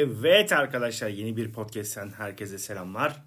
Evet 0.00 0.52
arkadaşlar 0.52 1.08
yeni 1.08 1.36
bir 1.36 1.52
podcast'ten 1.52 2.08
herkese 2.08 2.58
selamlar. 2.58 3.22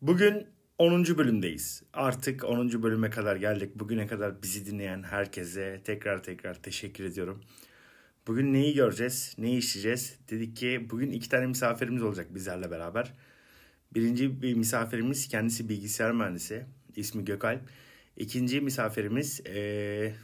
Bugün 0.00 0.46
10. 0.78 1.04
bölümdeyiz. 1.04 1.82
Artık 1.92 2.44
10. 2.44 2.82
bölüme 2.82 3.10
kadar 3.10 3.36
geldik. 3.36 3.74
Bugüne 3.74 4.06
kadar 4.06 4.42
bizi 4.42 4.66
dinleyen 4.66 5.02
herkese 5.02 5.80
tekrar 5.84 6.22
tekrar 6.22 6.62
teşekkür 6.62 7.04
ediyorum. 7.04 7.40
Bugün 8.26 8.52
neyi 8.52 8.74
göreceğiz, 8.74 9.34
neyi 9.38 9.58
işleyeceğiz? 9.58 10.18
Dedik 10.30 10.56
ki 10.56 10.86
bugün 10.90 11.10
iki 11.10 11.28
tane 11.28 11.46
misafirimiz 11.46 12.02
olacak 12.02 12.34
bizlerle 12.34 12.70
beraber. 12.70 13.12
Birinci 13.94 14.42
bir 14.42 14.54
misafirimiz 14.54 15.28
kendisi 15.28 15.68
bilgisayar 15.68 16.12
mühendisi. 16.12 16.66
ismi 16.96 17.24
Gökalp. 17.24 17.60
İkinci 18.16 18.60
misafirimiz 18.60 19.40
e, 19.46 20.14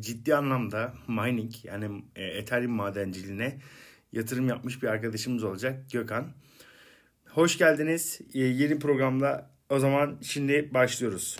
ciddi 0.00 0.34
anlamda 0.34 0.94
mining 1.08 1.52
yani 1.64 2.04
e, 2.16 2.24
Ethereum 2.24 2.72
madenciliğine 2.72 3.58
yatırım 4.16 4.48
yapmış 4.48 4.82
bir 4.82 4.88
arkadaşımız 4.88 5.44
olacak 5.44 5.90
Gökhan. 5.92 6.32
Hoş 7.28 7.58
geldiniz 7.58 8.20
e, 8.34 8.38
yeni 8.38 8.78
programda. 8.78 9.50
O 9.70 9.78
zaman 9.78 10.18
şimdi 10.22 10.74
başlıyoruz. 10.74 11.38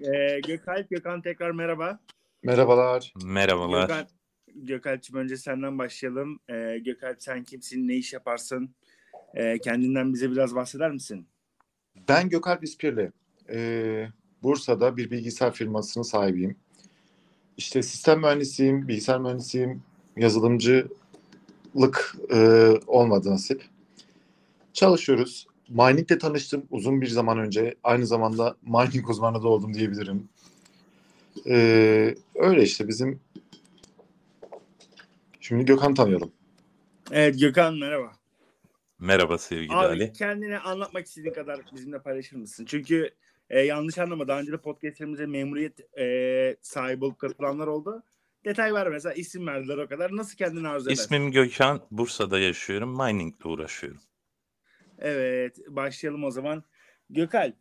Ee, 0.00 0.40
Gökalp, 0.46 0.90
Gökhan 0.90 1.22
tekrar 1.22 1.50
merhaba. 1.50 2.00
Merhabalar. 2.42 3.12
Merhabalar. 3.24 3.88
Gökhan, 3.88 4.06
Gökalp'cim 4.54 5.16
önce 5.16 5.36
senden 5.36 5.78
başlayalım. 5.78 6.40
Ee, 6.48 6.78
Gökalp 6.78 7.22
sen 7.22 7.44
kimsin, 7.44 7.88
ne 7.88 7.94
iş 7.94 8.12
yaparsın? 8.12 8.74
Ee, 9.34 9.58
kendinden 9.58 10.12
bize 10.12 10.30
biraz 10.30 10.54
bahseder 10.54 10.90
misin? 10.90 11.26
Ben 12.08 12.28
Gökalp 12.28 12.64
İspirli. 12.64 13.12
Ee, 13.50 14.08
Bursa'da 14.42 14.96
bir 14.96 15.10
bilgisayar 15.10 15.52
firmasının 15.52 16.04
sahibiyim. 16.04 16.56
İşte 17.56 17.82
sistem 17.82 18.20
mühendisiyim, 18.20 18.88
bilgisayar 18.88 19.20
mühendisiyim, 19.20 19.82
yazılımcılık 20.16 22.16
e, 22.30 22.38
olmadı 22.86 23.30
nasip. 23.30 23.64
Çalışıyoruz. 24.72 25.46
Miningle 25.68 26.18
tanıştım 26.18 26.66
uzun 26.70 27.00
bir 27.00 27.06
zaman 27.06 27.38
önce. 27.38 27.74
Aynı 27.84 28.06
zamanda 28.06 28.56
mining 28.62 29.10
uzmanı 29.10 29.42
da 29.42 29.48
oldum 29.48 29.74
diyebilirim. 29.74 30.28
Ee, 31.46 32.14
öyle 32.34 32.62
işte 32.62 32.88
bizim 32.88 33.20
Şimdi 35.40 35.64
Gökhan 35.64 35.94
tanıyalım. 35.94 36.32
Evet 37.12 37.40
Gökhan 37.40 37.78
merhaba. 37.78 38.12
Merhaba 38.98 39.38
sevgili 39.38 39.72
Abi 39.72 39.86
Ali. 39.86 40.12
kendini 40.12 40.58
anlatmak 40.58 41.06
istediğin 41.06 41.34
kadar 41.34 41.60
bizimle 41.74 41.98
paylaşır 42.02 42.36
mısın? 42.36 42.64
Çünkü 42.64 43.10
e, 43.50 43.60
yanlış 43.60 43.98
anlama 43.98 44.28
daha 44.28 44.40
önce 44.40 44.52
de 44.52 44.56
podcastlerimize 44.56 45.26
memuriyet 45.26 45.98
e, 45.98 46.56
sahibi 46.62 47.04
olup 47.04 47.18
katılanlar 47.18 47.66
oldu. 47.66 48.02
Detay 48.44 48.74
ver 48.74 48.88
mesela 48.88 49.12
isim 49.14 49.46
verdiler 49.46 49.78
o 49.78 49.88
kadar. 49.88 50.16
Nasıl 50.16 50.36
kendini 50.36 50.68
arzu 50.68 50.86
edersin? 50.88 51.02
İsmim 51.04 51.30
Gökhan. 51.30 51.80
Bursa'da 51.90 52.38
yaşıyorum. 52.38 52.96
Miningle 52.96 53.48
uğraşıyorum. 53.48 54.00
Evet 54.98 55.58
başlayalım 55.68 56.24
o 56.24 56.30
zaman. 56.30 56.64
Gökalp 57.10 57.54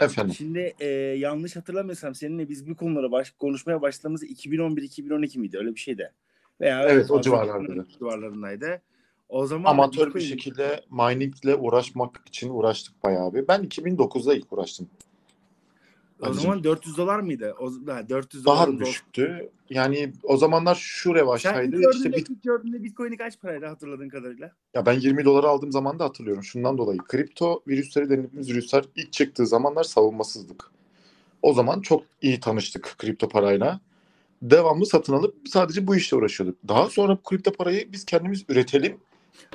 Efendim. 0.00 0.34
şimdi 0.34 0.74
e, 0.80 0.86
yanlış 1.18 1.56
hatırlamıyorsam 1.56 2.14
seninle 2.14 2.48
biz 2.48 2.68
bu 2.70 2.76
konulara 2.76 3.12
baş, 3.12 3.30
konuşmaya 3.30 3.82
başladığımız 3.82 4.22
2011-2012 4.24 5.38
miydi 5.38 5.58
öyle 5.58 5.74
bir 5.74 5.80
şeydi. 5.80 6.12
Veya 6.60 6.82
Evet, 6.88 7.04
o 7.04 7.08
fazla 7.08 7.22
civarlardaydı. 7.22 7.86
civarlarındaydı. 7.98 8.82
O 9.28 9.46
zaman 9.46 9.70
Amatör 9.70 10.14
bir 10.14 10.20
şekilde 10.20 10.84
miningle 10.90 11.56
uğraşmak 11.56 12.22
için 12.26 12.50
uğraştık 12.50 13.04
bayağı 13.04 13.34
bir. 13.34 13.48
Ben 13.48 13.64
2009'da 13.64 14.34
ilk 14.34 14.52
uğraştım. 14.52 14.88
O 16.22 16.26
Ali'cim. 16.26 16.42
zaman 16.42 16.64
400 16.64 16.96
dolar 16.96 17.20
mıydı? 17.20 17.54
O, 17.60 17.70
ha, 17.92 18.08
400 18.08 18.44
daha 18.44 18.66
doların 18.66 18.80
düşüktü. 18.80 19.50
Yani 19.70 20.12
o 20.22 20.36
zamanlar 20.36 20.74
şu 20.74 21.08
Sen 21.08 21.14
revaçtaydı. 21.14 21.76
ilk 21.82 21.94
İşte 21.94 22.12
bit- 22.12 22.30
ilk 22.30 22.42
gördüğünde 22.42 22.82
Bitcoin'i 22.84 23.16
kaç 23.16 23.40
paraydı 23.40 23.66
hatırladığın 23.66 24.08
kadarıyla? 24.08 24.52
ya 24.74 24.86
ben 24.86 24.92
20 25.00 25.24
dolara 25.24 25.46
aldığım 25.48 25.72
zaman 25.72 25.98
da 25.98 26.04
hatırlıyorum. 26.04 26.42
Şundan 26.44 26.78
dolayı 26.78 26.98
kripto 26.98 27.62
virüsleri 27.68 28.10
dediğimiz 28.10 28.50
virüsler 28.50 28.84
ilk 28.96 29.12
çıktığı 29.12 29.46
zamanlar 29.46 29.84
savunmasızdık. 29.84 30.70
O 31.42 31.52
zaman 31.52 31.80
çok 31.80 32.02
iyi 32.22 32.40
tanıştık 32.40 32.94
kripto 32.98 33.28
parayla. 33.28 33.80
Devamlı 34.42 34.86
satın 34.86 35.12
alıp 35.12 35.34
sadece 35.48 35.86
bu 35.86 35.96
işle 35.96 36.16
uğraşıyorduk. 36.16 36.58
Daha 36.68 36.90
sonra 36.90 37.18
kripto 37.24 37.52
parayı 37.52 37.92
biz 37.92 38.04
kendimiz 38.04 38.44
üretelim. 38.48 38.96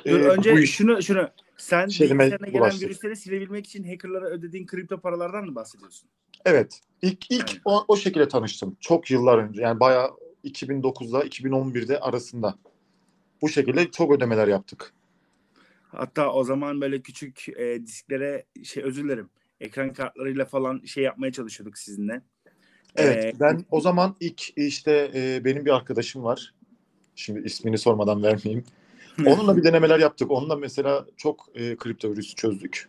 Dur, 0.06 0.20
Ee, 0.20 0.28
önce 0.28 0.62
iş 0.62 0.74
şunu 0.74 1.02
şunu 1.02 1.28
sen 1.56 1.86
şeyime 1.86 2.18
bilgisayarına 2.24 2.46
gelen 2.46 2.60
ulaştık. 2.60 2.82
virüsleri 2.82 3.16
silebilmek 3.16 3.66
için 3.66 3.84
hackerlara 3.84 4.26
ödediğin 4.26 4.66
kripto 4.66 5.00
paralardan 5.00 5.44
mı 5.44 5.54
bahsediyorsun? 5.54 6.08
Evet. 6.44 6.80
İlk 7.02 7.30
ilk 7.30 7.50
Yani. 7.50 7.60
o, 7.64 7.84
o 7.88 7.96
şekilde 7.96 8.28
tanıştım. 8.28 8.76
Çok 8.80 9.10
yıllar 9.10 9.38
önce. 9.38 9.62
Yani 9.62 9.80
bayağı 9.80 10.10
2009'da 10.44 11.24
2011'de 11.24 12.00
arasında. 12.00 12.54
Bu 13.42 13.48
şekilde 13.48 13.90
çok 13.90 14.12
ödemeler 14.12 14.48
yaptık. 14.48 14.92
Hatta 15.88 16.32
o 16.32 16.44
zaman 16.44 16.80
böyle 16.80 17.00
küçük 17.00 17.48
e, 17.48 17.86
disklere 17.86 18.44
şey 18.64 18.82
özür 18.82 19.04
dilerim. 19.04 19.30
Ekran 19.60 19.92
kartlarıyla 19.92 20.44
falan 20.44 20.80
şey 20.84 21.04
yapmaya 21.04 21.32
çalışıyorduk 21.32 21.78
sizinle. 21.78 22.22
Evet. 22.96 23.24
Ee, 23.24 23.40
ben 23.40 23.64
o 23.70 23.80
zaman 23.80 24.16
ilk 24.20 24.58
işte 24.58 25.10
e, 25.14 25.44
benim 25.44 25.64
bir 25.64 25.76
arkadaşım 25.76 26.24
var. 26.24 26.54
Şimdi 27.16 27.40
ismini 27.40 27.78
sormadan 27.78 28.22
vermeyeyim. 28.22 28.64
Onunla 29.26 29.56
bir 29.56 29.64
denemeler 29.64 29.98
yaptık. 29.98 30.30
Onunla 30.30 30.56
mesela 30.56 31.06
çok 31.16 31.46
e, 31.54 31.76
kripto 31.76 32.10
virüsü 32.10 32.34
çözdük. 32.34 32.88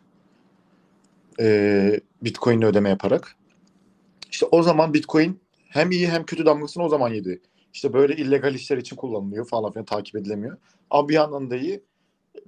E, 1.39 1.99
Bitcoin'le 2.21 2.61
ödeme 2.61 2.89
yaparak. 2.89 3.35
İşte 4.31 4.45
o 4.45 4.63
zaman 4.63 4.93
Bitcoin 4.93 5.39
hem 5.69 5.91
iyi 5.91 6.09
hem 6.09 6.25
kötü 6.25 6.45
damgasını 6.45 6.83
o 6.83 6.89
zaman 6.89 7.09
yedi. 7.09 7.41
İşte 7.73 7.93
böyle 7.93 8.15
illegal 8.15 8.55
işler 8.55 8.77
için 8.77 8.95
kullanılıyor 8.95 9.47
falan 9.47 9.71
filan 9.71 9.85
takip 9.85 10.15
edilemiyor. 10.15 10.57
Ama 10.89 11.09
bir 11.09 11.13
yandan 11.13 11.49
da 11.49 11.55
iyi 11.55 11.83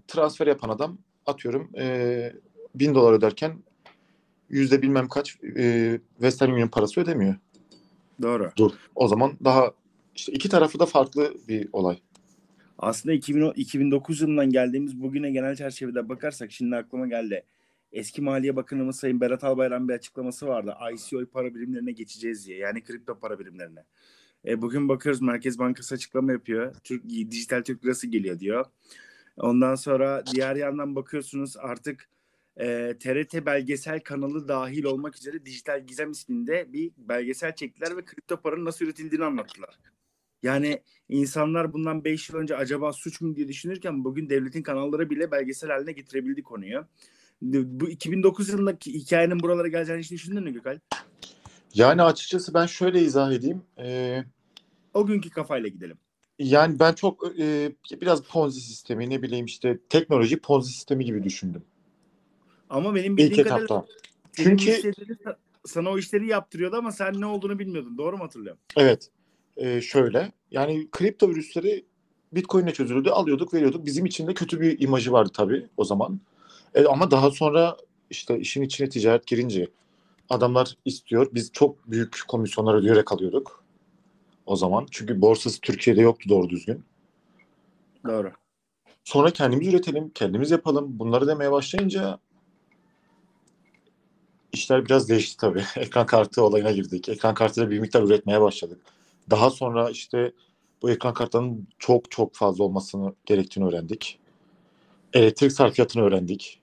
transfer 0.08 0.48
yapan 0.48 0.70
adam 0.70 0.98
atıyorum 1.26 1.70
e, 1.78 2.34
bin 2.76 2.96
dolar 2.96 3.14
öderken 3.14 3.64
yüzde 4.50 4.82
bilmem 4.82 5.08
kaç 5.08 5.38
e, 5.58 6.00
Western 6.14 6.52
Union 6.52 6.68
parası 6.68 7.02
ödemiyor. 7.02 7.36
Doğru. 8.22 8.52
Dur. 8.58 8.72
O 8.96 9.08
zaman 9.08 9.34
daha 9.44 9.72
işte 10.16 10.32
iki 10.32 10.50
tarafı 10.50 10.80
da 10.80 10.86
farklı 10.86 11.34
bir 11.48 11.70
olay. 11.74 12.00
Aslında 12.78 13.14
2010 13.16 13.54
2009 13.54 14.22
yılından 14.22 14.50
geldiğimiz 14.50 15.02
bugüne 15.02 15.32
genel 15.32 15.56
çerçevede 15.56 16.10
bakarsak 16.10 16.52
şimdi 16.52 16.76
aklıma 16.76 17.08
geldi. 17.08 17.44
Eski 17.92 18.22
Maliye 18.22 18.56
Bakanımız 18.56 19.00
Sayın 19.00 19.22
Berat 19.22 19.44
Albayrak'ın 19.44 19.90
bir 19.90 19.94
açıklaması 19.94 20.48
vardı. 20.48 20.76
ICO 20.94 21.26
para 21.26 21.56
birimlerine 21.56 21.92
geçeceğiz 21.92 22.48
diye. 22.48 22.58
Yani 22.58 22.84
kripto 22.84 23.20
para 23.20 23.40
birimlerine. 23.40 23.84
E, 24.46 24.62
bugün 24.62 24.90
bakıyoruz 24.90 25.22
Merkez 25.22 25.60
Bankası 25.60 25.96
açıklama 25.96 26.32
yapıyor. 26.32 26.76
Türk 26.84 27.10
dijital 27.10 27.64
Türk 27.64 27.86
lirası 27.86 28.08
geliyor 28.08 28.40
diyor. 28.40 28.66
Ondan 29.38 29.76
sonra 29.76 30.24
diğer 30.34 30.56
yandan 30.56 30.96
bakıyorsunuz 30.96 31.58
artık 31.58 32.10
e, 32.58 32.98
TRT 33.00 33.46
belgesel 33.46 34.00
kanalı 34.00 34.48
dahil 34.48 34.84
olmak 34.84 35.18
üzere 35.18 35.46
Dijital 35.46 35.88
Gizem 35.88 36.12
isminde 36.12 36.74
bir 36.74 36.92
belgesel 36.98 37.56
çektiler 37.56 37.98
ve 37.98 38.06
kripto 38.06 38.38
paranın 38.42 38.66
nasıl 38.66 38.86
üretildiğini 38.86 39.26
anlattılar. 39.26 39.80
Yani 40.44 40.82
insanlar 41.10 41.74
bundan 41.74 42.04
5 42.04 42.30
yıl 42.30 42.38
önce 42.38 42.56
acaba 42.58 42.94
suç 42.94 43.22
mu 43.22 43.36
diye 43.36 43.48
düşünürken 43.48 44.04
bugün 44.04 44.30
devletin 44.30 44.64
kanalları 44.64 45.10
bile 45.10 45.32
belgesel 45.32 45.70
haline 45.70 45.92
getirebildi 45.92 46.44
konuyu. 46.44 46.86
Bu 47.42 47.90
2009 47.90 48.50
yılındaki 48.50 48.94
hikayenin 48.94 49.40
buralara 49.40 49.68
geleceğini 49.68 50.02
hiç 50.04 50.12
düşündün 50.12 50.44
mü 50.44 50.54
Gökal? 50.54 50.80
Yani 51.74 52.02
açıkçası 52.04 52.54
ben 52.54 52.66
şöyle 52.66 53.02
izah 53.02 53.32
edeyim. 53.32 53.62
Ee, 53.78 54.24
O 54.94 55.06
günkü 55.06 55.30
kafayla 55.30 55.70
gidelim. 55.70 55.98
yani 56.40 56.80
ben 56.80 56.94
çok 56.94 57.40
e, 57.40 57.72
biraz 58.02 58.24
Ponzi 58.24 58.62
sistemi 58.62 59.10
ne 59.10 59.22
bileyim 59.22 59.46
işte 59.46 59.80
teknoloji 59.90 60.40
Ponzi 60.40 60.72
sistemi 60.74 61.06
gibi 61.06 61.24
düşündüm. 61.24 61.64
Ama 62.70 62.96
benim 62.96 63.12
İlk 63.12 63.18
bildiğim 63.18 63.44
kadarıyla 63.48 63.66
etapta. 63.66 63.94
senin 64.32 64.58
Çünkü- 64.58 64.94
sana 65.66 65.90
o 65.90 65.98
işleri 65.98 66.28
yaptırıyordu 66.28 66.76
ama 66.76 66.92
sen 66.92 67.22
ne 67.22 67.26
olduğunu 67.26 67.60
bilmiyordun. 67.60 67.98
Doğru 67.98 68.18
mu 68.18 68.24
hatırlıyorum? 68.24 68.60
Evet. 68.78 69.10
Ee, 69.58 69.82
şöyle 69.82 70.32
yani 70.52 70.88
kripto 70.92 71.30
virüsleri 71.30 71.86
Bitcoin'le 72.32 72.72
çözülüyordu. 72.72 73.12
Alıyorduk 73.12 73.54
veriyorduk. 73.54 73.86
Bizim 73.86 74.06
için 74.06 74.28
de 74.28 74.34
kötü 74.34 74.62
bir 74.62 74.80
imajı 74.80 75.12
vardı 75.12 75.32
tabii 75.34 75.68
o 75.78 75.84
zaman. 75.84 76.20
E, 76.76 76.86
ama 76.86 77.12
daha 77.12 77.32
sonra 77.32 77.78
işte 78.10 78.40
işin 78.40 78.62
içine 78.62 78.90
ticaret 78.90 79.28
girince 79.28 79.68
adamlar 80.30 80.78
istiyor. 80.86 81.30
Biz 81.34 81.52
çok 81.52 81.92
büyük 81.92 82.22
komisyonlar 82.28 82.76
ödeyerek 82.76 83.12
alıyorduk 83.12 83.64
o 84.46 84.56
zaman. 84.56 84.88
Çünkü 84.92 85.22
borsası 85.22 85.62
Türkiye'de 85.62 86.02
yoktu 86.02 86.30
doğru 86.30 86.50
düzgün. 86.50 86.84
Doğru. 88.08 88.32
Sonra 89.04 89.32
kendimiz 89.32 89.68
üretelim, 89.68 90.10
kendimiz 90.10 90.52
yapalım. 90.52 91.00
Bunları 91.00 91.28
demeye 91.28 91.52
başlayınca 91.52 92.20
işler 94.52 94.86
biraz 94.86 95.10
değişti 95.10 95.38
tabii. 95.38 95.64
Ekran 95.76 96.06
kartı 96.06 96.44
olayına 96.44 96.72
girdik. 96.72 97.10
Ekran 97.10 97.34
kartıyla 97.34 97.70
bir 97.70 97.80
miktar 97.80 98.04
üretmeye 98.04 98.42
başladık. 98.42 98.82
Daha 99.30 99.50
sonra 99.50 99.90
işte 99.90 100.32
bu 100.82 100.92
ekran 100.92 101.14
kartlarının 101.14 101.68
çok 101.80 102.12
çok 102.12 102.36
fazla 102.36 102.64
olmasını 102.64 103.16
gerektiğini 103.26 103.68
öğrendik. 103.68 104.20
Elektrik 105.14 105.52
sarfiyatını 105.52 106.04
öğrendik. 106.04 106.62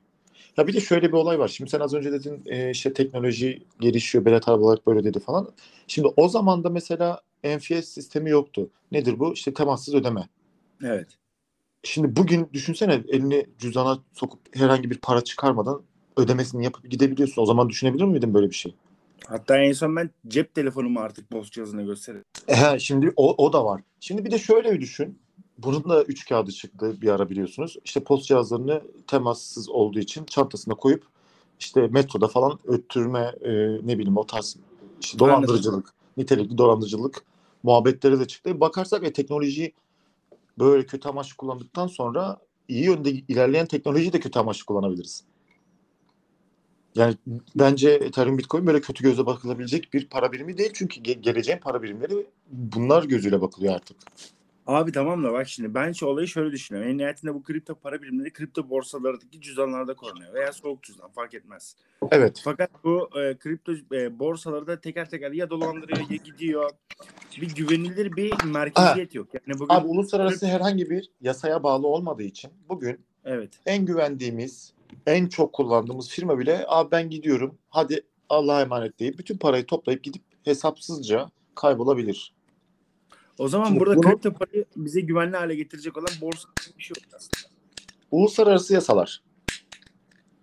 Ya 0.56 0.66
bir 0.66 0.72
de 0.72 0.80
şöyle 0.80 1.08
bir 1.08 1.12
olay 1.12 1.38
var. 1.38 1.48
Şimdi 1.48 1.70
sen 1.70 1.80
az 1.80 1.94
önce 1.94 2.12
dedin 2.12 2.42
e, 2.46 2.70
işte 2.70 2.92
teknoloji 2.92 3.62
gelişiyor, 3.80 4.26
abi 4.26 4.62
olarak 4.62 4.86
böyle 4.86 5.04
dedi 5.04 5.20
falan. 5.20 5.48
Şimdi 5.86 6.08
o 6.16 6.28
zaman 6.28 6.64
da 6.64 6.70
mesela 6.70 7.20
NFS 7.44 7.84
sistemi 7.84 8.30
yoktu. 8.30 8.70
Nedir 8.92 9.18
bu? 9.18 9.32
İşte 9.32 9.54
temassız 9.54 9.94
ödeme. 9.94 10.28
Evet. 10.84 11.08
Şimdi 11.82 12.16
bugün 12.16 12.48
düşünsene 12.52 13.02
elini 13.08 13.46
cüzdana 13.58 13.98
sokup 14.12 14.56
herhangi 14.56 14.90
bir 14.90 14.98
para 14.98 15.20
çıkarmadan 15.20 15.82
ödemesini 16.16 16.64
yapıp 16.64 16.90
gidebiliyorsun. 16.90 17.42
O 17.42 17.46
zaman 17.46 17.68
düşünebilir 17.68 18.04
miydin 18.04 18.34
böyle 18.34 18.50
bir 18.50 18.54
şey? 18.54 18.74
Hatta 19.26 19.58
en 19.58 19.72
son 19.72 19.96
ben 19.96 20.10
cep 20.28 20.54
telefonumu 20.54 21.00
artık 21.00 21.30
post 21.30 21.52
cihazına 21.52 21.82
gösteririm. 21.82 22.24
He, 22.46 22.78
şimdi 22.78 23.12
o, 23.16 23.44
o 23.44 23.52
da 23.52 23.64
var. 23.64 23.80
Şimdi 24.00 24.24
bir 24.24 24.30
de 24.30 24.38
şöyle 24.38 24.72
bir 24.72 24.80
düşün. 24.80 25.18
Bunun 25.58 25.84
da 25.84 26.02
üç 26.04 26.28
kağıdı 26.28 26.52
çıktı 26.52 27.00
bir 27.00 27.08
ara 27.08 27.30
biliyorsunuz. 27.30 27.76
İşte 27.84 28.04
post 28.04 28.26
cihazlarını 28.26 28.82
temassız 29.06 29.68
olduğu 29.68 29.98
için 29.98 30.24
çantasına 30.24 30.74
koyup 30.74 31.04
işte 31.60 31.86
metroda 31.86 32.28
falan 32.28 32.58
öttürme 32.64 33.34
e, 33.40 33.50
ne 33.82 33.98
bileyim 33.98 34.16
o 34.16 34.26
tarz 34.26 34.56
işte 35.00 35.18
dolandırıcılık, 35.18 35.94
nitelikli 36.16 36.58
dolandırıcılık 36.58 37.24
muhabbetleri 37.62 38.20
de 38.20 38.26
çıktı. 38.26 38.60
Bakarsak 38.60 39.04
e, 39.04 39.12
teknolojiyi 39.12 39.72
böyle 40.58 40.86
kötü 40.86 41.08
amaçlı 41.08 41.36
kullandıktan 41.36 41.86
sonra 41.86 42.38
iyi 42.68 42.84
yönde 42.84 43.10
ilerleyen 43.10 43.66
teknolojiyi 43.66 44.12
de 44.12 44.20
kötü 44.20 44.38
amaçlı 44.38 44.64
kullanabiliriz. 44.64 45.24
Yani 46.94 47.14
bence 47.56 47.90
Ethereum 47.90 48.38
Bitcoin 48.38 48.66
böyle 48.66 48.80
kötü 48.80 49.04
gözle 49.04 49.26
bakılabilecek 49.26 49.94
bir 49.94 50.08
para 50.08 50.32
birimi 50.32 50.58
değil. 50.58 50.70
Çünkü 50.74 51.00
ge- 51.00 51.20
geleceğin 51.20 51.58
para 51.58 51.82
birimleri 51.82 52.26
bunlar 52.50 53.04
gözüyle 53.04 53.40
bakılıyor 53.40 53.74
artık. 53.74 53.96
Abi 54.66 54.92
tamam 54.92 55.24
da 55.24 55.32
bak 55.32 55.48
şimdi 55.48 55.74
ben 55.74 55.92
şu 55.92 56.06
olayı 56.06 56.28
şöyle 56.28 56.52
düşünüyorum. 56.52 56.90
En 56.90 56.98
nihayetinde 56.98 57.34
bu 57.34 57.42
kripto 57.42 57.74
para 57.74 58.02
birimleri 58.02 58.32
kripto 58.32 58.70
borsalardaki 58.70 59.40
cüzdanlarda 59.40 59.94
korunuyor 59.94 60.34
veya 60.34 60.52
soğuk 60.52 60.82
cüzdan 60.82 61.10
fark 61.10 61.34
etmez. 61.34 61.76
Evet. 62.10 62.40
Fakat 62.44 62.70
bu 62.84 63.08
e, 63.20 63.36
kripto 63.36 63.72
e, 63.92 64.18
borsaları 64.18 64.66
da 64.66 64.80
teker 64.80 65.10
teker 65.10 65.32
ya 65.32 65.50
dolandırıyor 65.50 66.10
ya 66.10 66.16
gidiyor. 66.16 66.70
Bir 67.40 67.54
güvenilir 67.54 68.16
bir 68.16 68.44
merkeziyet 68.44 69.14
yok. 69.14 69.28
Yani 69.34 69.58
bugün 69.58 69.74
Abi 69.74 69.86
uluslararası 69.86 70.46
herhangi 70.46 70.90
bir 70.90 71.10
yasaya 71.20 71.62
bağlı 71.62 71.86
olmadığı 71.86 72.22
için 72.22 72.50
bugün 72.68 73.00
evet 73.24 73.50
en 73.66 73.86
güvendiğimiz, 73.86 74.72
en 75.06 75.26
çok 75.26 75.52
kullandığımız 75.52 76.08
firma 76.08 76.38
bile 76.38 76.64
abi 76.68 76.90
ben 76.90 77.10
gidiyorum 77.10 77.58
hadi 77.70 78.06
Allah'a 78.28 78.62
emanet 78.62 78.98
deyip 78.98 79.18
bütün 79.18 79.38
parayı 79.38 79.66
toplayıp 79.66 80.04
gidip 80.04 80.22
hesapsızca 80.44 81.30
kaybolabilir. 81.54 82.34
O 83.38 83.48
zaman 83.48 83.66
Şimdi 83.66 83.80
burada 83.80 83.96
bunu- 83.96 84.02
kripto 84.10 84.32
parayı 84.32 84.64
bize 84.76 85.00
güvenli 85.00 85.36
hale 85.36 85.54
getirecek 85.54 85.96
olan 85.96 86.08
borsa 86.20 86.48
bir 86.78 86.82
şey 86.82 86.94
yok 86.98 87.14
aslında. 87.16 87.54
Uluslararası 88.10 88.74
yasalar. 88.74 89.22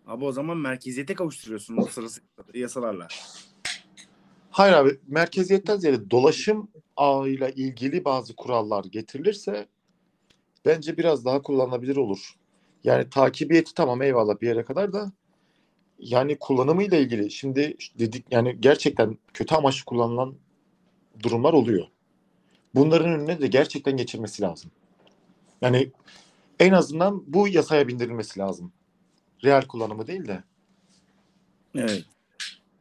Abi 0.07 0.25
o 0.25 0.31
zaman 0.31 0.57
merkeziyete 0.57 1.13
kavuşturuyorsun 1.15 1.77
uluslararası 1.77 2.21
yasalarla. 2.53 3.07
Hayır 4.51 4.73
abi 4.73 4.99
merkeziyetten 5.07 5.77
ziyade 5.77 6.11
dolaşım 6.11 6.67
ağıyla 6.97 7.49
ilgili 7.49 8.05
bazı 8.05 8.35
kurallar 8.35 8.83
getirilirse 8.85 9.67
bence 10.65 10.97
biraz 10.97 11.25
daha 11.25 11.41
kullanılabilir 11.41 11.95
olur. 11.95 12.35
Yani 12.83 13.09
takibiyeti 13.09 13.73
tamam 13.73 14.01
eyvallah 14.01 14.41
bir 14.41 14.47
yere 14.47 14.63
kadar 14.63 14.93
da 14.93 15.11
yani 15.99 16.37
kullanımıyla 16.39 16.97
ilgili 16.97 17.31
şimdi 17.31 17.77
dedik 17.99 18.25
yani 18.31 18.57
gerçekten 18.59 19.17
kötü 19.33 19.55
amaçlı 19.55 19.85
kullanılan 19.85 20.35
durumlar 21.23 21.53
oluyor. 21.53 21.85
Bunların 22.75 23.09
önüne 23.09 23.41
de 23.41 23.47
gerçekten 23.47 23.97
geçirmesi 23.97 24.41
lazım. 24.41 24.71
Yani 25.61 25.91
en 26.59 26.71
azından 26.71 27.23
bu 27.27 27.47
yasaya 27.47 27.87
bindirilmesi 27.87 28.39
lazım. 28.39 28.71
Real 29.43 29.61
kullanımı 29.61 30.07
değil 30.07 30.27
de. 30.27 30.43
Evet. 31.75 32.05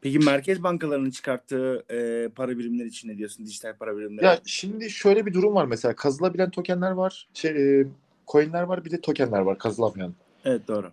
Peki 0.01 0.19
merkez 0.19 0.63
bankalarının 0.63 1.11
çıkarttığı 1.11 1.85
e, 1.91 2.29
para 2.29 2.59
birimleri 2.59 2.89
için 2.89 3.09
ne 3.09 3.19
diyorsun? 3.19 3.47
Dijital 3.47 3.77
para 3.77 3.97
birimleri. 3.97 4.25
Ya 4.25 4.41
şimdi 4.45 4.91
şöyle 4.91 5.27
bir 5.27 5.35
durum 5.35 5.55
var 5.55 5.65
mesela 5.65 5.97
kazılabilen 5.97 6.51
tokenler 6.51 6.91
var, 6.91 7.29
şey, 7.35 7.81
e, 7.81 7.87
coinler 8.33 8.63
var 8.63 8.85
bir 8.85 8.91
de 8.91 9.01
tokenler 9.01 9.41
var 9.41 9.59
kazılamayan. 9.59 10.15
Evet 10.45 10.69
doğru. 10.69 10.93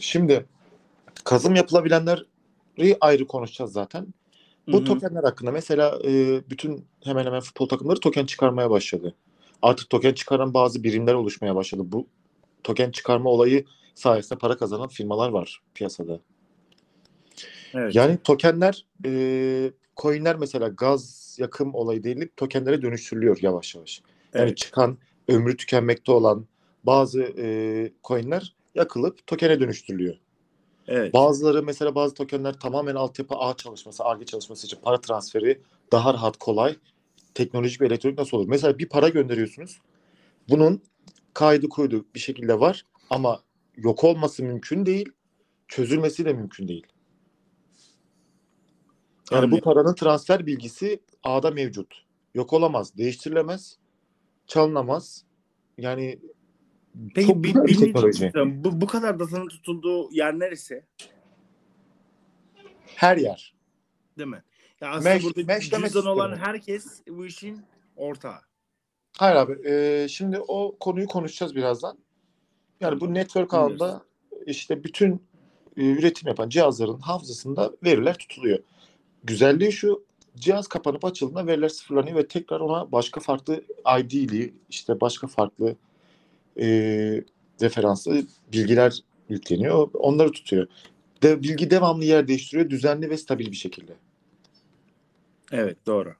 Şimdi 0.00 0.46
kazım 1.24 1.54
yapılabilenleri 1.54 2.96
ayrı 3.00 3.26
konuşacağız 3.26 3.72
zaten. 3.72 4.06
Bu 4.66 4.76
Hı 4.76 4.80
hı. 4.80 4.84
tokenler 4.84 5.24
hakkında 5.24 5.50
mesela 5.50 5.98
e, 6.04 6.42
bütün 6.50 6.84
hemen 7.04 7.26
hemen 7.26 7.40
futbol 7.40 7.68
takımları 7.68 8.00
token 8.00 8.26
çıkarmaya 8.26 8.70
başladı. 8.70 9.14
Artık 9.62 9.90
token 9.90 10.14
çıkaran 10.14 10.54
bazı 10.54 10.84
birimler 10.84 11.14
oluşmaya 11.14 11.54
başladı. 11.54 11.82
Bu 11.86 12.06
token 12.62 12.90
çıkarma 12.90 13.30
olayı 13.30 13.64
sayesinde 13.94 14.38
para 14.38 14.56
kazanan 14.56 14.88
firmalar 14.88 15.28
var 15.28 15.62
piyasada. 15.74 16.20
Evet. 17.74 17.94
Yani 17.94 18.18
tokenler, 18.24 18.86
e, 19.04 19.72
coinler 19.96 20.36
mesela 20.36 20.68
gaz 20.68 21.36
yakım 21.40 21.74
olayı 21.74 22.02
değil, 22.02 22.28
tokenlere 22.36 22.82
dönüştürülüyor 22.82 23.38
yavaş 23.42 23.74
yavaş. 23.74 24.02
Yani 24.34 24.44
evet. 24.44 24.56
çıkan, 24.56 24.98
ömrü 25.28 25.56
tükenmekte 25.56 26.12
olan 26.12 26.46
bazı 26.84 27.22
e, 27.22 27.92
coinler 28.04 28.56
yakılıp 28.74 29.26
tokene 29.26 29.60
dönüştürülüyor. 29.60 30.14
evet. 30.88 31.14
Bazıları 31.14 31.62
mesela 31.62 31.94
bazı 31.94 32.14
tokenler 32.14 32.60
tamamen 32.60 32.94
altyapı 32.94 33.34
ağ 33.34 33.56
çalışması, 33.56 34.04
ARGE 34.04 34.24
çalışması 34.24 34.66
için 34.66 34.78
para 34.82 35.00
transferi 35.00 35.60
daha 35.92 36.14
rahat, 36.14 36.36
kolay. 36.36 36.76
Teknolojik 37.34 37.80
ve 37.80 37.86
elektronik 37.86 38.18
nasıl 38.18 38.36
olur? 38.36 38.48
Mesela 38.48 38.78
bir 38.78 38.88
para 38.88 39.08
gönderiyorsunuz. 39.08 39.80
Bunun 40.48 40.82
kaydı 41.34 41.68
kuydu 41.68 42.04
bir 42.14 42.20
şekilde 42.20 42.60
var 42.60 42.84
ama 43.10 43.42
yok 43.76 44.04
olması 44.04 44.42
mümkün 44.42 44.86
değil. 44.86 45.12
Çözülmesi 45.68 46.24
de 46.24 46.32
mümkün 46.32 46.68
değil. 46.68 46.86
Yani 49.30 49.42
Anlıyorum. 49.42 49.50
bu 49.50 49.60
paranın 49.60 49.94
transfer 49.94 50.46
bilgisi 50.46 51.00
ağda 51.22 51.50
mevcut. 51.50 51.94
Yok 52.34 52.52
olamaz, 52.52 52.96
değiştirilemez, 52.96 53.78
çalınamaz. 54.48 55.24
Yani 55.78 56.18
Peki 57.14 57.26
çok 57.26 57.44
bir, 57.44 57.54
bir 57.54 57.78
teknoloji. 57.78 58.26
için 58.26 58.64
bu, 58.64 58.80
bu 58.80 58.86
kadar 58.86 59.18
datanın 59.18 59.48
tutulduğu 59.48 60.12
yer 60.12 60.38
neresi? 60.38 60.84
Her 62.96 63.16
yer. 63.16 63.54
Değil 64.18 64.28
mi? 64.28 64.42
Ya 64.80 64.90
aslında 64.90 65.16
Mesh- 65.16 65.22
burada 65.22 65.42
meshleme 65.46 65.86
cüzdan 65.86 66.06
olan 66.06 66.36
herkes 66.36 67.02
bu 67.08 67.26
işin 67.26 67.60
ortağı. 67.96 68.38
Hayır 69.18 69.36
abi. 69.36 69.68
e, 69.70 70.06
şimdi 70.08 70.40
o 70.48 70.76
konuyu 70.80 71.06
konuşacağız 71.06 71.54
birazdan. 71.56 71.98
Yani 72.80 73.00
bu 73.00 73.14
network 73.14 73.54
ağında 73.54 74.02
işte 74.46 74.84
bütün 74.84 75.14
e, 75.76 75.90
üretim 75.90 76.28
yapan 76.28 76.48
cihazların 76.48 76.98
hafızasında 76.98 77.72
veriler 77.84 78.14
tutuluyor. 78.18 78.58
Güzelliği 79.24 79.72
şu 79.72 80.04
cihaz 80.40 80.68
kapanıp 80.68 81.04
açıldığında 81.04 81.46
veriler 81.46 81.68
sıfırlanıyor 81.68 82.16
ve 82.16 82.28
tekrar 82.28 82.60
ona 82.60 82.92
başka 82.92 83.20
farklı 83.20 83.64
ID'li 84.00 84.54
işte 84.70 85.00
başka 85.00 85.26
farklı 85.26 85.76
e, 86.60 86.66
referanslı 87.60 88.22
bilgiler 88.52 89.00
yükleniyor. 89.28 89.90
Onları 89.94 90.32
tutuyor. 90.32 90.66
De, 91.22 91.42
bilgi 91.42 91.70
devamlı 91.70 92.04
yer 92.04 92.28
değiştiriyor. 92.28 92.70
Düzenli 92.70 93.10
ve 93.10 93.16
stabil 93.16 93.50
bir 93.50 93.56
şekilde. 93.56 93.92
Evet 95.52 95.86
doğru. 95.86 96.14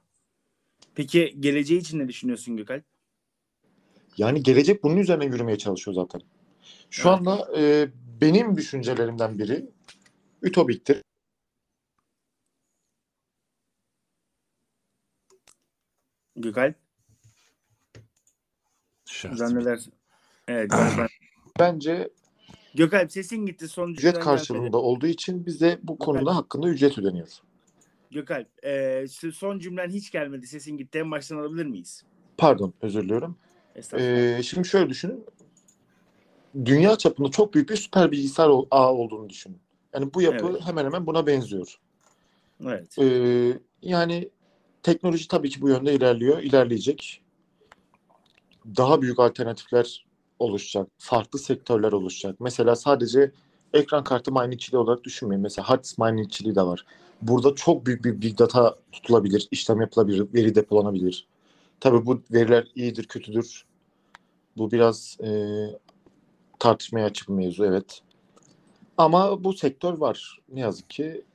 Peki 0.95 1.35
geleceği 1.39 1.79
için 1.79 1.99
ne 1.99 2.07
düşünüyorsun 2.07 2.57
Gökalp? 2.57 2.83
Yani 4.17 4.43
gelecek 4.43 4.83
bunun 4.83 4.97
üzerine 4.97 5.25
yürümeye 5.25 5.57
çalışıyor 5.57 5.95
zaten. 5.95 6.21
Şu 6.89 7.09
Evet. 7.09 7.19
anda 7.19 7.47
e, 7.57 7.89
benim 8.21 8.57
düşüncelerimden 8.57 9.39
biri 9.39 9.65
ütopiktir. 10.41 11.01
Gökalp 16.39 16.75
bir- 19.23 19.35
zannedersin. 19.35 19.93
Evet 20.47 20.69
galiba. 20.71 21.07
Bence 21.59 22.09
Gökalp 22.75 23.11
sesin 23.11 23.45
gitti 23.45 23.67
son 23.67 23.89
ücret 23.89 24.01
cümleden 24.01 24.23
karşılığında 24.23 24.77
olduğu 24.77 25.07
için 25.07 25.45
bize 25.45 25.79
bu 25.83 25.97
konuda 25.97 26.35
hakkında 26.35 26.69
ücret 26.69 26.97
ödeniyor. 26.97 27.27
Gökalp 28.11 28.65
e, 28.65 29.05
son 29.33 29.59
cümlen 29.59 29.89
hiç 29.89 30.11
gelmedi 30.11 30.47
sesin 30.47 30.77
gitti. 30.77 30.99
En 30.99 31.11
baştan 31.11 31.37
alabilir 31.37 31.65
miyiz? 31.65 32.03
Pardon 32.37 32.73
özür 32.81 33.03
diliyorum. 33.03 33.37
Estağfurullah. 33.75 34.37
Ee, 34.37 34.43
şimdi 34.43 34.67
şöyle 34.67 34.89
düşünün. 34.89 35.25
Dünya 36.65 36.95
çapında 36.97 37.31
çok 37.31 37.53
büyük 37.53 37.69
bir 37.69 37.75
süper 37.75 38.11
bilgisayar 38.11 38.49
ağı 38.71 38.91
olduğunu 38.91 39.29
düşünün. 39.29 39.59
Yani 39.93 40.13
bu 40.13 40.21
yapı 40.21 40.47
Evet. 40.51 40.61
hemen 40.65 40.85
hemen 40.85 41.07
buna 41.07 41.27
benziyor. 41.27 41.79
evet. 42.63 42.97
Ee, 42.99 43.59
yani 43.81 44.29
teknoloji 44.83 45.27
tabii 45.27 45.49
ki 45.49 45.61
bu 45.61 45.69
yönde 45.69 45.93
ilerliyor, 45.93 46.39
ilerleyecek. 46.39 47.21
Daha 48.77 49.01
büyük 49.01 49.19
alternatifler 49.19 50.05
oluşacak, 50.39 50.87
farklı 50.97 51.39
sektörler 51.39 51.91
oluşacak. 51.91 52.39
Mesela 52.39 52.75
sadece 52.75 53.31
ekran 53.73 54.03
kartı 54.03 54.31
miningçiliği 54.31 54.79
olarak 54.81 55.03
düşünmeyin. 55.03 55.41
Mesela 55.41 55.69
hard 55.69 55.85
miningçiliği 55.97 56.55
de 56.55 56.61
var. 56.61 56.85
Burada 57.21 57.55
çok 57.55 57.85
büyük 57.85 58.05
bir 58.05 58.21
big 58.21 58.39
data 58.39 58.75
tutulabilir, 58.91 59.47
işlem 59.51 59.81
yapılabilir, 59.81 60.33
veri 60.33 60.55
depolanabilir. 60.55 61.27
Tabii 61.79 62.05
bu 62.05 62.21
veriler 62.31 62.67
iyidir, 62.75 63.03
kötüdür. 63.03 63.65
Bu 64.57 64.71
biraz 64.71 65.17
e, 65.23 65.29
tartışmaya 66.59 67.05
açık 67.05 67.29
bir 67.29 67.33
mevzu, 67.33 67.65
evet. 67.65 68.01
Ama 68.97 69.43
bu 69.43 69.53
sektör 69.53 69.93
var. 69.93 70.39
Ne 70.49 70.59
yazık 70.59 70.89
ki 70.89 71.25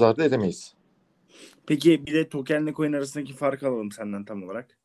ardı 0.00 0.24
edemeyiz. 0.24 0.77
Peki 1.66 2.06
bir 2.06 2.14
de 2.14 2.28
tokenle 2.28 2.72
coin 2.74 2.92
arasındaki 2.92 3.32
farkı 3.32 3.68
alalım 3.68 3.92
senden 3.92 4.24
tam 4.24 4.42
olarak. 4.42 4.78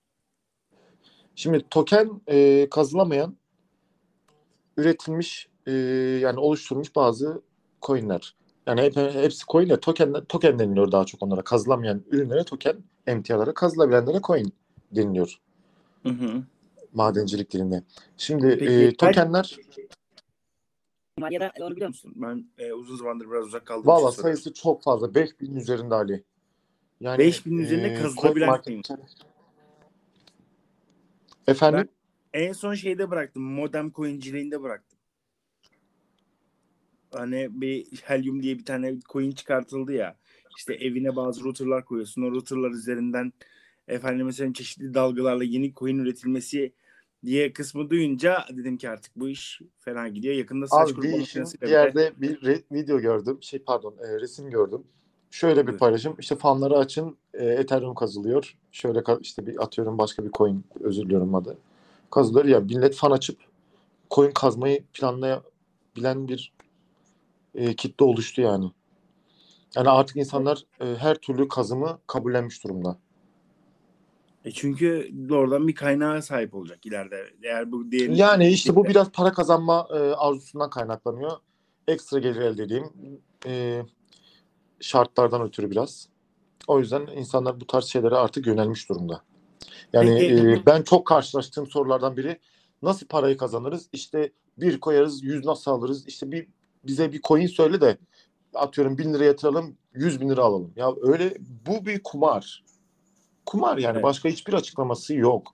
Şimdi 1.36 1.65
token 1.69 2.22
e, 2.27 2.67
kazılamayan 2.69 3.38
üretilmiş 4.77 5.50
e, 5.67 5.72
yani 6.22 6.39
oluşturulmuş 6.39 6.95
bazı 6.95 7.41
coinler. 7.81 8.36
Yani 8.67 8.81
hep, 8.81 8.95
hepsi 8.95 9.45
coin 9.45 9.69
de 9.69 9.79
token, 9.79 10.13
token 10.29 10.60
deniliyor 10.60 10.91
daha 10.91 11.05
çok 11.05 11.24
onlara. 11.24 11.41
Kazılamayan 11.41 12.03
ürünlere 12.12 12.43
token, 12.43 12.75
emtialara, 13.07 13.53
kazılabilenlere 13.53 14.22
coin 14.22 14.53
deniliyor 14.91 15.39
Hı 16.03 16.10
hı. 16.10 16.43
madencilik 16.93 17.51
dilinde. 17.51 17.83
Şimdi 18.17 18.57
Peki, 18.60 18.72
e, 18.72 18.95
tokenler 18.95 19.60
Ya 21.29 21.39
da 21.39 21.51
doğru 21.60 21.75
biliyor 21.75 21.88
musun? 21.88 22.13
Ben 22.15 22.45
e, 22.57 22.74
uzun 22.74 22.95
zamandır 22.95 23.31
biraz 23.31 23.45
uzak 23.48 23.65
kaldım. 23.65 23.88
valla 23.88 24.12
sayısı 24.12 24.53
çok 24.53 24.83
fazla. 24.83 25.07
5000'in 25.07 25.55
üzerinde 25.55 25.95
Ali. 25.95 26.24
Yani 27.00 27.23
5000'in 27.23 27.57
üzerinde 27.57 27.93
kazılabilen 27.93 28.47
CoinMarketCap- 28.47 28.97
Efendim? 31.47 31.89
En 32.33 32.53
son 32.53 32.73
şeyde 32.73 33.09
bıraktım. 33.09 33.43
Modem 33.43 33.91
coinciliğinde 33.91 34.62
bıraktım. 34.62 35.00
Hani 37.12 37.47
bir 37.51 37.85
Helium 38.03 38.43
diye 38.43 38.57
bir 38.57 38.65
tane 38.65 38.95
coin 39.09 39.31
çıkartıldı 39.31 39.93
ya. 39.93 40.17
İşte 40.57 40.73
evine 40.73 41.15
bazı 41.15 41.43
routerlar 41.43 41.85
koyuyorsun. 41.85 42.21
O 42.21 42.31
routerlar 42.31 42.71
üzerinden 42.71 43.33
efendim 43.88 44.25
mesela 44.25 44.53
çeşitli 44.53 44.93
dalgalarla 44.93 45.43
yeni 45.43 45.73
coin 45.73 46.00
üretilmesi 46.00 46.73
diye 47.25 47.53
kısmı 47.53 47.89
duyunca 47.89 48.45
dedim 48.50 48.77
ki 48.77 48.89
artık 48.89 49.15
bu 49.15 49.29
iş 49.29 49.62
fena 49.79 50.07
gidiyor. 50.07 50.35
Yakında 50.35 50.67
saç 50.67 50.88
Abi 50.88 50.93
kurutma 50.95 51.12
bir 51.15 51.19
makinesiyle 51.19 51.69
yerde 51.69 52.13
bir 52.17 52.41
re- 52.41 52.63
video 52.71 53.00
gördüm. 53.00 53.38
Şey 53.41 53.59
pardon 53.59 53.95
e, 53.97 54.19
resim 54.21 54.50
gördüm. 54.50 54.83
Şöyle 55.33 55.67
bir 55.67 55.71
Evet. 55.71 55.79
paylaşım. 55.79 56.15
İşte 56.19 56.35
fanları 56.35 56.77
açın. 56.77 57.17
E, 57.33 57.45
Ethereum 57.45 57.95
kazılıyor. 57.95 58.57
Şöyle 58.71 59.03
işte 59.21 59.45
bir 59.47 59.63
atıyorum 59.63 59.97
başka 59.97 60.25
bir 60.25 60.31
coin 60.31 60.65
özür 60.79 61.03
diliyorum 61.03 61.35
adı. 61.35 61.57
Kazılıyor 62.11 62.45
ya 62.45 62.59
millet 62.59 62.95
fan 62.95 63.11
açıp 63.11 63.39
coin 64.11 64.31
kazmayı 64.31 64.83
planlayabilen 64.93 66.27
bir 66.27 66.53
e, 67.55 67.75
kitle 67.75 68.05
oluştu 68.05 68.41
yani. 68.41 68.71
Yani 69.75 69.89
artık 69.89 70.17
insanlar 70.17 70.65
e, 70.81 70.85
her 70.95 71.15
türlü 71.15 71.47
kazımı 71.47 71.99
kabullenmiş 72.07 72.63
durumda. 72.63 72.97
E 74.45 74.51
çünkü 74.51 75.11
oradan 75.31 75.67
bir 75.67 75.75
kaynağa 75.75 76.21
sahip 76.21 76.53
olacak 76.53 76.85
ileride. 76.85 77.33
Eğer 77.43 77.71
bu 77.71 77.91
diyelim 77.91 78.15
Yani 78.15 78.47
işte 78.47 78.75
bu 78.75 78.85
biraz 78.85 79.11
para 79.11 79.33
kazanma 79.33 79.87
e, 79.89 79.97
arzusundan 79.97 80.69
kaynaklanıyor. 80.69 81.31
Ekstra 81.87 82.19
gelir 82.19 82.41
elde 82.41 82.63
edeyim. 82.63 82.89
E, 83.45 83.81
şartlardan 84.83 85.41
ötürü 85.41 85.71
biraz. 85.71 86.07
O 86.67 86.79
yüzden 86.79 87.07
insanlar 87.15 87.61
bu 87.61 87.67
tarz 87.67 87.85
şeylere 87.85 88.15
artık 88.15 88.47
yönelmiş 88.47 88.89
durumda. 88.89 89.21
Yani 89.93 90.25
e, 90.25 90.65
ben 90.65 90.81
çok 90.81 91.07
karşılaştığım 91.07 91.67
sorulardan 91.67 92.17
biri 92.17 92.39
nasıl 92.81 93.07
parayı 93.07 93.37
kazanırız? 93.37 93.89
İşte 93.93 94.31
bir 94.57 94.79
koyarız, 94.79 95.23
yüz 95.23 95.45
nasıl 95.45 95.71
alırız? 95.71 96.07
İşte 96.07 96.31
bir 96.31 96.47
bize 96.83 97.11
bir 97.11 97.21
coin 97.21 97.47
söyle 97.47 97.81
de 97.81 97.97
atıyorum 98.53 98.97
bin 98.97 99.13
lira 99.13 99.23
yatıralım, 99.23 99.77
yüz 99.93 100.21
bin 100.21 100.29
lira 100.29 100.41
alalım. 100.41 100.73
Ya 100.75 100.93
öyle 101.01 101.33
bu 101.67 101.85
bir 101.85 102.03
kumar. 102.03 102.63
Kumar 103.45 103.77
yani 103.77 103.93
Evet. 103.93 104.03
başka 104.03 104.29
hiçbir 104.29 104.53
açıklaması 104.53 105.15
yok. 105.15 105.53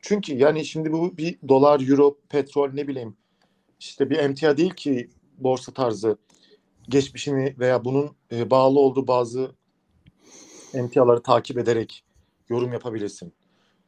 Çünkü 0.00 0.34
yani 0.34 0.64
şimdi 0.64 0.92
bu 0.92 1.16
bir 1.18 1.38
dolar, 1.48 1.80
euro, 1.80 2.16
petrol 2.28 2.70
ne 2.72 2.88
bileyim 2.88 3.16
işte 3.80 4.10
bir 4.10 4.18
emtia 4.18 4.56
değil 4.56 4.74
ki 4.74 5.10
borsa 5.38 5.72
tarzı 5.72 6.18
geçmişini 6.88 7.54
veya 7.58 7.84
bunun 7.84 8.16
e, 8.32 8.50
bağlı 8.50 8.80
olduğu 8.80 9.06
bazı 9.06 9.54
emtiaları 10.74 11.22
takip 11.22 11.58
ederek 11.58 12.04
yorum 12.48 12.72
yapabilirsin. 12.72 13.32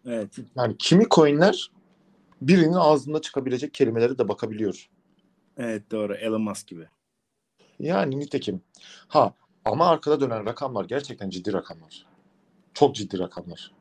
evet. 0.07 0.37
Yani 0.57 0.77
kimi 0.79 1.07
coinler 1.11 1.71
birinin 2.43 2.73
ağzında 2.73 3.21
çıkabilecek 3.21 3.75
kelimelere 3.75 4.19
de 4.19 4.29
bakabiliyor. 4.29 4.91
Evet 5.57 5.91
doğru. 5.91 6.15
Elon 6.15 6.43
Musk 6.43 6.69
gibi. 6.69 6.89
Yani 7.79 8.21
nitekim. 8.21 8.63
Ha 9.09 9.35
ama 9.65 9.89
arkada 9.89 10.21
dönen 10.21 10.47
rakamlar 10.47 10.85
gerçekten 10.85 11.31
ciddi 11.31 11.53
rakamlar. 11.53 12.07
Çok 12.75 12.95
ciddi 12.95 13.19
rakamlar. 13.19 13.73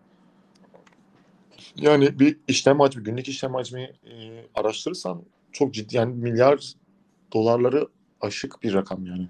Yani 1.75 2.19
bir 2.19 2.39
işlem 2.47 2.79
hacmi, 2.79 3.03
günlük 3.03 3.27
işlem 3.27 3.53
hacmi 3.53 3.81
e, 3.81 4.45
araştırırsan 4.55 5.23
çok 5.51 5.73
ciddi 5.73 5.97
yani 5.97 6.15
milyar 6.15 6.73
dolarları 7.33 7.87
aşık 8.21 8.63
bir 8.63 8.73
rakam 8.73 9.05
yani. 9.05 9.29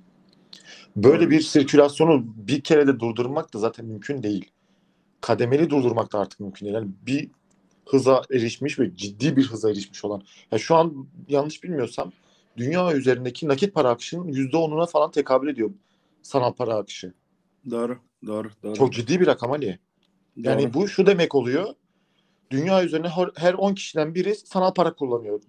Böyle 0.96 1.29
bir 1.29 1.41
sirkülasyonu 1.41 2.24
bir 2.36 2.62
kere 2.62 2.88
de 2.88 3.00
durdurmak 3.00 3.53
da 3.53 3.60
zaten 3.60 3.86
mümkün 3.86 4.24
değil. 4.24 4.51
Kademeli 5.22 5.69
durdurmak 5.69 6.13
da 6.13 6.19
artık 6.19 6.39
mümkün 6.39 6.65
değil. 6.65 6.75
Yani 6.75 6.89
bir 7.05 7.29
hıza 7.86 8.22
erişmiş 8.31 8.79
ve 8.79 8.96
ciddi 8.96 9.38
bir 9.38 9.46
hıza 9.46 9.69
erişmiş 9.72 10.05
olan. 10.05 10.22
Ya 10.51 10.58
şu 10.60 10.75
an 10.75 11.08
yanlış 11.27 11.63
bilmiyorsam 11.63 12.12
dünya 12.58 12.93
üzerindeki 12.93 13.48
nakit 13.48 13.74
para 13.74 13.89
akışının 13.89 14.27
%10'una 14.27 14.88
falan 14.89 15.12
tekabül 15.12 15.48
ediyor 15.48 15.69
sanal 16.22 16.53
para 16.53 16.75
akışı. 16.75 17.13
Doğru. 17.69 17.98
Doğru. 18.25 18.50
Doğru. 18.63 18.74
Çok 18.75 18.93
ciddi 18.93 19.19
bir 19.22 19.27
rakam 19.27 19.51
Ali. 19.51 19.79
Yani 20.38 20.63
Doğru. 20.63 20.74
bu 20.74 20.88
şu 20.88 21.05
demek 21.05 21.36
oluyor. 21.36 21.67
Dünya 22.51 22.84
üzerine 22.84 23.10
her- 23.10 23.31
her 23.36 23.53
10 23.53 23.74
kişiden 23.74 24.15
biri 24.15 24.36
sanal 24.36 24.74
para 24.74 24.93
kullanıyor. 24.93 25.41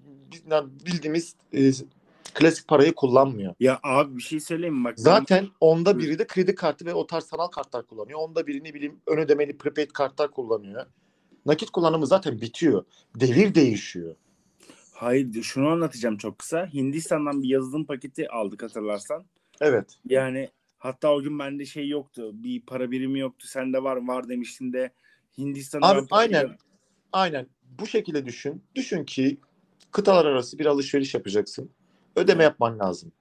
Yani 0.50 0.68
Bildiğimiz 0.86 1.34
e, 1.52 1.70
klasik 2.34 2.68
parayı 2.68 2.94
kullanmıyor. 2.94 3.54
Ya 3.60 3.80
abi 3.82 4.16
bir 4.16 4.22
şey 4.22 4.40
söyleyeyim 4.40 4.74
mi? 4.74 4.84
Bak 4.84 4.94
ben- 4.98 5.02
Zaten 5.02 5.48
onda 5.60 5.98
biri 5.98 6.18
de 6.18 6.26
kredi 6.26 6.54
kartı 6.54 6.86
ve 6.86 6.94
o 6.94 7.06
tarz 7.06 7.24
sanal 7.24 7.46
kartlar 7.46 7.86
kullanıyor. 7.86 8.18
Onda 8.18 8.46
biri 8.46 8.64
ne 8.64 8.74
bileyim 8.74 9.00
ön 9.06 9.18
ödemeli 9.18 9.58
prepaid 9.58 9.90
kartlar 9.90 10.30
kullanıyor. 10.30 10.86
Nakit 11.46 11.70
kullanımı 11.70 12.06
zaten 12.06 12.40
bitiyor. 12.40 12.84
Devir 13.20 13.54
değişiyor. 13.54 14.14
Hayır 14.92 15.42
şunu 15.42 15.68
anlatacağım 15.68 16.16
çok 16.16 16.38
kısa. 16.38 16.66
Hindistan'dan 16.66 17.42
bir 17.42 17.48
yazılım 17.48 17.84
paketi 17.84 18.30
aldık 18.30 18.62
hatırlarsan. 18.62 19.24
Evet. 19.60 19.98
Yani 20.04 20.48
hatta 20.78 21.12
o 21.14 21.22
gün 21.22 21.38
bende 21.38 21.64
şey 21.66 21.88
yoktu. 21.88 22.30
Bir 22.34 22.60
para 22.60 22.90
birimi 22.90 23.18
yoktu. 23.18 23.46
Sende 23.48 23.82
var 23.82 24.06
var 24.08 24.28
demiştin 24.28 24.72
de 24.72 24.90
Hindistan'dan 25.38 25.96
Abi 25.96 26.06
aynen. 26.10 26.58
Aynen. 27.12 27.46
Bu 27.78 27.86
şekilde 27.86 28.26
düşün. 28.26 28.62
Düşün 28.74 29.04
ki 29.04 29.38
kıtalar 29.90 30.24
arası 30.24 30.58
bir 30.58 30.66
alışveriş 30.66 31.14
yapacaksın. 31.14 31.70
Ödeme 32.16 32.44
yapman 32.44 32.78
lazım. 32.78 33.12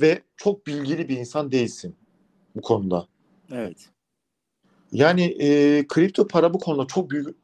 Ve 0.00 0.22
çok 0.36 0.66
bilgili 0.66 1.08
bir 1.08 1.16
insan 1.16 1.52
değilsin 1.52 1.96
bu 2.56 2.60
konuda. 2.60 3.08
Evet. 3.52 3.90
Yani 4.92 5.22
e, 5.22 5.86
kripto 5.88 6.26
para 6.26 6.54
bu 6.54 6.58
konuda 6.58 6.86
çok 6.86 7.10
büyük 7.10 7.36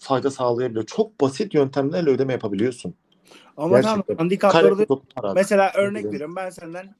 fayda 0.00 0.30
sağlayabiliyor. 0.30 0.86
Çok 0.86 1.20
basit 1.20 1.54
yöntemlerle 1.54 2.10
ödeme 2.10 2.32
yapabiliyorsun. 2.32 2.94
Ama 3.56 3.80
Gerçekten. 3.80 4.02
tamam 4.02 4.18
handikapları 4.18 4.78
da. 4.78 5.34
Mesela 5.34 5.72
örnek 5.74 6.04
veriyorum 6.04 6.36
ben 6.36 6.50
senden 6.50 6.94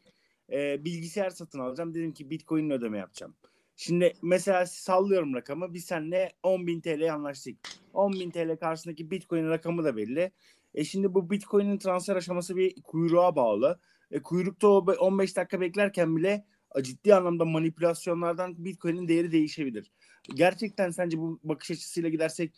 e, 0.52 0.84
bilgisayar 0.84 1.30
satın 1.30 1.58
alacağım. 1.58 1.94
Dedim 1.94 2.12
ki 2.12 2.30
Bitcoin 2.30 2.70
ödeme 2.70 2.98
yapacağım. 2.98 3.34
Şimdi 3.76 4.12
mesela 4.22 4.66
sallıyorum 4.66 5.34
rakamı. 5.34 5.74
Biz 5.74 5.84
seninle 5.84 6.32
10.000 6.42 6.82
TL'ye 6.82 7.12
anlaştık. 7.12 7.56
10.000 7.94 8.32
TL 8.32 8.60
karşısındaki 8.60 9.10
Bitcoin 9.10 9.48
rakamı 9.48 9.84
da 9.84 9.96
belli. 9.96 10.32
E 10.74 10.84
şimdi 10.84 11.14
bu 11.14 11.30
Bitcoin'in 11.30 11.78
transfer 11.78 12.16
aşaması 12.16 12.56
bir 12.56 12.82
kuyruğa 12.82 13.36
bağlı. 13.36 13.80
E, 14.10 14.22
kuyrukta 14.22 14.68
o 14.68 14.86
be- 14.86 14.92
15 14.92 15.36
dakika 15.36 15.60
beklerken 15.60 16.16
bile 16.16 16.44
ciddi 16.82 17.14
anlamda 17.14 17.44
manipülasyonlardan 17.44 18.64
Bitcoin'in 18.64 19.08
değeri 19.08 19.32
değişebilir. 19.32 19.92
Gerçekten 20.34 20.90
sence 20.90 21.18
bu 21.18 21.40
bakış 21.44 21.70
açısıyla 21.70 22.08
gidersek 22.08 22.54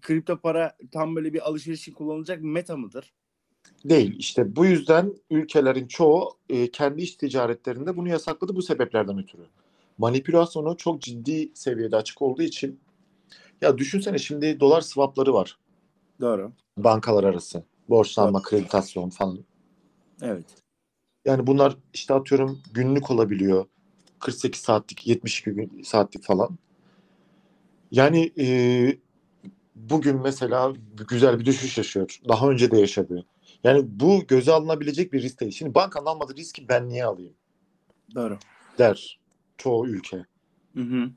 kripto 0.00 0.40
para 0.40 0.76
tam 0.92 1.16
böyle 1.16 1.32
bir 1.32 1.48
alışveriş 1.48 1.80
için 1.80 1.92
kullanılacak 1.92 2.42
meta 2.42 2.76
mıdır? 2.76 3.12
Değil. 3.84 4.16
İşte 4.18 4.56
bu 4.56 4.66
yüzden 4.66 5.14
ülkelerin 5.30 5.86
çoğu 5.86 6.38
e, 6.48 6.70
kendi 6.70 7.02
iç 7.02 7.16
ticaretlerinde 7.16 7.96
bunu 7.96 8.08
yasakladı 8.08 8.56
bu 8.56 8.62
sebeplerden 8.62 9.18
ötürü. 9.18 9.42
Manipülasyonu 9.98 10.76
çok 10.76 11.02
ciddi 11.02 11.50
seviyede 11.54 11.96
açık 11.96 12.22
olduğu 12.22 12.42
için 12.42 12.80
ya 13.60 13.78
düşünsene 13.78 14.18
şimdi 14.18 14.60
dolar 14.60 14.80
swapları 14.80 15.34
var 15.34 15.58
Doğru. 16.20 16.52
bankalar 16.78 17.24
arası. 17.24 17.64
Borçlanma, 17.88 18.42
kreditasyon 18.42 19.10
falan. 19.10 19.44
Evet. 20.22 20.44
Yani 21.24 21.46
bunlar 21.46 21.76
işte 21.94 22.14
atıyorum 22.14 22.62
günlük 22.74 23.10
olabiliyor. 23.10 23.66
48 24.18 24.60
saatlik, 24.60 25.06
72 25.06 25.50
gün, 25.50 25.82
saatlik 25.82 26.24
falan. 26.24 26.58
Yani 27.90 28.32
e, 28.38 28.46
bugün 29.74 30.16
mesela 30.20 30.72
güzel 31.08 31.38
bir 31.40 31.44
düşüş 31.44 31.78
yaşıyor. 31.78 32.20
Daha 32.28 32.50
önce 32.50 32.70
de 32.70 32.78
yaşadı. 32.78 33.26
Yani 33.64 33.84
bu 33.86 34.26
göze 34.28 34.52
alınabilecek 34.52 35.12
bir 35.12 35.22
risk 35.22 35.40
değil. 35.40 35.52
Şimdi 35.52 35.74
bankanın 35.74 36.06
almadığı 36.06 36.36
riski 36.36 36.68
ben 36.68 36.88
niye 36.88 37.04
alayım 37.04 37.34
Doğru. 38.14 38.38
der 38.78 39.20
çoğu 39.58 39.88
ülke. 39.88 40.24
Hı 40.74 40.80
hı. 40.80 41.10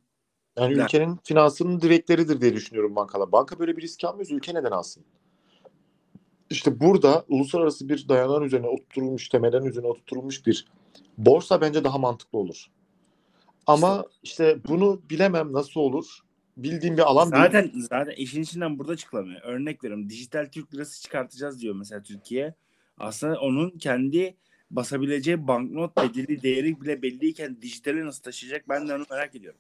Yani 0.57 0.75
Der. 0.75 0.83
ülkenin 0.83 1.19
finansının 1.23 1.81
direkleridir 1.81 2.41
diye 2.41 2.53
düşünüyorum 2.53 2.95
bankalar. 2.95 3.31
Banka 3.31 3.59
böyle 3.59 3.77
bir 3.77 3.81
risk 3.81 4.03
almıyorsa 4.03 4.35
ülke 4.35 4.53
neden 4.53 4.71
alsın? 4.71 5.03
işte 6.51 6.79
burada 6.79 7.25
uluslararası 7.27 7.89
bir 7.89 8.07
dayanan 8.09 8.43
üzerine 8.43 8.67
oturtulmuş, 8.67 9.29
temelden 9.29 9.63
üzerine 9.63 9.87
oturtulmuş 9.87 10.45
bir 10.45 10.67
borsa 11.17 11.61
bence 11.61 11.83
daha 11.83 11.97
mantıklı 11.97 12.39
olur. 12.39 12.65
Ama 13.67 14.05
işte 14.23 14.57
bunu 14.67 15.01
bilemem 15.09 15.53
nasıl 15.53 15.79
olur. 15.79 16.19
Bildiğim 16.57 16.97
bir 16.97 17.01
alan 17.01 17.31
değil. 17.31 17.43
Zaten 17.43 17.71
zaten 17.75 18.13
işin 18.17 18.41
içinden 18.41 18.79
burada 18.79 18.95
çıkılamıyor. 18.95 19.41
Örnek 19.43 19.83
veriyorum. 19.83 20.09
Dijital 20.09 20.49
Türk 20.51 20.73
lirası 20.73 21.01
çıkartacağız 21.01 21.61
diyor 21.61 21.75
mesela 21.75 22.03
Türkiye. 22.03 22.55
Aslında 22.97 23.39
onun 23.39 23.69
kendi 23.69 24.35
basabileceği 24.71 25.47
banknot 25.47 25.97
bedeli 25.97 26.43
değeri 26.43 26.81
bile 26.81 27.01
belliyken 27.01 27.61
dijitale 27.61 28.05
nasıl 28.05 28.23
taşıyacak 28.23 28.69
ben 28.69 28.87
de 28.87 28.95
onu 28.95 29.05
merak 29.09 29.35
ediyorum. 29.35 29.59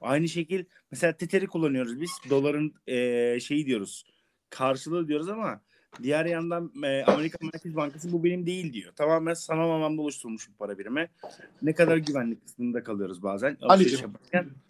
Aynı 0.00 0.28
şekil 0.28 0.64
mesela 0.90 1.12
Tether'i 1.16 1.46
kullanıyoruz 1.46 2.00
biz. 2.00 2.10
Doların 2.30 2.74
eee, 2.86 3.38
şeyi 3.42 3.66
diyoruz. 3.66 4.04
Karşılığı 4.50 5.08
diyoruz 5.08 5.28
ama 5.28 5.60
diğer 6.02 6.26
yandan 6.26 6.72
eee, 6.82 7.04
Amerika 7.06 7.38
Merkez 7.42 7.76
Bankası 7.76 8.12
bu 8.12 8.24
benim 8.24 8.46
değil 8.46 8.72
diyor. 8.72 8.92
Tamamen 8.92 9.34
sanal 9.34 9.70
anlamda 9.70 10.02
oluşturulmuş 10.02 10.48
bir 10.48 10.54
para 10.54 10.78
birimi. 10.78 11.08
Ne 11.62 11.74
kadar 11.74 11.96
güvenlik 11.96 12.42
kısmında 12.42 12.82
kalıyoruz 12.82 13.22
bazen. 13.22 13.56
Ali'cim. 13.62 14.12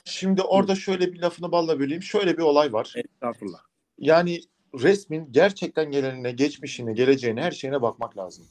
Şimdi 0.04 0.42
orada 0.42 0.75
şöyle 0.75 1.12
bir 1.12 1.20
lafını 1.20 1.52
balla 1.52 1.80
böleyim. 1.80 2.02
Şöyle 2.02 2.37
bir 2.37 2.42
olay 2.42 2.73
var. 2.73 2.94
Estağfurullah. 2.97 3.58
Yani 3.99 4.40
resmin 4.80 5.32
gerçekten 5.32 5.90
gelenine, 5.90 6.32
geçmişine, 6.32 6.92
geleceğine, 6.92 7.42
her 7.42 7.50
şeyine 7.50 7.82
bakmak 7.82 8.16
lazım. 8.18 8.44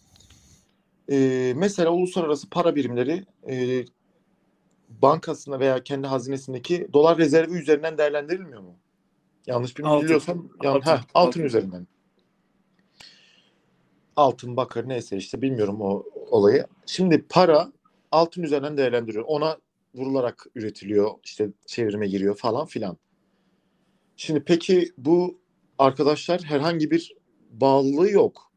Ee, 1.12 1.54
mesela 1.56 1.90
uluslararası 1.90 2.50
para 2.50 2.76
birimleri 2.76 3.26
e, 3.50 3.86
bankasına 4.90 5.60
veya 5.60 5.84
kendi 5.84 6.08
hazinesindeki 6.08 6.88
dolar 6.94 7.18
rezervi 7.18 7.58
üzerinden 7.58 7.98
değerlendirilmiyor 7.98 8.62
mu? 8.62 8.76
Yanlış 9.48 9.78
biliyorsam 9.78 10.50
yan, 10.64 10.72
Altın. 10.76 10.92
heh, 10.92 10.96
altın, 10.98 11.10
Altın. 11.14 11.44
üzerinden. 11.44 11.88
Altın, 14.16 14.58
bakır 14.58 14.90
neyse 14.90 15.18
işte 15.18 15.42
bilmiyorum 15.42 15.82
o 15.82 16.04
olayı. 16.32 16.68
Şimdi 16.86 17.26
para 17.30 17.72
altın 18.12 18.44
üzerinden 18.44 18.78
değerlendiriyor. 18.78 19.24
Ona 19.28 19.58
vurularak 19.96 20.46
üretiliyor. 20.56 21.12
işte 21.24 21.50
çevirime 21.66 22.08
giriyor 22.08 22.36
falan 22.36 22.66
filan. 22.66 22.98
Şimdi 24.18 24.44
peki 24.44 24.92
bu 24.98 25.40
arkadaşlar 25.78 26.42
herhangi 26.44 26.92
bir 26.92 27.16
bağlılığı 27.52 28.12
yok. 28.12 28.52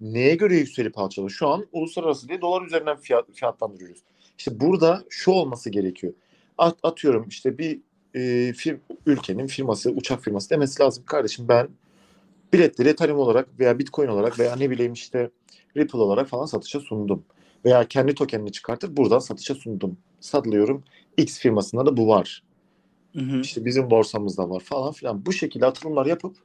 Neye 0.00 0.34
göre 0.34 0.56
yükselip 0.56 0.98
alçalıyor? 0.98 1.30
Şu 1.30 1.48
an 1.48 1.66
uluslararası 1.72 2.28
diye 2.28 2.40
dolar 2.40 2.62
üzerinden 2.62 2.96
fiyat, 2.96 3.32
fiyatlandırıyoruz. 3.32 4.02
İşte 4.40 4.60
burada 4.60 5.04
şu 5.08 5.30
olması 5.30 5.70
gerekiyor. 5.70 6.12
At, 6.58 6.78
atıyorum 6.82 7.28
işte 7.28 7.58
bir 7.58 7.80
e, 8.14 8.52
fir, 8.52 8.76
ülkenin 9.06 9.46
firması, 9.46 9.90
uçak 9.90 10.22
firması 10.22 10.50
demesi 10.50 10.82
lazım. 10.82 11.04
Kardeşim 11.04 11.48
ben 11.48 11.68
biletleri 12.52 12.88
Ethereum 12.88 13.18
olarak 13.18 13.60
veya 13.60 13.78
Bitcoin 13.78 14.08
olarak 14.08 14.38
veya 14.38 14.56
ne 14.56 14.70
bileyim 14.70 14.92
işte 14.92 15.30
Ripple 15.76 15.98
olarak 15.98 16.28
falan 16.28 16.46
satışa 16.46 16.80
sundum. 16.80 17.24
Veya 17.64 17.88
kendi 17.88 18.14
tokenini 18.14 18.52
çıkartıp 18.52 18.96
buradan 18.96 19.18
satışa 19.18 19.54
sundum. 19.54 19.96
Satılıyorum. 20.20 20.84
X 21.16 21.38
firmasında 21.38 21.86
da 21.86 21.96
bu 21.96 22.08
var. 22.08 22.42
Hı 23.16 23.20
hı. 23.20 23.40
İşte 23.40 23.64
bizim 23.64 23.90
borsamızda 23.90 24.50
var 24.50 24.60
falan 24.60 24.92
filan. 24.92 25.26
Bu 25.26 25.32
şekilde 25.32 25.66
atılımlar 25.66 26.06
yapıp 26.06 26.36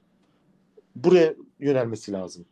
buraya 0.96 1.36
yönelmesi 1.60 2.12
lazım. 2.12 2.46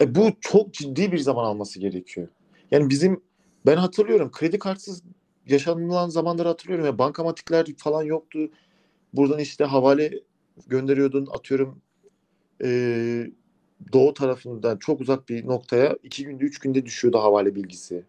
E 0.00 0.14
bu 0.14 0.30
çok 0.40 0.74
ciddi 0.74 1.12
bir 1.12 1.18
zaman 1.18 1.44
alması 1.44 1.80
gerekiyor. 1.80 2.28
Yani 2.70 2.90
bizim 2.90 3.29
ben 3.66 3.76
hatırlıyorum 3.76 4.30
kredi 4.30 4.58
kartsız 4.58 5.02
yaşanılan 5.46 6.08
zamanları 6.08 6.48
hatırlıyorum 6.48 6.86
ya 6.86 6.98
bankamatikler 6.98 7.66
falan 7.76 8.02
yoktu. 8.02 8.38
Buradan 9.12 9.38
işte 9.38 9.64
havale 9.64 10.20
gönderiyordun 10.66 11.26
atıyorum 11.32 11.80
e, 12.64 13.30
doğu 13.92 14.14
tarafından 14.14 14.76
çok 14.76 15.00
uzak 15.00 15.28
bir 15.28 15.46
noktaya 15.46 15.96
iki 16.02 16.24
günde 16.24 16.44
üç 16.44 16.58
günde 16.58 16.86
düşüyordu 16.86 17.18
havale 17.18 17.54
bilgisi. 17.54 18.04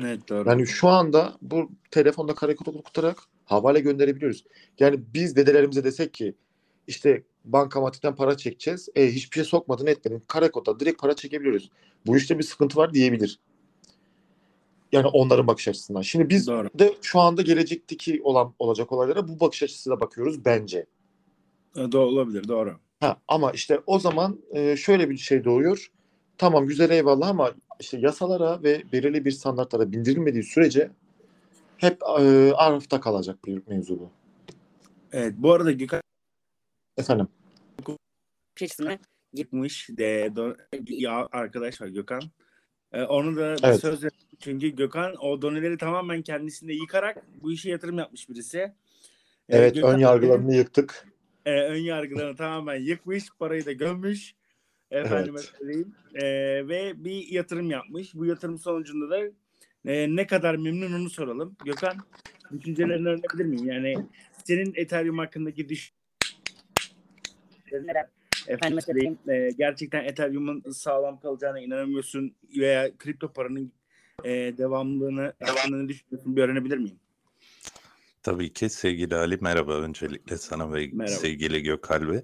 Evet 0.00 0.28
doğru. 0.28 0.48
Yani 0.48 0.66
şu 0.66 0.88
anda 0.88 1.36
bu 1.42 1.70
telefonda 1.90 2.34
kare 2.34 2.56
kod 2.56 2.74
okutarak 2.74 3.18
havale 3.44 3.80
gönderebiliyoruz. 3.80 4.44
Yani 4.78 5.00
biz 5.14 5.36
dedelerimize 5.36 5.84
desek 5.84 6.14
ki 6.14 6.34
işte 6.86 7.22
bankamatikten 7.44 8.14
para 8.14 8.36
çekeceğiz. 8.36 8.88
E, 8.94 9.12
hiçbir 9.12 9.34
şey 9.34 9.44
sokmadın 9.44 9.86
etmedin. 9.86 10.22
Kare 10.28 10.50
kodda 10.50 10.80
direkt 10.80 11.00
para 11.00 11.16
çekebiliyoruz. 11.16 11.70
Bu 12.06 12.16
işte 12.16 12.38
bir 12.38 12.44
sıkıntı 12.44 12.78
var 12.78 12.94
diyebilir. 12.94 13.40
Yani 14.92 15.06
onların 15.06 15.46
bakış 15.46 15.68
açısından. 15.68 16.02
Şimdi 16.02 16.28
biz 16.28 16.46
Doğru. 16.46 16.68
de 16.78 16.94
şu 17.02 17.20
anda 17.20 17.42
gelecekteki 17.42 18.20
olan 18.22 18.54
olacak 18.58 18.92
olaylara 18.92 19.28
bu 19.28 19.40
bakış 19.40 19.62
açısıyla 19.62 20.00
bakıyoruz 20.00 20.44
bence. 20.44 20.86
E, 21.76 21.80
Do- 21.80 21.98
olabilir 21.98 22.48
doğru. 22.48 22.76
Ha, 23.00 23.16
ama 23.28 23.52
işte 23.52 23.80
o 23.86 23.98
zaman 23.98 24.40
e, 24.50 24.76
şöyle 24.76 25.10
bir 25.10 25.16
şey 25.16 25.44
doğuyor. 25.44 25.90
Tamam 26.38 26.66
güzel 26.66 26.90
eyvallah 26.90 27.28
ama 27.28 27.54
işte 27.80 27.98
yasalara 27.98 28.62
ve 28.62 28.82
belirli 28.92 29.24
bir 29.24 29.30
standartlara 29.30 29.92
bindirilmediği 29.92 30.42
sürece 30.42 30.90
hep 31.76 32.02
e, 32.02 32.52
arafta 32.52 33.00
kalacak 33.00 33.44
bir 33.44 33.62
mevzu 33.66 34.00
bu. 34.00 34.10
Evet 35.12 35.34
bu 35.36 35.52
arada 35.52 35.72
Gökhan 35.72 36.00
Efendim. 36.96 37.28
gitmiş 39.34 39.88
de 39.90 40.26
do- 40.26 40.56
ya 40.88 41.28
arkadaş 41.32 41.80
var 41.80 41.86
Gökhan. 41.86 42.22
E, 42.92 43.02
onu 43.02 43.36
da 43.36 43.56
Evet. 43.62 43.80
söz. 43.80 44.00
Çünkü 44.40 44.68
Gökhan 44.68 45.14
o 45.20 45.42
doneleri 45.42 45.78
tamamen 45.78 46.22
kendisinde 46.22 46.72
yıkarak 46.72 47.26
bu 47.42 47.52
işe 47.52 47.70
yatırım 47.70 47.98
yapmış 47.98 48.28
birisi. 48.28 48.58
E, 48.58 48.72
Evet 49.48 49.74
Gökhan 49.74 49.94
ön 49.94 49.98
yargılarını 49.98 50.54
yıktık. 50.54 51.06
e, 51.46 51.50
ön 51.62 51.80
yargılarını 51.80 52.36
tamamen 52.36 52.80
yıkmış, 52.82 53.24
parayı 53.38 53.66
da 53.66 53.72
gömmüş. 53.72 54.34
Efendime 54.90 55.38
Evet. 55.40 55.52
söyleyeyim. 55.58 55.94
E, 56.14 56.24
ve 56.68 57.04
bir 57.04 57.28
yatırım 57.28 57.70
yapmış. 57.70 58.14
Bu 58.14 58.26
yatırım 58.26 58.58
sonucunda 58.58 59.10
da 59.10 59.20
e, 59.86 60.16
ne 60.16 60.26
kadar 60.26 60.54
memnun 60.54 60.92
onu 60.92 61.10
soralım. 61.10 61.56
Gökhan, 61.64 61.96
düşüncelerini 62.52 63.08
öğrenebilir 63.08 63.44
miyim? 63.44 63.66
Yani 63.68 63.96
senin 64.44 64.72
Ethereum 64.74 65.18
hakkındaki 65.18 65.68
düş 65.68 65.92
Efendim 68.48 68.80
söyleyeyim, 68.80 69.18
e, 69.28 69.50
gerçekten 69.58 70.04
Ethereum'un 70.04 70.70
sağlam 70.70 71.20
kalacağına 71.20 71.60
inanamıyorsun 71.60 72.34
veya 72.58 72.96
kripto 72.98 73.32
paranın 73.32 73.72
e, 74.24 74.30
devamlılığını 74.58 75.32
ne 75.70 75.88
düşünüyorsun 75.88 76.36
bir 76.36 76.42
öğrenebilir 76.42 76.78
miyim? 76.78 76.98
Tabii 78.22 78.52
ki 78.52 78.68
sevgili 78.68 79.14
Ali 79.14 79.38
merhaba 79.40 79.74
öncelikle 79.74 80.38
sana 80.38 80.72
ve 80.72 80.90
Merhaba. 80.92 81.16
sevgili 81.16 81.62
Gökalp'e. 81.62 82.22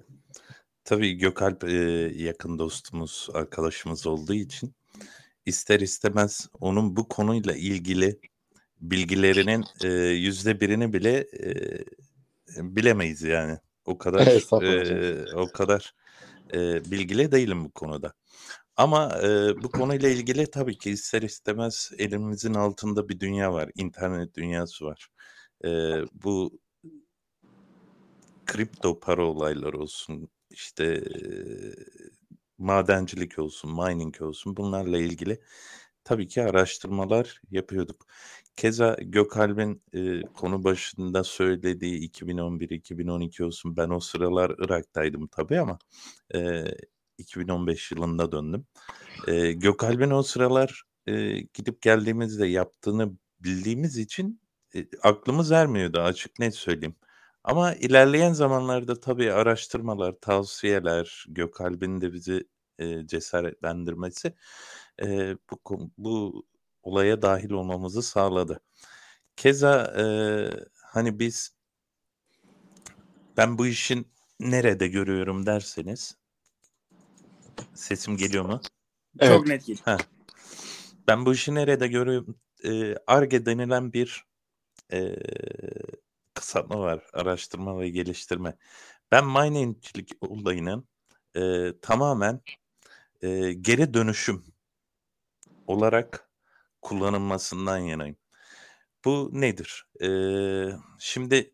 Tabii 0.83 1.13
Gökalp 1.13 1.63
e, 1.63 1.73
yakın 2.15 2.59
dostumuz, 2.59 3.29
arkadaşımız 3.33 4.07
olduğu 4.07 4.33
için 4.33 4.73
ister 5.45 5.79
istemez 5.79 6.49
onun 6.59 6.95
bu 6.95 7.07
konuyla 7.07 7.53
ilgili 7.53 8.19
bilgilerinin 8.81 9.65
e, 9.83 9.87
yüzde 10.07 10.61
birini 10.61 10.93
bile 10.93 11.27
e, 11.43 11.55
bilemeyiz 12.57 13.21
yani. 13.21 13.57
O 13.85 13.97
kadar 13.97 14.27
e, 14.63 15.35
o 15.35 15.51
kadar 15.51 15.93
e, 16.53 16.91
bilgili 16.91 17.31
değilim 17.31 17.65
bu 17.65 17.71
konuda. 17.71 18.13
Ama 18.77 19.19
e, 19.23 19.27
bu 19.63 19.71
konuyla 19.71 20.09
ilgili 20.09 20.51
tabii 20.51 20.77
ki 20.77 20.91
ister 20.91 21.21
istemez 21.21 21.91
elimizin 21.97 22.53
altında 22.53 23.09
bir 23.09 23.19
dünya 23.19 23.53
var. 23.53 23.71
internet 23.75 24.35
dünyası 24.35 24.85
var. 24.85 25.09
E, 25.65 25.69
bu 26.13 26.59
kripto 28.45 28.99
para 28.99 29.25
olayları 29.25 29.79
olsun, 29.79 30.29
işte 30.49 30.85
e, 30.85 31.21
madencilik 32.57 33.39
olsun, 33.39 33.71
mining 33.75 34.21
olsun 34.21 34.57
bunlarla 34.57 34.97
ilgili 34.97 35.41
tabii 36.03 36.27
ki 36.27 36.43
araştırmalar 36.43 37.41
yapıyorduk. 37.51 38.07
Keza 38.55 38.97
Gökalp'in 39.01 39.81
e, 39.93 40.21
konu 40.21 40.63
başında 40.63 41.23
söylediği 41.23 41.99
2011-2012 41.99 43.43
olsun 43.43 43.77
ben 43.77 43.89
o 43.89 43.99
sıralar 43.99 44.55
Irak'taydım 44.59 45.27
tabii 45.27 45.59
ama 45.59 45.79
e, 46.35 46.63
2015 47.17 47.91
yılında 47.91 48.31
döndüm. 48.31 48.65
E, 49.27 49.51
Gökalp'in 49.51 50.11
o 50.11 50.23
sıralar 50.23 50.83
e, 51.07 51.39
gidip 51.53 51.81
geldiğimizde 51.81 52.47
yaptığını 52.47 53.13
bildiğimiz 53.39 53.97
için 53.97 54.41
e, 54.75 54.85
aklımız 55.03 55.51
ermiyordu 55.51 55.99
açık 56.01 56.39
net 56.39 56.55
söyleyeyim. 56.55 56.95
Ama 57.43 57.73
ilerleyen 57.73 58.33
zamanlarda 58.33 58.99
tabii 58.99 59.31
araştırmalar, 59.33 60.15
tavsiyeler, 60.21 61.25
Gökalp'in 61.29 62.01
de 62.01 62.13
bizi 62.13 62.47
e, 62.79 63.07
cesaretlendirmesi 63.07 64.33
e, 65.01 65.37
bu, 65.51 65.91
bu 65.97 66.45
olaya 66.83 67.21
dahil 67.21 67.51
olmamızı 67.51 68.03
sağladı. 68.03 68.59
Keza 69.35 69.93
e, 69.97 70.05
hani 70.83 71.19
biz 71.19 71.55
ben 73.37 73.57
bu 73.57 73.67
işin 73.67 74.07
nerede 74.39 74.87
görüyorum 74.87 75.45
derseniz 75.45 76.17
sesim 77.73 78.17
geliyor 78.17 78.45
mu? 78.45 78.61
Evet. 79.19 79.37
Çok 79.37 79.47
net 79.47 79.65
geliyor. 79.65 79.99
Ben 81.07 81.25
bu 81.25 81.33
işi 81.33 81.55
nerede 81.55 81.87
görüyorum? 81.87 82.35
Ee, 82.65 82.95
ARGE 83.07 83.45
denilen 83.45 83.93
bir 83.93 84.25
e, 84.93 85.15
kısaltma 86.33 86.79
var. 86.79 87.03
Araştırma 87.13 87.79
ve 87.79 87.89
geliştirme. 87.89 88.57
Ben 89.11 89.25
miningçilik 89.27 90.11
olayının 90.21 90.87
e, 91.35 91.73
tamamen 91.81 92.41
e, 93.21 93.53
geri 93.53 93.93
dönüşüm 93.93 94.43
olarak 95.67 96.29
kullanılmasından 96.83 97.77
yanayım. 97.77 98.17
Bu 99.05 99.29
nedir? 99.33 99.87
E, 100.01 100.07
şimdi 100.99 101.53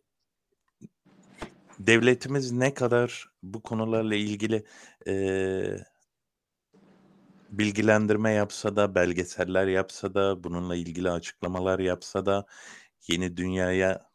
devletimiz 1.80 2.52
ne 2.52 2.74
kadar 2.74 3.30
bu 3.44 3.64
konularla 3.64 4.16
ilgili 4.16 4.66
e, 5.08 5.14
bilgilendirme 7.50 8.32
yapsa 8.32 8.76
da, 8.76 8.96
belgeseller 8.96 9.68
yapsa 9.68 10.14
da, 10.14 10.44
bununla 10.44 10.76
ilgili 10.76 11.12
açıklamalar 11.12 11.80
yapsa 11.80 12.26
da, 12.26 12.46
yeni 13.08 13.38
dünyaya, 13.38 14.10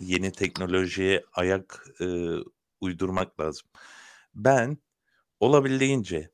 yeni 0.00 0.32
teknolojiye 0.32 1.24
ayak 1.32 1.86
e, 2.00 2.06
uydurmak 2.80 3.40
lazım. 3.40 3.68
Ben 4.34 4.78
olabildiğince 5.40 6.30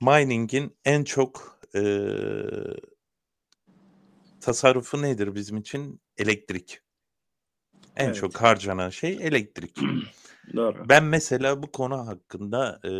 mining'in 0.00 0.76
en 0.84 1.04
çok 1.04 1.60
e, 1.74 1.82
tasarrufu 4.40 5.02
nedir 5.02 5.34
bizim 5.34 5.56
için? 5.56 6.00
Elektrik. 6.16 6.80
En 7.96 8.06
Evet. 8.06 8.16
çok 8.16 8.36
harcanan 8.36 8.90
şey 8.90 9.12
elektrik. 9.12 9.78
Doğru. 10.56 10.88
Ben 10.88 11.04
mesela 11.04 11.62
bu 11.62 11.72
konu 11.72 12.06
hakkında 12.06 12.80
e, 12.84 12.92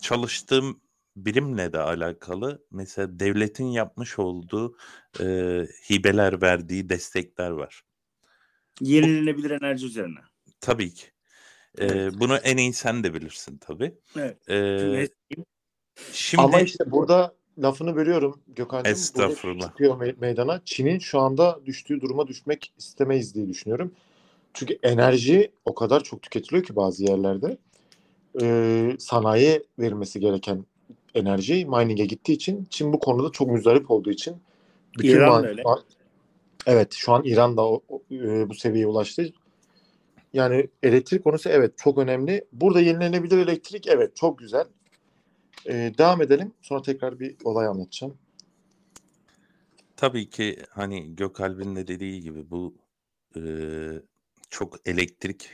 çalıştığım 0.00 0.80
birimle 1.16 1.72
de 1.72 1.78
alakalı 1.78 2.64
mesela 2.70 3.20
devletin 3.20 3.66
yapmış 3.66 4.18
olduğu 4.18 4.76
e, 5.20 5.24
hibeler 5.90 6.42
verdiği 6.42 6.88
destekler 6.88 7.50
var. 7.50 7.84
Yenilenebilir 8.80 9.50
enerji 9.50 9.86
üzerine. 9.86 10.18
Tabii 10.60 10.94
ki. 10.94 11.11
E, 11.78 11.84
Evet. 11.86 12.14
Bunu 12.20 12.36
en 12.36 12.56
iyi 12.56 12.72
sen 12.72 13.04
de 13.04 13.14
bilirsin 13.14 13.58
tabii. 13.58 13.94
Evet. 14.16 14.48
E, 14.48 15.08
şimdi 16.12 16.42
Ama 16.42 16.60
işte 16.60 16.90
burada 16.90 17.34
lafını 17.58 17.96
bölüyorum 17.96 18.40
Gökhan'cığım. 18.48 18.92
Estağfurullah. 18.92 19.54
Burada 19.58 19.66
çıkıyor 19.68 20.00
me- 20.00 20.20
meydana. 20.20 20.60
Çin'in 20.64 20.98
şu 20.98 21.20
anda 21.20 21.60
düştüğü 21.66 22.00
duruma 22.00 22.26
düşmek 22.26 22.72
istemeyiz 22.78 23.34
diye 23.34 23.48
düşünüyorum. 23.48 23.92
Çünkü 24.54 24.78
enerji 24.82 25.52
o 25.64 25.74
kadar 25.74 26.04
çok 26.04 26.22
tüketiliyor 26.22 26.64
ki 26.64 26.76
bazı 26.76 27.04
yerlerde. 27.04 27.58
Ee, 28.42 28.96
sanayiye 28.98 29.62
verilmesi 29.78 30.20
gereken 30.20 30.64
enerji 31.14 31.66
mining'e 31.66 32.06
gittiği 32.06 32.32
için 32.32 32.66
Çin 32.70 32.92
bu 32.92 32.98
konuda 32.98 33.32
çok 33.32 33.48
müzdarip 33.48 33.90
olduğu 33.90 34.10
için 34.10 34.36
İran 35.02 35.40
ma- 35.40 35.42
da 35.42 35.48
öyle. 35.48 35.62
Evet 36.66 36.92
şu 36.92 37.12
an 37.12 37.24
İran 37.24 37.56
da 37.56 37.62
o- 37.62 37.82
o- 37.88 38.02
e, 38.10 38.48
bu 38.48 38.54
seviyeye 38.54 38.86
ulaştı. 38.86 39.32
Yani 40.32 40.68
elektrik 40.82 41.24
konusu 41.24 41.48
evet 41.48 41.78
çok 41.78 41.98
önemli. 41.98 42.44
Burada 42.52 42.80
yenilenebilir 42.80 43.38
elektrik 43.38 43.86
evet 43.86 44.16
çok 44.16 44.38
güzel. 44.38 44.66
Ee, 45.66 45.92
devam 45.98 46.22
edelim. 46.22 46.54
Sonra 46.62 46.82
tekrar 46.82 47.20
bir 47.20 47.36
olay 47.44 47.66
anlatacağım. 47.66 48.18
tabii 49.96 50.30
ki 50.30 50.58
hani 50.70 51.16
Gökalp'in 51.16 51.76
de 51.76 51.86
dediği 51.86 52.20
gibi 52.20 52.50
bu 52.50 52.74
e, 53.36 53.40
çok 54.50 54.88
elektrik 54.88 55.50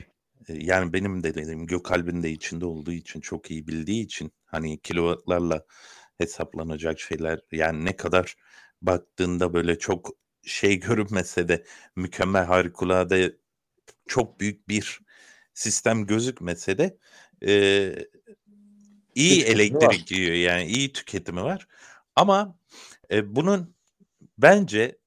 e, 0.47 0.53
yani 0.53 0.93
benim 0.93 1.23
de 1.23 1.35
dediğim 1.35 1.65
Gökalp'in 1.67 2.23
de 2.23 2.31
içinde 2.31 2.65
olduğu 2.65 2.91
için 2.91 3.19
çok 3.21 3.51
iyi 3.51 3.67
bildiği 3.67 4.03
için 4.03 4.31
hani 4.45 4.79
kilowattlarla 4.79 5.65
hesaplanacak 6.17 6.99
şeyler 6.99 7.39
yani 7.51 7.85
ne 7.85 7.95
kadar 7.95 8.35
baktığında 8.81 9.53
böyle 9.53 9.79
çok 9.79 10.09
şey 10.43 10.79
görünmese 10.79 11.47
de 11.47 11.63
mükemmel 11.95 12.45
harikulade 12.45 13.37
çok 14.09 14.39
büyük 14.39 14.69
bir 14.69 15.01
sistem 15.53 16.05
gözükmese 16.05 16.77
de 16.77 16.97
e, 17.45 17.51
iyi 19.15 19.39
tüketimi 19.39 19.55
elektrik 19.55 20.11
yiyor 20.11 20.35
yani 20.35 20.65
iyi 20.65 20.93
tüketimi 20.93 21.43
var 21.43 21.67
ama 22.15 22.57
e, 23.11 23.35
bunun 23.35 23.75
bence 24.37 24.97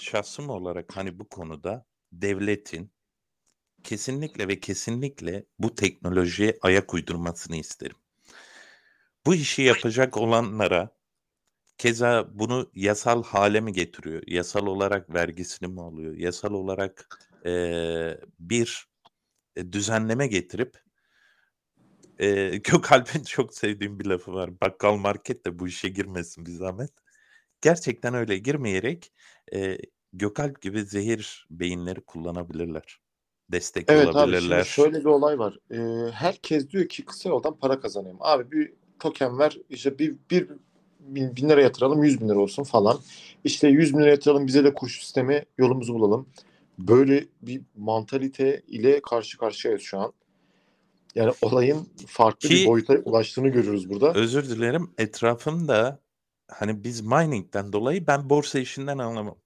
şahsım 0.00 0.50
olarak 0.50 0.96
hani 0.96 1.18
bu 1.18 1.28
konuda 1.28 1.86
devletin 2.12 2.90
kesinlikle 3.82 4.48
ve 4.48 4.60
kesinlikle 4.60 5.44
bu 5.58 5.74
teknolojiye 5.74 6.58
ayak 6.62 6.94
uydurmasını 6.94 7.56
isterim. 7.56 7.96
Bu 9.26 9.34
işi 9.34 9.62
yapacak 9.62 10.16
olanlara 10.16 10.90
keza 11.78 12.28
bunu 12.32 12.70
yasal 12.74 13.22
hale 13.22 13.60
mi 13.60 13.72
getiriyor? 13.72 14.22
Yasal 14.26 14.66
olarak 14.66 15.14
vergisini 15.14 15.68
mi 15.68 15.82
alıyor? 15.82 16.14
Yasal 16.14 16.52
olarak 16.52 17.08
eee, 17.44 18.20
bir 18.38 18.88
e, 19.56 19.72
düzenleme 19.72 20.26
getirip 20.26 20.82
eee 22.18 22.56
Gökalp'in 22.64 23.22
çok 23.24 23.54
sevdiğim 23.54 24.00
bir 24.00 24.06
lafı 24.06 24.32
var. 24.32 24.60
Bakkal 24.60 24.96
market 24.96 25.46
de 25.46 25.58
bu 25.58 25.68
işe 25.68 25.88
girmesin 25.88 26.46
bir 26.46 26.50
zahmet. 26.50 26.90
Gerçekten 27.60 28.14
öyle 28.14 28.38
girmeyerek 28.38 29.12
eee 29.52 29.78
Gökalp 30.12 30.62
gibi 30.62 30.84
zehir 30.84 31.46
beyinleri 31.50 32.00
kullanabilirler. 32.00 33.00
Destek 33.52 33.90
Evet 33.90 34.08
abi 34.08 34.18
olabilirler. 34.18 34.64
şöyle 34.64 35.00
bir 35.00 35.04
olay 35.04 35.38
var. 35.38 35.58
Ee, 35.70 36.10
herkes 36.12 36.70
diyor 36.70 36.88
ki 36.88 37.04
kısa 37.04 37.28
yoldan 37.28 37.56
para 37.56 37.80
kazanayım. 37.80 38.16
Abi 38.20 38.52
bir 38.52 38.72
token 38.98 39.38
ver 39.38 39.58
işte 39.70 39.98
bir, 39.98 40.14
bir 40.30 40.48
bin, 41.00 41.36
bin 41.36 41.48
lira 41.48 41.62
yatıralım 41.62 42.04
100 42.04 42.20
bin 42.20 42.28
lira 42.28 42.38
olsun 42.38 42.62
falan. 42.62 42.98
İşte 43.44 43.68
100 43.68 43.94
bin 43.94 43.98
lira 44.00 44.10
yatıralım 44.10 44.46
bize 44.46 44.64
de 44.64 44.74
kuş 44.74 45.00
sistemi 45.00 45.44
yolumuzu 45.58 45.94
bulalım. 45.94 46.28
Böyle 46.78 47.26
bir 47.42 47.62
mantalite 47.76 48.62
ile 48.66 49.00
karşı 49.00 49.38
karşıyayız 49.38 49.82
şu 49.82 49.98
an. 49.98 50.12
Yani 51.14 51.32
olayın 51.42 51.88
farklı 52.06 52.48
Ki- 52.48 52.54
bir 52.54 52.66
boyuta 52.66 52.94
ulaştığını 52.94 53.48
görüyoruz 53.48 53.90
burada. 53.90 54.12
Özür 54.14 54.48
dilerim. 54.48 54.90
Etrafımda 54.98 56.00
hani 56.48 56.84
biz 56.84 57.00
mining'den 57.00 57.72
dolayı 57.72 58.06
ben 58.06 58.30
borsa 58.30 58.58
işinden 58.58 58.98
anlamam. 58.98 59.38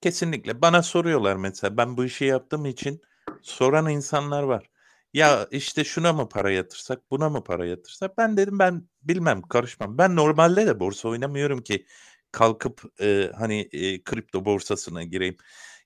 Kesinlikle. 0.00 0.62
Bana 0.62 0.82
soruyorlar 0.82 1.36
mesela. 1.36 1.76
Ben 1.76 1.96
bu 1.96 2.04
işi 2.04 2.24
yaptığım 2.24 2.66
için 2.66 3.00
soran 3.42 3.88
insanlar 3.88 4.42
var. 4.42 4.70
Ya 5.14 5.48
işte 5.50 5.84
şuna 5.84 6.12
mı 6.12 6.28
para 6.28 6.50
yatırsak, 6.50 7.10
buna 7.10 7.28
mı 7.28 7.44
para 7.44 7.66
yatırsak? 7.66 8.18
Ben 8.18 8.36
dedim 8.36 8.58
ben 8.58 8.88
bilmem, 9.02 9.42
karışmam. 9.42 9.98
Ben 9.98 10.16
normalde 10.16 10.66
de 10.66 10.80
borsa 10.80 11.08
oynamıyorum 11.08 11.62
ki 11.62 11.86
kalkıp 12.32 13.00
e, 13.00 13.30
hani 13.38 13.68
e, 13.72 14.02
kripto 14.02 14.44
borsasına 14.44 15.02
gireyim. 15.02 15.36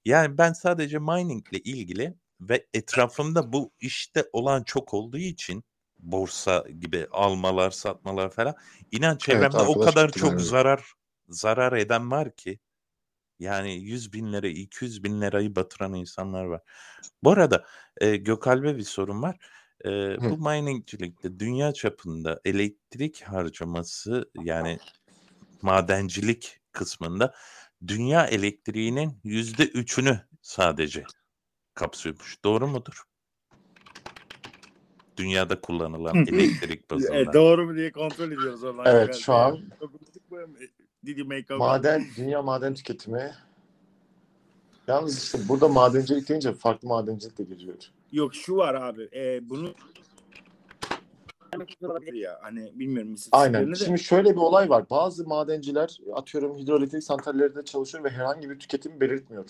Yani 0.04 0.38
ben 0.38 0.52
sadece 0.52 0.98
mining 0.98 1.46
ile 1.52 1.58
ilgili 1.58 2.14
ve 2.40 2.66
etrafımda 2.74 3.52
bu 3.52 3.72
işte 3.80 4.24
olan 4.32 4.62
çok 4.62 4.94
olduğu 4.94 5.18
için 5.18 5.64
borsa 5.98 6.64
gibi 6.80 7.06
almalar, 7.10 7.70
satmalar 7.70 8.30
falan. 8.30 8.54
İnan 8.92 9.16
çevremde 9.16 9.56
o 9.56 9.60
arkadaş 9.60 9.94
kadar 9.94 10.10
çok 10.10 10.32
öyle. 10.32 10.42
zarar 10.42 10.84
zarar 11.28 11.72
eden 11.72 12.10
var 12.10 12.36
ki. 12.36 12.58
Yani 13.38 13.72
100 13.72 14.12
bin 14.12 14.32
lira, 14.32 14.48
200 14.48 15.04
bin 15.04 15.20
lirayı 15.20 15.56
batıran 15.56 15.94
insanlar 15.94 16.44
var. 16.44 16.60
Bu 17.22 17.30
arada 17.30 17.64
e, 18.00 18.16
Gökalp'e 18.16 18.76
bir 18.76 18.82
sorun 18.82 19.22
var. 19.22 19.36
E, 19.84 19.90
bu 20.20 20.38
miningcilikte 20.38 21.38
dünya 21.38 21.72
çapında 21.72 22.40
elektrik 22.44 23.22
harcaması 23.22 24.30
yani 24.42 24.78
madencilik 25.62 26.60
kısmında 26.72 27.34
dünya 27.86 28.26
elektriğinin 28.26 29.18
yüzde 29.24 29.66
üçünü 29.66 30.20
sadece 30.42 31.04
kapsıyormuş. 31.74 32.44
Doğru 32.44 32.66
mudur? 32.68 33.02
Dünyada 35.16 35.60
kullanılan 35.60 36.16
elektrik 36.16 36.90
bazında. 36.90 37.18
E, 37.18 37.32
doğru 37.32 37.66
mu 37.66 37.76
diye 37.76 37.92
kontrol 37.92 38.26
ediyoruz 38.32 38.64
oradan. 38.64 38.86
Evet, 38.86 39.14
şu 39.16 39.34
an- 39.34 39.60
Maden, 41.58 42.06
dünya 42.16 42.42
maden 42.42 42.74
tüketimi. 42.74 43.34
Yalnız 44.88 45.24
işte 45.24 45.38
burada 45.48 45.68
madencilik 45.68 46.28
deyince 46.28 46.52
farklı 46.52 46.88
madencilik 46.88 47.38
de 47.38 47.42
giriyor. 47.44 47.76
Yok 48.12 48.34
şu 48.34 48.56
var 48.56 48.74
abi. 48.74 49.08
E, 49.14 49.48
bunu 49.48 49.74
ya 52.14 52.38
hani 52.42 52.72
bilmiyorum 52.74 53.14
Aynen. 53.32 53.70
de. 53.70 53.76
Şimdi 53.76 54.00
şöyle 54.00 54.30
bir 54.30 54.40
olay 54.40 54.70
var. 54.70 54.90
Bazı 54.90 55.26
madenciler 55.26 55.98
atıyorum 56.14 56.58
hidroelektrik 56.58 57.04
santrallerinde 57.04 57.64
çalışıyor 57.64 58.04
ve 58.04 58.10
herhangi 58.10 58.50
bir 58.50 58.58
tüketim 58.58 59.00
belirtmiyor. 59.00 59.44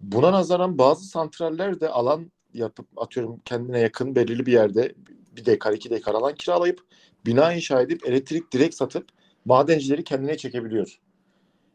Buna 0.00 0.32
nazaran 0.32 0.78
bazı 0.78 1.04
santraller 1.04 1.80
de 1.80 1.88
alan 1.88 2.32
yapıp 2.54 2.86
atıyorum 2.96 3.40
kendine 3.44 3.80
yakın 3.80 4.14
belirli 4.16 4.46
bir 4.46 4.52
yerde 4.52 4.94
bir 5.36 5.44
dekar 5.44 5.72
iki 5.72 5.90
dekar 5.90 6.14
alan 6.14 6.34
kiralayıp 6.34 6.80
bina 7.26 7.52
inşa 7.52 7.82
edip 7.82 8.06
elektrik 8.06 8.52
direkt 8.52 8.74
satıp 8.74 9.08
madencileri 9.44 10.04
kendine 10.04 10.36
çekebiliyor. 10.36 11.00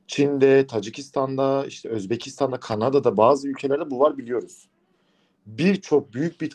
Çin'de, 0.08 0.68
Tacikistan'da, 0.68 1.66
işte 1.66 1.90
Özbekistan'da, 1.90 2.60
Kanada'da 2.60 3.18
bazı 3.18 3.48
ülkelerde 3.48 3.92
bu 3.92 4.00
var 4.00 4.18
biliyoruz. 4.18 4.68
Birçok 5.46 6.14
büyük 6.14 6.42
bir 6.42 6.52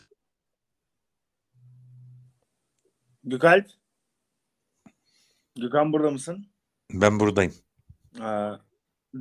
Gökalp. 3.23 3.67
Gökhan 5.55 5.93
burada 5.93 6.11
mısın? 6.11 6.47
Ben 6.93 7.19
buradayım. 7.19 7.53
Aa, 8.19 8.55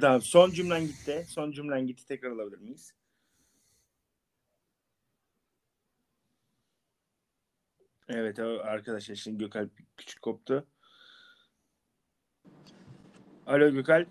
tamam, 0.00 0.22
son 0.22 0.50
cümlen 0.50 0.86
gitti. 0.86 1.24
Son 1.28 1.52
cümlen 1.52 1.86
gitti. 1.86 2.06
Tekrar 2.06 2.30
alabilir 2.30 2.58
miyiz? 2.58 2.94
Evet 8.08 8.38
arkadaşlar 8.38 9.14
şimdi 9.14 9.38
Gökalp 9.38 9.70
küçük 9.96 10.22
koptu. 10.22 10.66
Alo 13.46 13.70
Gökalp. 13.72 14.08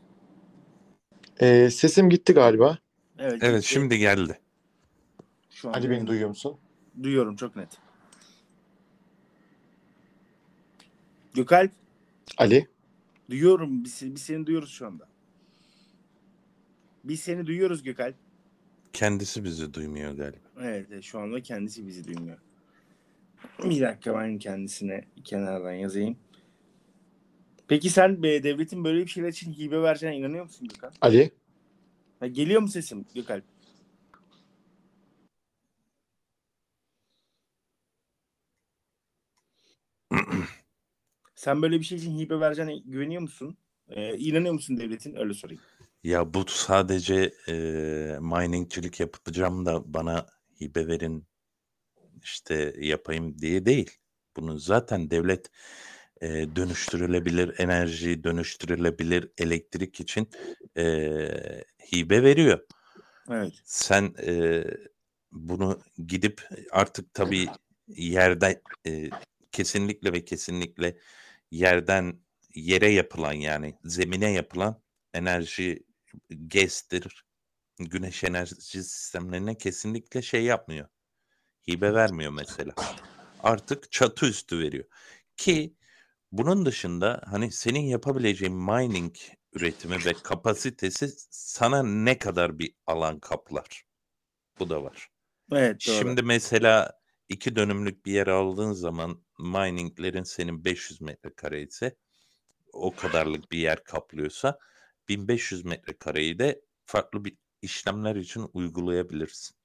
Ee, 1.42 1.70
sesim 1.70 2.10
gitti 2.10 2.34
galiba. 2.34 2.78
Evet. 3.18 3.44
Evet 3.44 3.62
gitti. 3.62 3.74
şimdi 3.74 3.98
geldi. 3.98 4.40
Şu 5.50 5.70
an 5.70 5.74
Ali 5.74 5.90
beni 5.90 6.08
duyuyor 6.08 6.30
musun? 6.30 6.60
duyuyorum 7.04 7.36
çok 7.36 7.56
net. 7.56 7.78
Gökalp 11.40 11.72
Ali. 12.38 12.68
duyuyorum. 13.30 13.84
Biz, 13.84 14.02
biz 14.16 14.22
seni 14.22 14.46
duyuyoruz 14.46 14.70
şu 14.70 14.88
anda. 14.88 15.08
Biz 17.04 17.20
seni 17.20 17.46
duyuyoruz 17.46 17.84
Gökalp. 17.84 18.16
Kendisi 18.94 19.44
bizi 19.44 19.74
duymuyor 19.74 20.12
galiba. 20.12 20.38
Evet, 20.62 21.04
şu 21.04 21.20
anda 21.20 21.42
kendisi 21.42 21.88
bizi 21.88 22.08
duymuyor. 22.08 22.38
Bir 23.64 23.82
dakika 23.82 24.16
ben 24.16 24.38
kendisine 24.38 25.06
kenardan 25.24 25.74
yazayım. 25.74 26.18
Peki 27.68 27.90
sen 27.90 28.24
be, 28.24 28.44
devletin 28.44 28.84
böyle 28.84 29.02
bir 29.02 29.08
şeyler 29.08 29.30
için 29.30 29.54
hibe 29.54 29.82
vereceğine 29.82 30.18
inanıyor 30.18 30.44
musun 30.44 30.68
Gökhan? 30.68 30.92
Ali. 31.02 31.32
Ha, 32.20 32.28
geliyor 32.28 32.62
mu 32.62 32.68
sesim 32.68 33.06
Gökalp? 33.16 33.44
Sen 41.40 41.62
böyle 41.62 41.80
bir 41.80 41.86
şey 41.86 41.98
için 41.98 42.20
hibe 42.20 42.40
vereceğine 42.40 42.78
güveniyor 42.78 43.22
musun? 43.22 43.58
Ee, 43.90 44.18
inanıyor 44.18 44.54
musun 44.54 44.78
devletin? 44.78 45.16
Öyle 45.16 45.34
sorayım. 45.34 45.62
Ya 46.04 46.34
bu 46.34 46.46
sadece 46.48 47.34
e, 47.48 47.54
miningcilik 48.22 49.00
yapacağım 49.00 49.66
da 49.66 49.94
bana 49.94 50.28
hibe 50.62 50.88
verin 50.88 51.28
işte 52.24 52.74
yapayım 52.80 53.40
diye 53.40 53.66
değil. 53.66 53.92
Bunun 54.38 54.58
zaten 54.58 55.12
devlet 55.12 55.52
e, 56.22 56.28
dönüştürülebilir 56.56 57.60
enerji, 57.60 58.24
dönüştürülebilir 58.24 59.32
elektrik 59.38 60.00
için 60.00 60.30
e, 60.78 61.06
hibe 61.94 62.24
veriyor. 62.24 62.60
Evet. 63.30 63.54
Sen 63.66 64.14
e, 64.24 64.64
bunu 65.32 65.80
gidip 66.08 66.42
artık 66.72 67.14
tabii 67.14 67.48
yerden 67.88 68.62
e, 68.88 69.10
kesinlikle 69.52 70.14
ve 70.14 70.26
kesinlikle 70.26 70.96
yerden 71.52 72.20
yere 72.56 72.90
yapılan 72.90 73.34
yani 73.34 73.76
zemine 73.84 74.32
yapılan 74.32 74.82
enerji 75.14 75.84
GES'tir, 76.48 77.26
güneş 77.80 78.24
enerji 78.24 78.56
sistemlerine 78.56 79.58
kesinlikle 79.58 80.22
şey 80.22 80.44
yapmıyor. 80.44 80.88
Hibe 81.68 81.94
vermiyor 81.94 82.32
mesela. 82.32 82.74
Artık 83.44 83.92
çatı 83.92 84.26
üstü 84.26 84.60
veriyor. 84.60 84.86
Ki 85.38 85.76
bunun 86.32 86.66
dışında 86.66 87.22
hani 87.26 87.52
senin 87.52 87.80
yapabileceğin 87.80 88.56
mining 88.56 89.16
üretimi 89.54 90.06
ve 90.06 90.14
kapasitesi 90.14 91.10
sana 91.30 91.84
ne 91.84 92.18
kadar 92.18 92.60
bir 92.60 92.76
alan 92.88 93.20
kaplar. 93.20 93.84
Bu 94.60 94.70
da 94.70 94.84
var. 94.84 95.10
Evet 95.52 95.88
doğru. 95.88 95.96
Şimdi 95.96 96.24
mesela 96.24 96.99
iki 97.30 97.56
dönümlük 97.56 98.06
bir 98.06 98.12
yer 98.14 98.28
aldığın 98.28 98.72
zaman 98.74 99.22
mininglerin 99.40 100.24
senin 100.24 100.66
500 100.66 101.02
metrekare 101.02 101.62
ise 101.62 101.96
o 102.74 102.96
kadarlık 102.96 103.52
bir 103.52 103.58
yer 103.58 103.84
kaplıyorsa 103.84 104.60
1500 105.10 105.66
metrekareyi 105.66 106.40
de 106.40 106.62
farklı 106.86 107.26
bir 107.26 107.38
işlemler 107.62 108.16
için 108.16 108.46
uygulayabilirsin. 108.54 109.56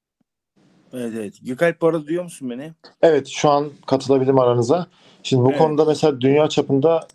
Evet 0.92 1.12
evet. 1.16 1.38
Gökalp 1.42 1.81
bu 1.81 1.87
arada 1.87 2.07
duyuyor 2.07 2.24
musun 2.24 2.50
beni? 2.50 2.72
Evet 3.03 3.27
şu 3.29 3.50
an 3.50 3.70
katılabildim 3.87 4.38
aranıza. 4.38 4.88
Şimdi 5.22 5.44
bu 5.44 5.48
Evet. 5.50 5.59
konuda 5.59 5.85
mesela 5.85 6.20
dünya 6.20 6.48
çapında 6.48 7.09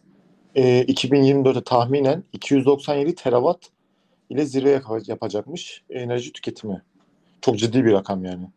e, 0.55 0.83
2024'te 0.85 1.63
tahminen 1.63 2.23
297 2.33 3.15
terawatt 3.15 3.69
ile 4.29 4.45
zirve 4.45 4.69
yap- 4.69 5.07
yapacakmış 5.07 5.83
enerji 5.89 6.33
tüketimi. 6.33 6.83
Çok 7.41 7.59
ciddi 7.59 7.85
bir 7.85 7.91
rakam 7.93 8.25
yani. 8.25 8.49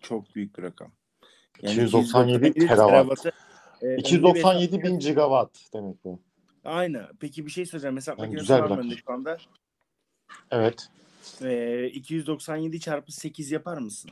Çok 0.00 0.34
büyük 0.34 0.58
bir 0.58 0.62
rakam. 0.62 0.92
297 1.62 2.52
terawatt. 2.52 3.22
terawattı, 3.22 3.32
e, 3.82 3.86
önemli 3.86 3.96
bir 3.96 4.00
297 4.00 4.76
hesap- 4.76 4.82
bin 4.84 4.98
gigawatt 4.98 5.58
demek 5.74 6.04
bu. 6.04 6.20
Aynı. 6.64 7.08
Peki 7.20 7.46
bir 7.46 7.50
şey 7.50 7.66
söyleyeceğim. 7.66 7.96
Hesap 7.96 8.18
Yani 8.18 8.26
makinesi 8.26 8.52
var 8.52 8.78
mı 8.78 8.96
şu 9.06 9.12
anda? 9.12 9.38
Evet. 10.50 10.88
E, 11.42 11.86
297 11.86 12.80
çarpı 12.80 13.12
8 13.12 13.50
yapar 13.50 13.78
mısın? 13.78 14.10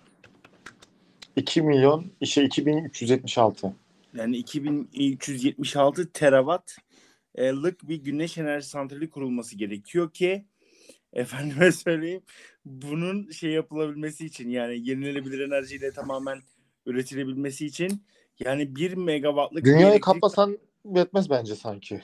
2 1.37 1.63
milyon 1.63 2.13
işe 2.21 2.45
2376. 2.45 3.75
Yani 4.15 4.37
2376 4.37 6.13
terawattlık 6.13 7.89
bir 7.89 7.97
güneş 7.97 8.39
enerji 8.39 8.69
santrali 8.69 9.11
kurulması 9.11 9.57
gerekiyor 9.57 10.13
ki 10.13 10.47
efendime 11.13 11.73
söyleyeyim 11.73 12.23
bunun 12.65 13.31
şey 13.31 13.51
yapılabilmesi 13.51 14.27
için 14.27 14.51
yani 14.51 14.89
yenilenebilir 14.89 15.41
enerjiyle 15.41 15.93
tamamen 15.93 16.43
üretilebilmesi 16.87 17.67
için 17.67 18.03
yani 18.45 18.77
1 18.77 18.95
megawattlık 18.95 19.65
Dünyayı 19.65 19.87
elektrik- 19.87 20.01
kaplasan 20.01 20.59
yetmez 20.95 21.31
bence 21.31 21.55
sanki. 21.55 22.01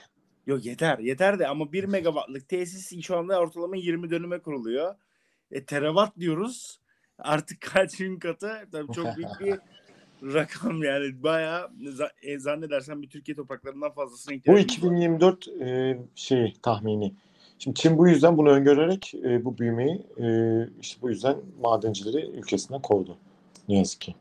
Yok 0.46 0.64
yeter 0.64 0.98
yeter 0.98 1.38
de 1.38 1.48
ama 1.48 1.72
1 1.72 1.84
megawattlık 1.84 2.48
tesis 2.48 3.02
şu 3.02 3.16
anda 3.16 3.40
ortalama 3.40 3.76
20 3.76 4.10
dönüme 4.10 4.38
kuruluyor. 4.38 4.94
E, 5.50 5.64
terawatt 5.64 6.18
diyoruz. 6.18 6.80
Artık 7.18 7.60
kaç 7.72 8.00
bin 8.00 8.18
katı 8.18 8.52
tabii 8.72 8.92
çok 8.92 9.16
büyük 9.16 9.40
bir 9.40 9.58
rakam 10.34 10.82
yani 10.82 11.22
bayağı 11.22 11.70
e, 12.22 12.38
zannedersem 12.38 13.02
bir 13.02 13.08
Türkiye 13.08 13.34
topraklarından 13.34 13.92
fazlasına 13.92 14.32
Bu 14.32 14.36
ihtiyacımız 14.36 14.72
var. 14.72 14.76
2024 14.76 15.48
e, 15.48 15.98
şey 16.14 16.54
tahmini. 16.62 17.14
Şimdi 17.58 17.80
Çin 17.80 17.98
bu 17.98 18.08
yüzden 18.08 18.38
bunu 18.38 18.50
öngörerek 18.50 19.14
e, 19.14 19.44
bu 19.44 19.58
büyümeyi 19.58 20.06
e, 20.18 20.26
işte 20.80 21.02
bu 21.02 21.10
yüzden 21.10 21.36
madencileri 21.60 22.26
ülkesinden 22.30 22.82
kovdu. 22.82 23.16
Ne 23.68 23.78
yazık 23.78 24.00
ki. 24.00 24.14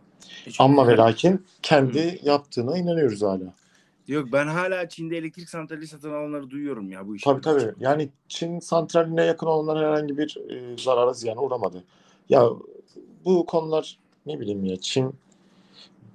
Çok 0.45 0.65
Ama 0.65 0.88
ve 0.88 0.97
lakin 0.97 1.45
kendi 1.62 2.19
yaptığına 2.23 2.77
inanıyoruz 2.77 3.21
hala. 3.21 3.53
Yok 4.07 4.27
ben 4.31 4.47
hala 4.47 4.89
Çin'de 4.89 5.17
elektrik 5.17 5.49
santrali 5.49 5.88
satın 5.88 6.09
alanları 6.13 6.49
duyuyorum 6.49 6.91
ya 6.91 7.07
bu 7.07 7.15
işi. 7.15 7.25
Tabii 7.25 7.41
tabii. 7.41 7.73
Yani 7.79 8.09
Çin 8.27 8.59
santraline 8.59 9.23
yakın 9.25 9.47
olanlar 9.47 9.86
herhangi 9.86 10.17
bir 10.17 10.38
e, 10.49 10.77
zarara 10.77 11.13
ziyana 11.13 11.41
uğramadı. 11.41 11.83
Ya 12.29 12.49
bu 13.25 13.45
konular 13.45 13.97
ne 14.25 14.39
bileyim 14.39 14.65
ya 14.65 14.77
Çin 14.77 15.15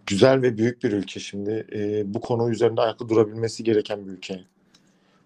güzel 0.06 0.42
ve 0.42 0.58
büyük 0.58 0.84
bir 0.84 0.92
ülke 0.92 1.20
şimdi. 1.20 1.66
E, 1.72 2.14
bu 2.14 2.20
konu 2.20 2.50
üzerinde 2.50 2.80
ayakta 2.80 3.08
durabilmesi 3.08 3.64
gereken 3.64 4.06
bir 4.06 4.10
ülke. 4.10 4.44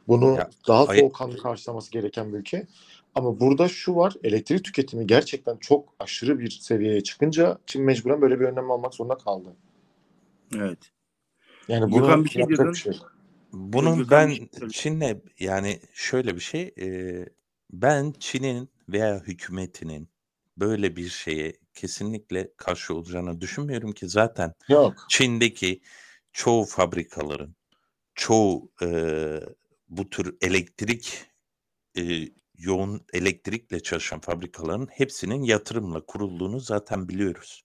Bunu 0.08 0.34
Ya, 0.34 0.50
daha 0.68 0.86
soğukkanlı 0.86 1.36
karşılaması 1.36 1.90
gereken 1.90 2.32
bir 2.32 2.38
ülke. 2.38 2.66
Ama 3.14 3.40
burada 3.40 3.68
şu 3.68 3.96
var, 3.96 4.14
elektrik 4.24 4.64
tüketimi 4.64 5.06
gerçekten 5.06 5.56
çok 5.56 5.94
aşırı 5.98 6.38
bir 6.38 6.50
seviyeye 6.50 7.02
çıkınca 7.02 7.58
Çin 7.66 7.82
mecburen 7.82 8.20
böyle 8.20 8.40
bir 8.40 8.44
önlem 8.44 8.70
almak 8.70 8.94
zorunda 8.94 9.18
kaldı. 9.18 9.56
Evet. 10.56 10.78
Yani 11.68 11.92
bunu 11.92 12.24
bir 12.24 12.30
şey 12.30 12.48
bir 12.48 12.74
şey. 12.74 12.98
Bunun 13.52 13.98
Gökhan 13.98 14.30
ben 14.30 14.34
şey. 14.34 14.68
Çin'le 14.68 15.22
yani 15.40 15.80
şöyle 15.92 16.34
bir 16.34 16.40
şey 16.40 16.74
e, 16.80 16.86
ben 17.72 18.12
Çin'in 18.18 18.70
veya 18.88 19.20
hükümetinin 19.20 20.08
böyle 20.56 20.96
bir 20.96 21.08
şeye 21.08 21.52
kesinlikle 21.74 22.52
karşı 22.56 22.94
olacağını 22.94 23.40
düşünmüyorum 23.40 23.92
ki 23.92 24.08
zaten 24.08 24.52
Yok. 24.68 25.06
Çin'deki 25.08 25.80
çoğu 26.32 26.64
fabrikaların 26.64 27.56
çoğu 28.14 28.70
e, 28.82 28.88
bu 29.88 30.10
tür 30.10 30.36
elektrik 30.40 31.26
e, 31.98 32.02
yoğun 32.62 33.06
elektrikle 33.12 33.80
çalışan 33.80 34.20
fabrikaların 34.20 34.86
hepsinin 34.86 35.42
yatırımla 35.42 36.06
kurulduğunu 36.06 36.60
zaten 36.60 37.08
biliyoruz. 37.08 37.64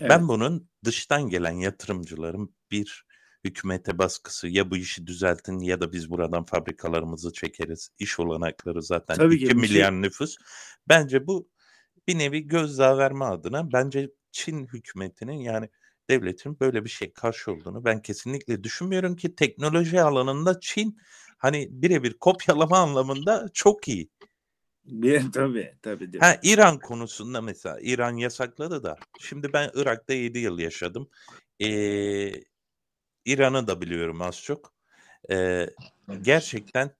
Evet. 0.00 0.10
Ben 0.10 0.28
bunun 0.28 0.68
dıştan 0.84 1.28
gelen 1.28 1.52
yatırımcıların 1.52 2.54
bir 2.70 3.06
hükümete 3.44 3.98
baskısı 3.98 4.48
ya 4.48 4.70
bu 4.70 4.76
işi 4.76 5.06
düzeltin 5.06 5.58
ya 5.58 5.80
da 5.80 5.92
biz 5.92 6.10
buradan 6.10 6.44
fabrikalarımızı 6.44 7.32
çekeriz. 7.32 7.90
İş 7.98 8.20
olanakları 8.20 8.82
zaten 8.82 9.14
Tabii 9.14 9.34
2 9.34 9.44
ki, 9.46 9.56
bir 9.56 9.66
şey- 9.66 9.76
milyar 9.76 9.92
nüfus. 10.02 10.36
Bence 10.88 11.26
bu 11.26 11.48
bir 12.08 12.18
nevi 12.18 12.46
gözdağı 12.46 12.98
verme 12.98 13.24
adına 13.24 13.72
bence 13.72 14.10
Çin 14.32 14.66
hükümetinin 14.66 15.38
yani 15.38 15.68
devletin 16.10 16.60
böyle 16.60 16.84
bir 16.84 16.90
şey 16.90 17.12
karşı 17.12 17.52
olduğunu 17.52 17.84
ben 17.84 18.02
kesinlikle 18.02 18.64
düşünmüyorum 18.64 19.16
ki 19.16 19.34
teknoloji 19.34 20.02
alanında 20.02 20.60
Çin 20.60 20.98
hani 21.38 21.68
birebir 21.70 22.14
kopyalama 22.18 22.78
anlamında 22.78 23.48
çok 23.54 23.88
iyi. 23.88 24.10
Bir, 24.86 25.22
tabii 25.32 25.74
tabii. 25.82 26.12
diyor. 26.12 26.24
Ha 26.24 26.38
İran 26.42 26.78
konusunda 26.78 27.40
mesela 27.40 27.78
İran 27.80 28.16
yasakladı 28.16 28.82
da 28.82 28.96
şimdi 29.20 29.52
ben 29.52 29.70
Irak'ta 29.74 30.12
7 30.14 30.38
yıl 30.38 30.58
yaşadım. 30.58 31.10
Ee, 31.60 32.32
İran'ı 33.24 33.66
da 33.66 33.80
biliyorum 33.80 34.22
az 34.22 34.42
çok. 34.42 34.74
Ee, 35.30 35.70
gerçekten 36.22 36.90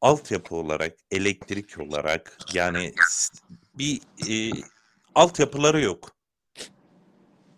altyapı 0.00 0.54
olarak, 0.56 0.96
elektrik 1.10 1.80
olarak 1.80 2.38
yani 2.54 2.94
s- 3.04 3.38
bir 3.78 4.00
e, 4.30 4.62
altyapıları 5.14 5.80
yok. 5.80 6.16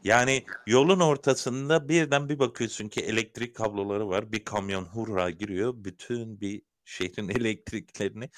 Yani 0.04 0.44
yolun 0.66 1.00
ortasında 1.00 1.88
birden 1.88 2.28
bir 2.28 2.38
bakıyorsun 2.38 2.88
ki 2.88 3.00
elektrik 3.00 3.56
kabloları 3.56 4.08
var. 4.08 4.32
Bir 4.32 4.44
kamyon 4.44 4.84
hurra 4.84 5.30
giriyor. 5.30 5.74
Bütün 5.76 6.40
bir 6.40 6.62
şehrin 6.90 7.28
elektriklerini 7.40 8.30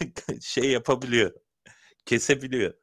şey 0.40 0.70
yapabiliyor. 0.70 1.32
Kesebiliyor. 2.06 2.74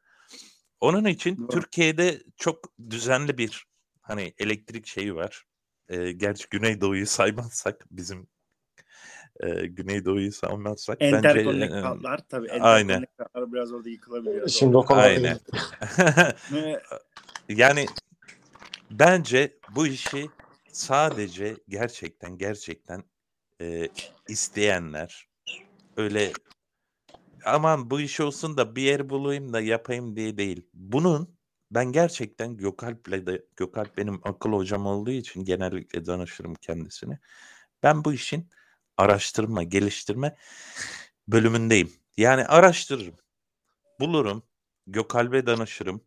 Onun 0.80 1.04
için 1.04 1.36
Doğru. 1.36 1.48
Türkiye'de 1.48 2.22
çok 2.36 2.72
düzenli 2.90 3.38
bir 3.38 3.66
hani 4.00 4.34
elektrik 4.38 4.86
şeyi 4.86 5.14
var. 5.14 5.44
Ee, 5.88 6.12
gerçi 6.12 6.46
Güneydoğu'yu 6.50 7.06
saymazsak 7.06 7.86
bizim 7.90 8.28
e, 9.40 9.66
Güneydoğu'yu 9.66 10.32
saymazsak 10.32 11.00
bence 11.00 11.16
Enterconnectlar 11.16 12.28
tabii. 12.28 12.52
Aynen. 12.52 13.06
Biraz 13.36 13.72
orada 13.72 13.88
yıkılabiliyor. 13.88 14.48
Şimdi 14.48 14.76
o 14.76 14.84
konuda 14.84 15.02
Aynen. 15.02 15.38
Yani 17.48 17.86
bence 18.90 19.58
bu 19.70 19.86
işi 19.86 20.30
sadece 20.72 21.56
gerçekten 21.68 22.38
gerçekten 22.38 23.04
e, 23.62 23.88
isteyenler 24.28 25.28
öyle 25.96 26.32
aman 27.44 27.90
bu 27.90 28.00
iş 28.00 28.20
olsun 28.20 28.56
da 28.56 28.76
bir 28.76 28.82
yer 28.82 29.10
bulayım 29.10 29.52
da 29.52 29.60
yapayım 29.60 30.16
diye 30.16 30.36
değil. 30.36 30.66
Bunun 30.74 31.36
ben 31.70 31.92
gerçekten 31.92 32.56
Gökalp'le 32.56 33.26
de 33.26 33.44
Gökalp 33.56 33.96
benim 33.96 34.20
akıl 34.24 34.52
hocam 34.52 34.86
olduğu 34.86 35.10
için 35.10 35.44
genellikle 35.44 36.06
danışırım 36.06 36.54
kendisine. 36.54 37.18
Ben 37.82 38.04
bu 38.04 38.12
işin 38.12 38.48
araştırma, 38.96 39.62
geliştirme 39.62 40.36
bölümündeyim. 41.28 41.92
Yani 42.16 42.46
araştırırım. 42.46 43.14
Bulurum. 44.00 44.42
Gökalp'e 44.86 45.46
danışırım. 45.46 46.04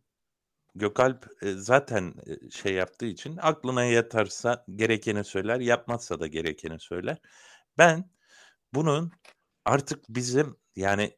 Gökalp 0.78 1.26
zaten 1.42 2.14
şey 2.50 2.74
yaptığı 2.74 3.06
için 3.06 3.36
aklına 3.42 3.84
yatarsa 3.84 4.64
gerekeni 4.74 5.24
söyler, 5.24 5.60
yapmazsa 5.60 6.20
da 6.20 6.26
gerekeni 6.26 6.80
söyler. 6.80 7.16
Ben 7.78 8.10
bunun 8.74 9.12
artık 9.64 10.04
bizim 10.08 10.56
yani 10.76 11.16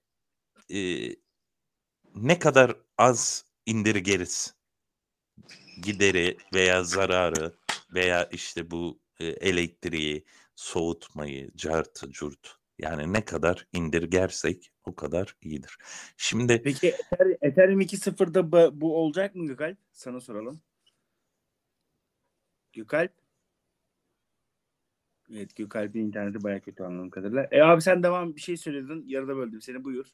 e, 0.71 1.09
ne 2.15 2.39
kadar 2.39 2.77
az 2.99 3.45
indirgeriz 3.67 4.55
gideri 5.83 6.37
veya 6.55 6.85
zararı 6.85 7.55
veya 7.95 8.25
işte 8.25 8.71
bu 8.71 9.01
elektriği, 9.21 10.25
soğutmayı, 10.57 11.51
cartı, 11.57 12.11
curt 12.11 12.58
yani 12.79 13.13
ne 13.13 13.25
kadar 13.25 13.67
indirgersek 13.73 14.73
o 14.85 14.95
kadar 14.95 15.37
iyidir. 15.43 15.79
Şimdi 16.17 16.63
Peki 16.63 16.89
Ether- 16.89 17.39
Ethereum 17.43 17.81
2.0'da 17.81 18.53
bu, 18.53 18.81
bu 18.81 18.97
olacak 18.97 19.35
mı 19.35 19.47
Gökalp? 19.47 19.79
Sana 19.93 20.21
soralım. 20.21 20.61
Gökalp? 22.73 23.13
Evet 25.33 25.57
Gökalp'in 25.57 26.01
interneti 26.01 26.43
bayağı 26.45 26.61
kötü 26.61 26.83
anladığım 26.83 27.11
kadarıyla. 27.11 27.49
E 27.51 27.61
abi 27.63 27.83
sen 27.83 28.03
devam 28.03 28.37
bir 28.37 28.41
şey 28.41 28.57
söyledin. 28.57 29.05
Yarıda 29.07 29.37
böldüm 29.37 29.63
seni 29.63 29.85
buyur. 29.85 30.07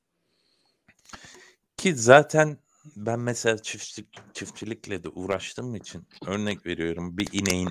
Ki 1.77 1.95
zaten 1.95 2.59
ben 2.97 3.21
mesela 3.21 3.59
çiftçilik, 3.59 4.35
çiftçilikle 4.35 5.05
de 5.05 5.09
uğraştığım 5.09 5.75
için 5.75 6.09
örnek 6.27 6.67
veriyorum 6.67 7.19
bir 7.19 7.29
ineğin 7.33 7.71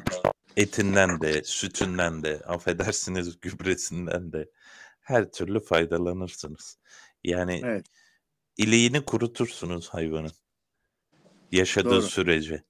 etinden 0.57 1.21
de 1.21 1.43
sütünden 1.43 2.23
de 2.23 2.41
affedersiniz 2.45 3.39
gübresinden 3.41 4.33
de 4.33 4.49
her 5.01 5.31
türlü 5.31 5.59
faydalanırsınız. 5.59 6.77
Yani 7.23 7.61
Evet. 7.63 7.85
iliğini 8.57 9.05
kurutursunuz 9.05 9.89
hayvanın 9.89 10.31
yaşadığı 11.51 11.89
Doğru. 11.89 12.01
sürece. 12.01 12.63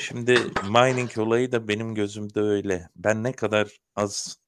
Şimdi 0.00 0.32
mining 0.70 1.18
olayı 1.18 1.52
da 1.52 1.68
benim 1.68 1.94
gözümde 1.94 2.40
öyle. 2.40 2.88
Ben 2.96 3.22
ne 3.24 3.32
kadar 3.32 3.80
az 3.96 4.43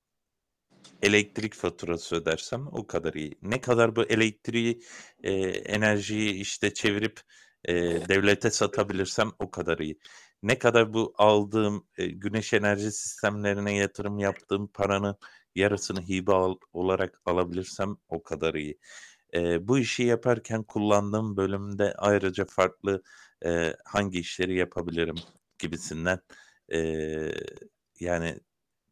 elektrik 1.02 1.54
faturası 1.54 2.16
ödersem 2.16 2.66
o 2.72 2.87
kadar 2.87 3.14
iyi. 3.14 3.38
Ne 3.42 3.61
kadar 3.61 3.96
bu 3.96 4.02
elektriği, 4.02 4.82
e, 5.22 5.32
enerjiyi 5.48 6.32
işte 6.35 6.74
çevirip 6.74 7.20
e, 7.64 7.74
devlete 8.09 8.50
satabilirsem 8.50 9.32
o 9.38 9.50
kadar 9.50 9.78
iyi. 9.78 9.98
Ne 10.42 10.59
kadar 10.59 10.92
bu 10.94 11.14
aldığım 11.18 11.87
e, 11.98 12.06
güneş 12.06 12.54
enerji 12.54 12.92
sistemlerine 12.92 13.76
yatırım 13.76 14.18
yaptığım 14.18 14.68
paranın 14.68 15.16
yarısını 15.54 16.00
hibe 16.02 16.32
al- 16.32 16.59
olarak 16.72 17.20
alabilirsem 17.26 17.96
o 18.09 18.22
kadar 18.22 18.54
iyi. 18.54 18.78
E, 19.35 19.68
bu 19.68 19.78
işi 19.78 20.02
yaparken 20.02 20.62
kullandığım 20.62 21.37
bölümde 21.37 21.94
ayrıca 21.98 22.44
farklı 22.44 23.02
e, 23.44 23.74
hangi 23.85 24.18
işleri 24.20 24.56
yapabilirim 24.59 25.16
gibisinden 25.59 26.20
e, 26.72 26.78
yani 28.00 28.40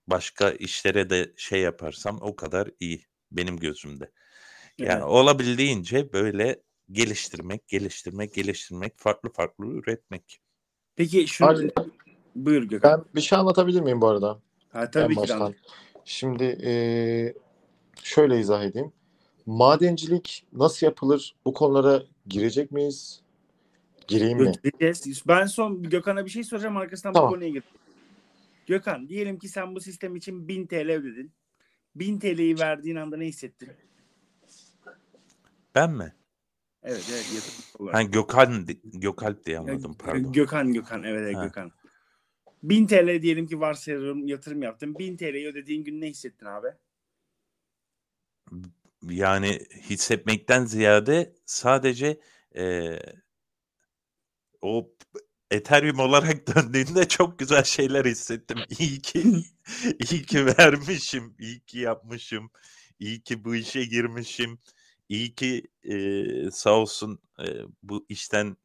başka 0.06 0.50
işlere 0.50 1.10
de 1.10 1.32
şey 1.36 1.60
yaparsam 1.60 2.18
o 2.20 2.36
kadar 2.36 2.70
iyi 2.80 3.06
benim 3.32 3.56
gözümde. 3.56 4.10
Yani 4.78 4.92
Evet. 4.92 5.02
olabildiğince 5.02 6.12
böyle 6.12 6.62
geliştirmek, 6.90 7.68
geliştirmek, 7.68 8.34
geliştirmek, 8.34 8.98
farklı 8.98 9.32
farklı 9.32 9.66
üretmek. 9.66 10.40
Peki 10.96 11.26
şu 11.26 11.46
Abi, 11.46 11.70
buyur 12.34 12.62
Gökalp. 12.62 13.06
ben 13.06 13.14
bir 13.14 13.20
şey 13.20 13.38
anlatabilir 13.38 13.80
miyim 13.80 14.00
bu 14.00 14.08
arada? 14.08 14.40
Ha, 14.68 14.90
tabii 14.90 15.16
ki. 15.16 15.32
Şimdi 16.04 16.44
eee, 16.44 17.34
şöyle 18.02 18.40
izah 18.40 18.64
edeyim. 18.64 18.92
Madencilik 19.46 20.46
nasıl 20.52 20.86
yapılır? 20.86 21.34
Bu 21.44 21.52
konulara 21.52 22.02
girecek 22.26 22.70
miyiz? 22.72 23.20
Gireyim 24.08 24.38
mi? 24.38 24.52
Ben 25.26 25.46
son 25.46 25.82
Gökhan'a 25.82 26.24
bir 26.24 26.30
şey 26.30 26.44
soracağım 26.44 26.76
arkasından 26.76 27.14
Tamam. 27.14 27.30
bu 27.30 27.34
konuya 27.34 27.48
gir. 27.50 27.62
Gökhan 28.66 29.08
diyelim 29.08 29.38
ki 29.38 29.48
sen 29.48 29.74
bu 29.74 29.80
sistem 29.80 30.16
için 30.16 30.48
1000 30.48 30.66
TL 30.66 30.90
ödedin. 30.90 31.32
1000 31.94 32.18
TL'yi 32.18 32.58
verdiğin 32.58 32.96
anda 32.96 33.16
ne 33.16 33.26
hissettin? 33.26 33.70
Ben 35.74 35.90
mi? 35.92 36.14
Evet 36.82 37.10
evet 37.12 37.26
yatırım 37.34 37.64
olarak. 37.78 37.94
Ha 37.94 38.02
Gökhan, 38.02 38.66
Gökalp 38.84 39.46
diye 39.46 39.58
anladım 39.58 39.96
pardon. 39.98 40.32
Gökhan 40.32 40.72
Gökhan 40.72 41.02
evet, 41.02 41.20
evet 41.22 41.36
Ha. 41.36 41.44
Gökhan. 41.44 41.72
1000 42.62 42.86
TL 42.86 43.22
diyelim 43.22 43.46
ki 43.46 43.60
varsayıyorum 43.60 44.26
yatırım 44.26 44.62
yaptın. 44.62 44.98
1000 44.98 45.16
TL'yi 45.16 45.46
ödediğin 45.48 45.84
gün 45.84 46.00
ne 46.00 46.06
hissettin 46.08 46.46
abi? 46.46 46.68
Yani 49.02 49.58
hissetmekten 49.80 50.64
ziyade 50.64 51.34
sadece 51.46 52.20
eee, 52.54 53.02
o 54.62 54.94
Ethereum 55.50 55.98
olarak 55.98 56.46
döndüğünde 56.56 57.08
çok 57.08 57.38
güzel 57.38 57.64
şeyler 57.64 58.04
hissettim. 58.04 58.58
İyi 58.78 59.00
ki 59.00 59.24
iyi 60.10 60.22
ki 60.26 60.46
vermişim, 60.46 61.34
iyi 61.38 61.60
ki 61.60 61.78
yapmışım, 61.78 62.50
iyi 63.00 63.22
ki 63.22 63.44
bu 63.44 63.54
işe 63.56 63.84
girmişim, 63.84 64.58
iyi 65.08 65.34
ki 65.34 65.62
eee, 65.82 66.50
sağ 66.52 66.70
olsun 66.74 67.18
eee, 67.38 67.62
bu 67.82 68.06
işten 68.08 68.56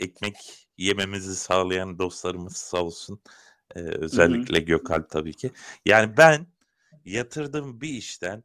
ekmek 0.00 0.68
yememizi 0.78 1.36
sağlayan 1.36 1.98
dostlarımız 1.98 2.56
sağ 2.56 2.82
olsun. 2.84 3.20
Eee, 3.76 3.82
özellikle 3.82 4.60
Gökalp 4.60 5.10
tabii 5.10 5.34
ki. 5.34 5.52
Yani 5.86 6.16
ben 6.16 6.46
yatırdığım 7.04 7.80
bir 7.80 7.88
işten 7.88 8.44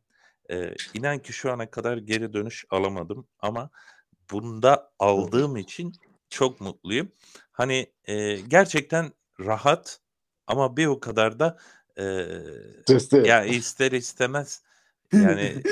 eee, 0.50 0.76
inan 0.94 1.20
ki 1.20 1.34
şu 1.34 1.52
ana 1.54 1.72
kadar 1.72 1.98
geri 1.98 2.34
dönüş 2.34 2.66
alamadım 2.72 3.28
ama 3.40 3.70
bunda 4.32 4.92
aldığım 5.00 5.58
için 5.58 5.94
çok 6.30 6.62
mutluyum. 6.62 7.12
Hani 7.52 7.94
eee, 8.08 8.42
gerçekten 8.48 9.12
rahat 9.40 10.00
ama 10.48 10.78
bir 10.78 10.86
o 10.86 11.00
kadar 11.00 11.40
da 11.40 11.58
eee, 11.98 12.44
ya 13.24 13.46
ister 13.46 13.92
istemez 13.92 14.64
yani 15.14 15.64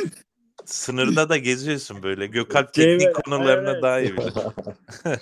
sınırda 0.65 1.29
da 1.29 1.38
geziyorsun 1.38 2.03
böyle. 2.03 2.27
Gökalp 2.27 2.75
Şey 2.75 2.86
teknik 2.86 3.07
böyle, 3.07 3.11
konularını 3.11 3.71
evet. 3.71 3.84
daha 3.84 3.99
iyi 3.99 4.13
bilir. 4.13 4.34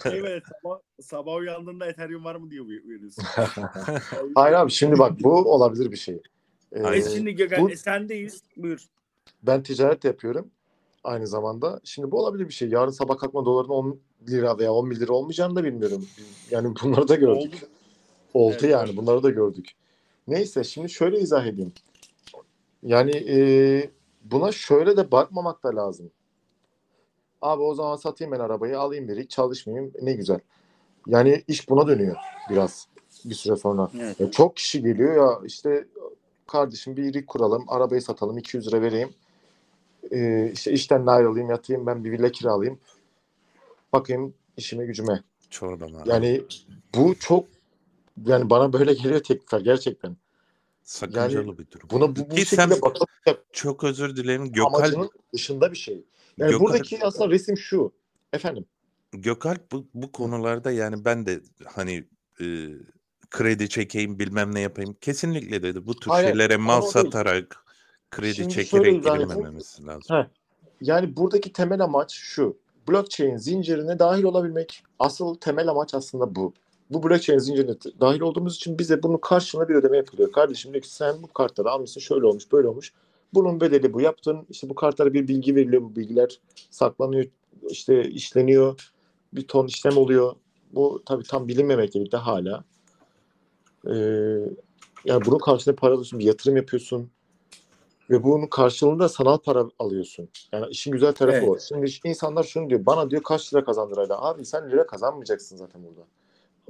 Şey 0.04 0.24
böyle 0.24 0.42
sabah, 0.64 0.80
sabah 1.02 1.36
uyandığında 1.36 1.86
Ethereum 1.86 2.26
var 2.26 2.36
mı 2.36 2.52
diye 2.52 2.62
uy- 2.62 2.82
uyanıyorsun. 2.86 3.24
Hayır 4.36 4.56
abi 4.56 4.72
şimdi 4.72 5.00
bak 5.00 5.12
bu 5.24 5.54
olabilir 5.54 5.92
bir 5.92 5.98
şey. 5.98 6.22
Ee. 6.72 6.96
E 6.98 7.02
şimdi 7.10 7.36
Gökhan 7.36 7.62
bu- 7.64 7.70
e, 7.72 7.76
sendeyiz. 7.76 8.42
Buyur. 8.58 8.80
ben 9.44 9.64
ticaret 9.64 10.04
yapıyorum 10.04 10.52
aynı 11.06 11.28
zamanda. 11.28 11.80
Şimdi 11.84 12.12
bu 12.12 12.20
olabilir 12.20 12.48
bir 12.48 12.54
şey. 12.54 12.70
Yarın 12.70 12.92
sabah 12.92 13.18
kalkma 13.18 13.46
doların 13.46 13.70
10 13.70 14.00
lira 14.30 14.58
veya 14.58 14.74
11 14.74 15.00
lira 15.00 15.14
olmayacağını 15.14 15.56
da 15.56 15.64
bilmiyorum. 15.64 16.06
Yani 16.52 16.76
bunları 16.84 17.08
da 17.08 17.16
gördük. 17.16 17.54
Oldu. 17.54 17.66
Oldu 18.34 18.58
Evet, 18.60 18.72
yani 18.72 18.98
bunları 18.98 19.24
da 19.24 19.30
gördük. 19.30 19.72
Neyse 20.28 20.64
şimdi 20.64 20.90
şöyle 20.90 21.20
izah 21.20 21.46
edeyim. 21.46 21.74
Yani 22.84 23.12
e, 23.12 23.38
buna 24.24 24.52
şöyle 24.52 24.98
de 24.98 25.12
bakmamak 25.12 25.64
da 25.64 25.76
lazım. 25.76 26.12
Abi 27.42 27.62
o 27.62 27.74
zaman 27.76 27.96
satayım 27.96 28.32
ben 28.32 28.40
arabayı 28.40 28.80
alayım 28.80 29.08
biri 29.08 29.28
çalışmayayım 29.28 29.92
ne 30.02 30.14
güzel. 30.14 30.40
Yani 31.08 31.44
iş 31.48 31.70
buna 31.70 31.88
dönüyor 31.88 32.16
biraz 32.50 32.88
bir 33.26 33.36
süre 33.36 33.56
sonra. 33.56 33.92
Evet. 34.02 34.20
Ya 34.20 34.32
çok 34.32 34.56
kişi 34.56 34.82
geliyor 34.82 35.16
ya 35.16 35.40
işte 35.46 35.88
kardeşim 36.48 36.98
bir 36.98 37.14
rig 37.14 37.28
kuralım 37.28 37.66
arabayı 37.68 38.02
satalım 38.02 38.38
200 38.38 38.68
lira 38.68 38.82
vereyim. 38.82 39.10
Ee, 40.12 40.52
işte 40.54 40.72
işten 40.72 41.06
ayrılayım 41.06 41.50
yatayım 41.50 41.86
ben 41.86 42.04
bir 42.04 42.12
villa 42.12 42.32
kiralayayım. 42.32 42.80
Bakayım 43.94 44.34
işime 44.58 44.86
gücüme. 44.86 45.24
Çorba 45.50 45.88
mı? 45.88 46.04
Yani 46.06 46.42
bu 46.96 47.16
çok 47.20 47.46
Yani 48.26 48.50
bana 48.50 48.74
böyle 48.74 48.94
geliyor 48.94 49.24
teklifler 49.24 49.60
gerçekten. 49.60 50.18
Sakıncalı 50.84 51.58
bir 51.58 51.72
durum. 51.72 51.90
Buna 51.92 52.16
bu, 52.16 52.16
bu 52.16 52.36
Ki 52.36 52.46
şekilde 52.46 52.82
bakılacak 52.82 53.46
Çok 53.52 53.84
özür 53.84 54.16
dilerim. 54.16 54.52
Amacının 54.66 55.10
dışında 55.34 55.72
bir 55.72 55.78
şey. 55.78 56.06
Yani 56.38 56.52
Gökalp- 56.52 56.60
buradaki 56.60 57.06
aslında 57.06 57.30
resim 57.30 57.58
şu. 57.58 57.92
Efendim. 58.34 58.66
Gökalp 59.12 59.72
bu, 59.72 59.88
bu 59.94 60.12
konularda 60.12 60.72
yani 60.72 61.06
ben 61.06 61.26
de 61.26 61.42
hani 61.66 62.08
e, 62.42 62.46
kredi 63.30 63.70
çekeyim 63.70 64.20
bilmem 64.20 64.56
ne 64.56 64.60
yapayım. 64.60 64.96
Kesinlikle 65.02 65.64
dedi. 65.64 65.88
Bu 65.88 65.96
tür 65.96 66.12
Hayır, 66.12 66.28
şeylere 66.28 66.58
mal 66.58 66.82
satarak 66.82 67.65
kredi 68.16 68.36
Şimdi 68.36 68.54
çekerek 68.54 68.86
edeyim. 68.86 69.02
girilmemesi 69.02 69.86
lazım. 69.86 70.18
Heh. 70.18 70.26
Yani 70.82 71.18
buradaki 71.18 71.54
temel 71.54 71.82
amaç 71.82 72.14
şu. 72.14 72.58
Blockchain 72.90 73.38
zincirine 73.38 74.00
dahil 74.00 74.24
olabilmek. 74.24 74.84
Asıl 75.00 75.36
temel 75.36 75.68
amaç 75.68 75.94
aslında 75.94 76.36
bu. 76.36 76.54
Bu 76.90 77.04
blockchain 77.04 77.40
zincirine 77.40 77.76
dahil 78.00 78.22
olduğumuz 78.22 78.56
için 78.56 78.80
bize 78.80 79.04
bunun 79.04 79.18
karşılığında 79.18 79.70
bir 79.70 79.76
ödeme 79.76 79.98
yapılıyor. 79.98 80.32
Kardeşim 80.32 80.74
diyor 80.74 80.84
ki 80.84 80.94
sen 80.94 81.24
bu 81.24 81.28
kartları 81.28 81.70
almışsın 81.70 82.02
şöyle 82.02 82.26
olmuş 82.26 82.52
böyle 82.52 82.68
olmuş. 82.68 82.94
Bunun 83.34 83.62
bedeli 83.62 83.94
bu 83.94 84.02
yaptın. 84.02 84.46
İşte 84.50 84.70
bu 84.70 84.76
kartlara 84.76 85.14
bir 85.14 85.28
bilgi 85.28 85.56
veriliyor. 85.56 85.82
Bu 85.82 85.96
bilgiler 85.96 86.40
saklanıyor. 86.72 87.26
işte 87.70 88.10
işleniyor. 88.10 88.92
Bir 89.34 89.48
ton 89.48 89.68
işlem 89.68 89.98
oluyor. 89.98 90.36
Bu 90.72 91.04
tabii 91.06 91.24
tam 91.24 91.48
bilinmemekle 91.48 92.00
birlikte 92.00 92.18
hala. 92.18 92.64
Ee, 93.88 93.94
yani 95.06 95.26
bunun 95.26 95.38
karşılığında 95.38 95.80
para 95.80 95.92
alıyorsun. 95.94 96.20
Bir 96.20 96.26
yatırım 96.26 96.58
yapıyorsun. 96.58 97.12
Ve 98.10 98.24
bunun 98.24 98.48
karşılığında 98.48 99.10
sanal 99.10 99.38
para 99.38 99.66
alıyorsun. 99.80 100.30
Yani 100.52 100.66
işin 100.70 100.92
güzel 100.92 101.14
tarafı 101.14 101.38
Evet. 101.38 101.50
o. 101.50 101.60
Şimdi 101.60 101.92
insanlar 102.04 102.44
şunu 102.44 102.70
diyor. 102.70 102.86
Bana 102.86 103.12
diyor 103.12 103.24
kaç 103.24 103.54
lira 103.54 103.66
kazandır 103.66 103.98
ayda. 103.98 104.22
Abi 104.22 104.46
sen 104.46 104.72
lira 104.72 104.88
kazanmayacaksın 104.88 105.58
zaten 105.58 105.84
burada. 105.84 106.08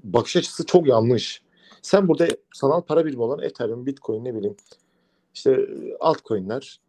Bakış 0.04 0.36
açısı 0.36 0.66
çok 0.66 0.88
yanlış. 0.88 1.42
Sen 1.82 2.08
burada 2.08 2.28
sanal 2.54 2.82
para 2.82 3.06
birimi 3.06 3.22
olan 3.22 3.40
Ethereum, 3.42 3.86
Bitcoin 3.86 4.26
ne 4.26 4.36
bileyim 4.36 4.56
işte 5.34 5.70
altcoin'ler 6.00 6.80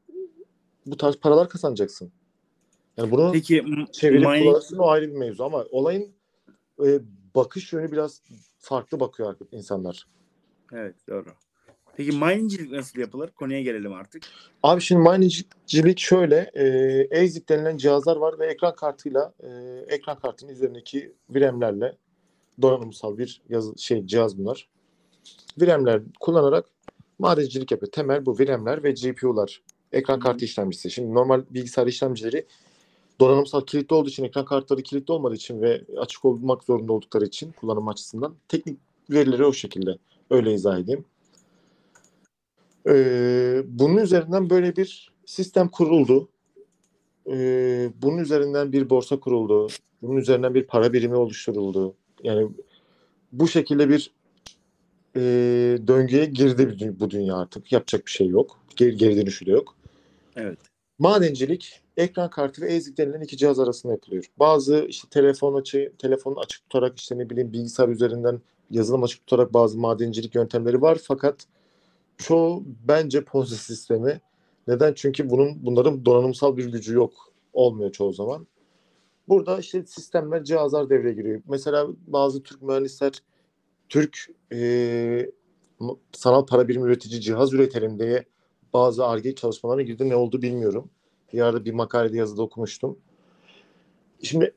bu 0.86 0.96
tarz 0.96 1.16
paralar 1.16 1.48
kazanacaksın. 1.48 2.12
Yani 2.96 3.10
bunu 3.10 3.32
Peki 3.32 3.64
çevirip 3.92 4.24
mining- 4.26 4.44
kullanırsın 4.44 4.78
o 4.78 4.88
ayrı 4.88 5.08
bir 5.08 5.16
mevzu 5.16 5.44
ama 5.44 5.64
olayın 5.70 6.12
e, 6.84 7.00
bakış 7.34 7.72
yönü 7.72 7.92
biraz 7.92 8.22
farklı 8.58 9.00
bakıyor 9.00 9.30
artık 9.30 9.52
insanlar. 9.52 10.06
Evet 10.72 10.94
doğru. 11.08 11.28
Peki 11.96 12.12
miningcilik 12.12 12.72
nasıl 12.72 13.00
yapılır? 13.00 13.30
Konuya 13.30 13.62
gelelim 13.62 13.92
artık. 13.92 14.22
Abi 14.62 14.80
şimdi 14.80 15.08
miningcilik 15.08 15.98
şöyle 15.98 16.36
e, 16.54 17.22
ASIC 17.22 17.48
denilen 17.48 17.76
cihazlar 17.76 18.16
var 18.16 18.38
ve 18.38 18.46
ekran 18.46 18.74
kartıyla 18.74 19.32
e, 19.40 19.48
ekran 19.94 20.18
kartının 20.18 20.52
üzerindeki 20.52 21.12
VRAM'lerle 21.30 21.96
donanımsal 22.62 23.18
bir 23.18 23.42
yazı, 23.48 23.78
şey 23.78 24.06
cihaz 24.06 24.38
bunlar. 24.38 24.68
VRAM'ler 25.58 26.02
kullanarak 26.20 26.66
madencilik 27.18 27.70
yapıyor. 27.70 27.92
Temel 27.92 28.26
bu 28.26 28.38
VRAM'ler 28.38 28.82
ve 28.84 28.90
GPU'lar. 28.90 29.62
Ekran 29.92 30.20
kartı 30.20 30.44
işlemcisi. 30.44 30.90
Şimdi 30.90 31.14
normal 31.14 31.42
bilgisayar 31.50 31.86
işlemcileri 31.86 32.46
donanımsal 33.20 33.60
kilitli 33.60 33.94
olduğu 33.94 34.08
için, 34.08 34.24
ekran 34.24 34.44
kartları 34.44 34.82
kilitli 34.82 35.12
olmadığı 35.12 35.34
için 35.34 35.60
ve 35.60 35.84
açık 35.96 36.24
olmak 36.24 36.64
zorunda 36.64 36.92
oldukları 36.92 37.24
için 37.24 37.52
kullanım 37.52 37.88
açısından 37.88 38.34
teknik 38.48 38.78
verileri 39.10 39.44
o 39.44 39.52
şekilde. 39.52 39.98
Öyle 40.30 40.54
izah 40.54 40.78
edeyim. 40.78 41.04
Ee, 42.88 43.62
bunun 43.66 43.96
üzerinden 43.96 44.50
böyle 44.50 44.76
bir 44.76 45.12
sistem 45.26 45.68
kuruldu. 45.68 46.28
Ee, 47.30 47.90
bunun 48.02 48.18
üzerinden 48.18 48.72
bir 48.72 48.90
borsa 48.90 49.20
kuruldu. 49.20 49.68
Bunun 50.02 50.16
üzerinden 50.16 50.54
bir 50.54 50.66
para 50.66 50.92
birimi 50.92 51.14
oluşturuldu. 51.14 51.94
Yani 52.22 52.48
bu 53.32 53.48
şekilde 53.48 53.88
bir 53.88 54.10
e, 55.16 55.20
döngüye 55.86 56.24
girdi 56.24 56.68
bu 56.70 56.84
dü- 56.84 57.00
bu 57.00 57.10
dünya 57.10 57.36
artık. 57.36 57.72
Yapacak 57.72 58.06
bir 58.06 58.10
şey 58.10 58.28
yok. 58.28 58.58
Geri, 58.76 58.96
geri 58.96 59.16
dönüşü 59.16 59.46
de 59.46 59.50
yok. 59.50 59.74
Evet. 60.36 60.58
Madencilik 60.98 61.80
ekran 61.96 62.30
kartı 62.30 62.62
ve 62.62 62.76
ASIC 62.76 62.96
denilen 62.96 63.20
iki 63.20 63.36
cihaz 63.36 63.58
arasında 63.58 63.92
yapılıyor. 63.92 64.24
Bazı 64.38 64.86
işte 64.88 65.08
telefon 65.08 65.54
açı, 65.54 65.92
telefonu 65.98 66.40
açık 66.40 66.62
tutarak 66.62 66.98
işte 66.98 67.18
ne 67.18 67.30
bileyim 67.30 67.52
bilgisayar 67.52 67.88
üzerinden 67.88 68.40
yazılım 68.70 69.02
açık 69.02 69.26
tutarak 69.26 69.54
bazı 69.54 69.78
madencilik 69.78 70.34
yöntemleri 70.34 70.82
var 70.82 70.98
fakat 71.02 71.46
çoğu 72.18 72.64
bence 72.88 73.24
Ponzi 73.24 73.56
sistemi. 73.56 74.20
Neden? 74.68 74.94
Çünkü 74.94 75.30
bunun 75.30 75.66
bunların 75.66 76.04
donanımsal 76.04 76.56
bir 76.56 76.72
gücü 76.72 76.94
yok. 76.94 77.12
Olmuyor 77.52 77.92
çoğu 77.92 78.12
zaman. 78.12 78.46
Burada 79.28 79.58
işte 79.58 79.86
sistemler, 79.86 80.44
cihazlar 80.44 80.90
devreye 80.90 81.14
giriyor. 81.14 81.42
Mesela 81.48 81.86
bazı 82.06 82.42
Türk 82.42 82.62
mühendisler 82.62 83.12
Türk 83.88 84.30
e, 84.52 85.30
sanal 86.12 86.46
para 86.46 86.68
birimi 86.68 86.86
üretici 86.86 87.20
cihaz 87.20 87.52
üretelim 87.52 87.98
diye 87.98 88.24
bazı 88.72 89.06
ARGE 89.06 89.34
çalışmalarına 89.34 89.82
girdi. 89.82 90.08
Ne 90.08 90.16
oldu 90.16 90.42
bilmiyorum. 90.42 90.90
Bir 91.32 91.40
arada 91.40 91.64
bir 91.64 91.72
makalede 91.72 92.16
yazıda 92.16 92.42
okumuştum. 92.42 92.98
Şimdi 94.22 94.54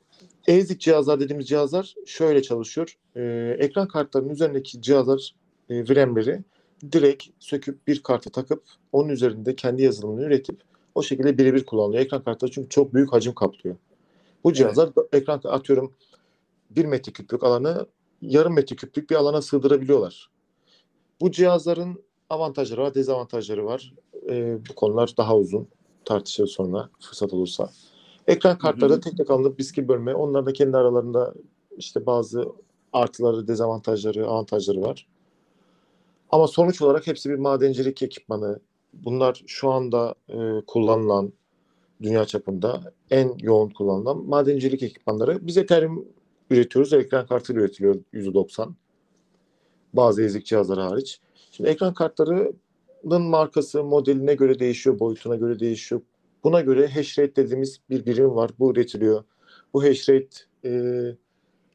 ASIC 0.48 0.78
cihazlar 0.78 1.20
dediğimiz 1.20 1.48
cihazlar 1.48 1.94
şöyle 2.06 2.42
çalışıyor. 2.42 2.98
Ee, 3.16 3.56
ekran 3.58 3.88
kartlarının 3.88 4.30
üzerindeki 4.30 4.82
cihazlar 4.82 5.34
e, 5.70 5.84
VRAM'leri 5.84 6.44
direkt 6.92 7.24
söküp 7.38 7.86
bir 7.86 8.02
karta 8.02 8.30
takıp 8.30 8.62
onun 8.92 9.08
üzerinde 9.08 9.56
kendi 9.56 9.82
yazılımını 9.82 10.22
üretip 10.22 10.60
o 10.94 11.02
şekilde 11.02 11.38
birebir 11.38 11.64
kullanılıyor. 11.64 12.02
Ekran 12.02 12.24
kartları 12.24 12.50
çünkü 12.50 12.68
çok 12.68 12.94
büyük 12.94 13.12
hacim 13.12 13.34
kaplıyor. 13.34 13.76
Bu 14.44 14.52
cihazlar 14.52 14.90
ekran 15.12 15.40
atıyorum 15.44 15.92
bir 16.70 16.84
metreküplük 16.84 17.44
alanı 17.44 17.86
yarım 18.22 18.54
metreküplük 18.54 19.10
bir 19.10 19.14
alana 19.14 19.42
sığdırabiliyorlar. 19.42 20.30
Bu 21.20 21.30
cihazların 21.30 22.02
avantajları 22.30 22.82
var, 22.82 22.94
dezavantajları 22.94 23.64
var. 23.64 23.94
Ee, 24.28 24.58
bu 24.70 24.74
konular 24.74 25.14
daha 25.16 25.36
uzun 25.36 25.68
tartışırız 26.04 26.50
sonra 26.50 26.90
fırsat 27.00 27.32
olursa. 27.32 27.70
Ekran 28.26 28.58
kartları 28.58 28.90
da 28.90 29.00
tek 29.00 29.16
tek 29.16 29.30
alınıp 29.30 29.58
bisküvi 29.58 29.88
bölme. 29.88 30.14
Onlar 30.14 30.46
da 30.46 30.52
kendi 30.52 30.76
aralarında 30.76 31.34
işte 31.76 32.06
bazı 32.06 32.44
artıları, 32.92 33.48
dezavantajları, 33.48 34.26
avantajları 34.26 34.82
var. 34.82 35.06
Ama 36.32 36.48
sonuç 36.48 36.82
olarak 36.82 37.06
hepsi 37.06 37.30
bir 37.30 37.34
madencilik 37.34 38.02
ekipmanı. 38.02 38.60
Bunlar 38.94 39.42
şu 39.46 39.70
anda 39.70 40.14
e, 40.28 40.36
kullanılan 40.66 41.32
dünya 42.02 42.24
çapında 42.24 42.92
en 43.10 43.34
yoğun 43.40 43.70
kullanılan 43.70 44.24
madencilik 44.26 44.82
ekipmanları. 44.82 45.46
Biz 45.46 45.56
Ethereum 45.56 46.08
üretiyoruz. 46.50 46.92
Ekran 46.92 47.26
kartı 47.26 47.52
üretiliyor 47.52 47.96
%90. 48.12 48.72
Bazı 49.94 50.22
ezik 50.22 50.46
cihazları 50.46 50.80
hariç. 50.80 51.20
Şimdi 51.52 51.70
ekran 51.70 51.94
kartlarının 51.94 53.22
markası 53.22 53.84
modeline 53.84 54.34
göre 54.34 54.58
değişiyor, 54.58 54.98
boyutuna 54.98 55.36
göre 55.36 55.60
değişiyor. 55.60 56.00
Buna 56.44 56.60
göre 56.60 56.88
hash 56.88 57.18
rate 57.18 57.36
dediğimiz 57.36 57.80
bir 57.90 58.06
birim 58.06 58.36
var. 58.36 58.50
Bu 58.58 58.70
üretiliyor. 58.70 59.24
Bu 59.74 59.84
hash 59.84 60.08
rate 60.08 60.36
e, 60.64 60.70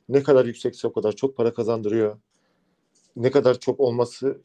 ne 0.09 0.23
kadar 0.23 0.45
yüksekse 0.45 0.87
o 0.87 0.93
kadar 0.93 1.11
çok 1.11 1.37
para 1.37 1.53
kazandırıyor. 1.53 2.17
Ne 3.15 3.31
kadar 3.31 3.59
çok 3.59 3.79
olması, 3.79 4.41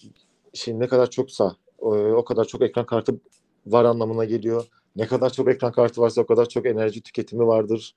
şey 0.55 0.79
ne 0.79 0.87
kadar 0.89 1.11
çoksa 1.11 1.57
e, 1.83 1.85
o 1.87 2.25
kadar 2.25 2.45
çok 2.45 2.62
ekran 2.62 2.87
kartı 2.87 3.21
var 3.66 3.85
anlamına 3.85 4.25
geliyor. 4.25 4.66
Ne 4.97 5.07
kadar 5.07 5.31
çok 5.33 5.49
ekran 5.49 5.73
kartı 5.73 6.01
varsa 6.01 6.21
o 6.21 6.27
kadar 6.27 6.49
çok 6.49 6.66
enerji 6.66 7.01
tüketimi 7.01 7.47
vardır 7.47 7.95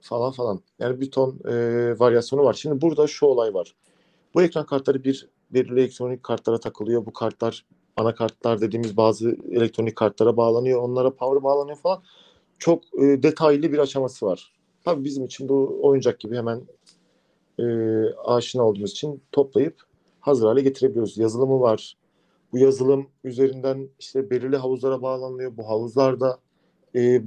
falan 0.00 0.32
falan. 0.32 0.60
Yani 0.78 1.00
bir 1.00 1.10
ton 1.10 1.40
e, 1.48 1.54
varyasyonu 1.98 2.44
var. 2.44 2.54
Şimdi 2.54 2.80
burada 2.80 3.06
şu 3.06 3.26
olay 3.26 3.54
var. 3.54 3.74
Bu 4.34 4.42
ekran 4.42 4.66
kartları 4.66 5.04
bir 5.04 5.28
belirli 5.50 5.80
elektronik 5.80 6.22
kartlara 6.22 6.60
takılıyor. 6.60 7.06
Bu 7.06 7.12
kartlar 7.12 7.64
anakartlar 7.96 8.60
dediğimiz 8.60 8.96
bazı 8.96 9.36
elektronik 9.50 9.96
kartlara 9.96 10.36
bağlanıyor. 10.36 10.82
Onlara 10.82 11.14
power 11.14 11.42
bağlanıyor 11.42 11.78
falan. 11.78 12.02
Çok 12.58 12.82
e, 13.02 13.22
detaylı 13.22 13.72
bir 13.72 13.78
aşaması 13.78 14.26
var. 14.26 14.52
Tabii 14.84 15.04
bizim 15.04 15.24
için 15.24 15.48
bu 15.48 15.78
oyuncak 15.82 16.20
gibi 16.20 16.36
hemen 16.36 16.62
e, 17.58 17.64
aşina 18.14 18.62
olduğumuz 18.62 18.90
için 18.90 19.22
toplayıp 19.32 19.82
hazır 20.20 20.46
hale 20.46 20.60
getirebiliyoruz. 20.60 21.18
Yazılımı 21.18 21.60
var. 21.60 21.96
Bu 22.52 22.58
yazılım 22.58 23.06
üzerinden 23.24 23.88
işte 23.98 24.30
belirli 24.30 24.56
havuzlara 24.56 25.02
bağlanıyor. 25.02 25.56
Bu 25.56 25.68
havuzlarda 25.68 26.38
e, 26.94 27.22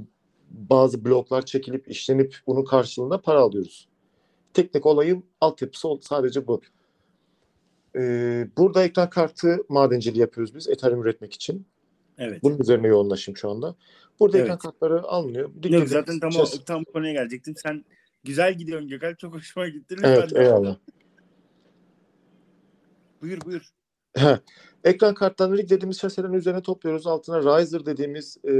bazı 0.50 1.04
bloklar 1.04 1.46
çekilip 1.46 1.90
işlenip 1.90 2.36
bunun 2.46 2.64
karşılığında 2.64 3.20
para 3.20 3.40
alıyoruz. 3.40 3.88
Teknik 4.54 4.86
olayın 4.86 5.24
altyapısı 5.40 5.88
sadece 6.00 6.46
bu. 6.46 6.60
Ee, 7.96 8.48
burada 8.56 8.84
ekran 8.84 9.10
kartı 9.10 9.58
madenciliği 9.68 10.20
yapıyoruz 10.20 10.54
biz 10.54 10.68
Ethereum 10.68 11.02
üretmek 11.02 11.32
için. 11.32 11.66
Evet. 12.18 12.42
Bunun 12.42 12.58
üzerine 12.58 12.86
yoğunlaşayım 12.86 13.36
şu 13.36 13.50
anda. 13.50 13.74
Burada 14.20 14.38
Evet. 14.38 14.46
ekran 14.46 14.58
kartları 14.58 15.02
alınıyor. 15.02 15.50
Yok 15.64 15.88
zaten 15.88 16.20
tam, 16.20 16.30
o, 16.40 16.44
tam 16.66 16.84
konuya 16.84 17.12
gelecektim. 17.12 17.54
Sen 17.56 17.84
güzel 18.26 18.54
gidiyorsun 18.54 18.88
Gökhan. 18.88 19.14
Çok 19.14 19.34
hoşuma 19.34 19.68
gitti. 19.68 19.96
Lütfen 19.96 20.10
Evet 20.10 20.32
eyvallah. 20.36 20.76
Buyur 23.22 23.38
buyur. 23.44 23.72
Ekran 24.84 25.14
kartlarını 25.14 25.58
rig 25.58 25.70
dediğimiz 25.70 26.00
şaselerin 26.00 26.32
üzerine 26.32 26.62
topluyoruz. 26.62 27.06
Altına 27.06 27.60
riser 27.60 27.86
dediğimiz 27.86 28.44
e, 28.44 28.54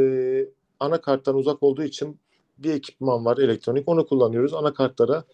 anakarttan 0.80 1.34
uzak 1.34 1.62
olduğu 1.62 1.82
için 1.82 2.20
bir 2.58 2.70
ekipman 2.70 3.24
var 3.24 3.38
elektronik. 3.38 3.88
Onu 3.88 4.06
kullanıyoruz. 4.06 4.54
Anakartlara 4.54 5.24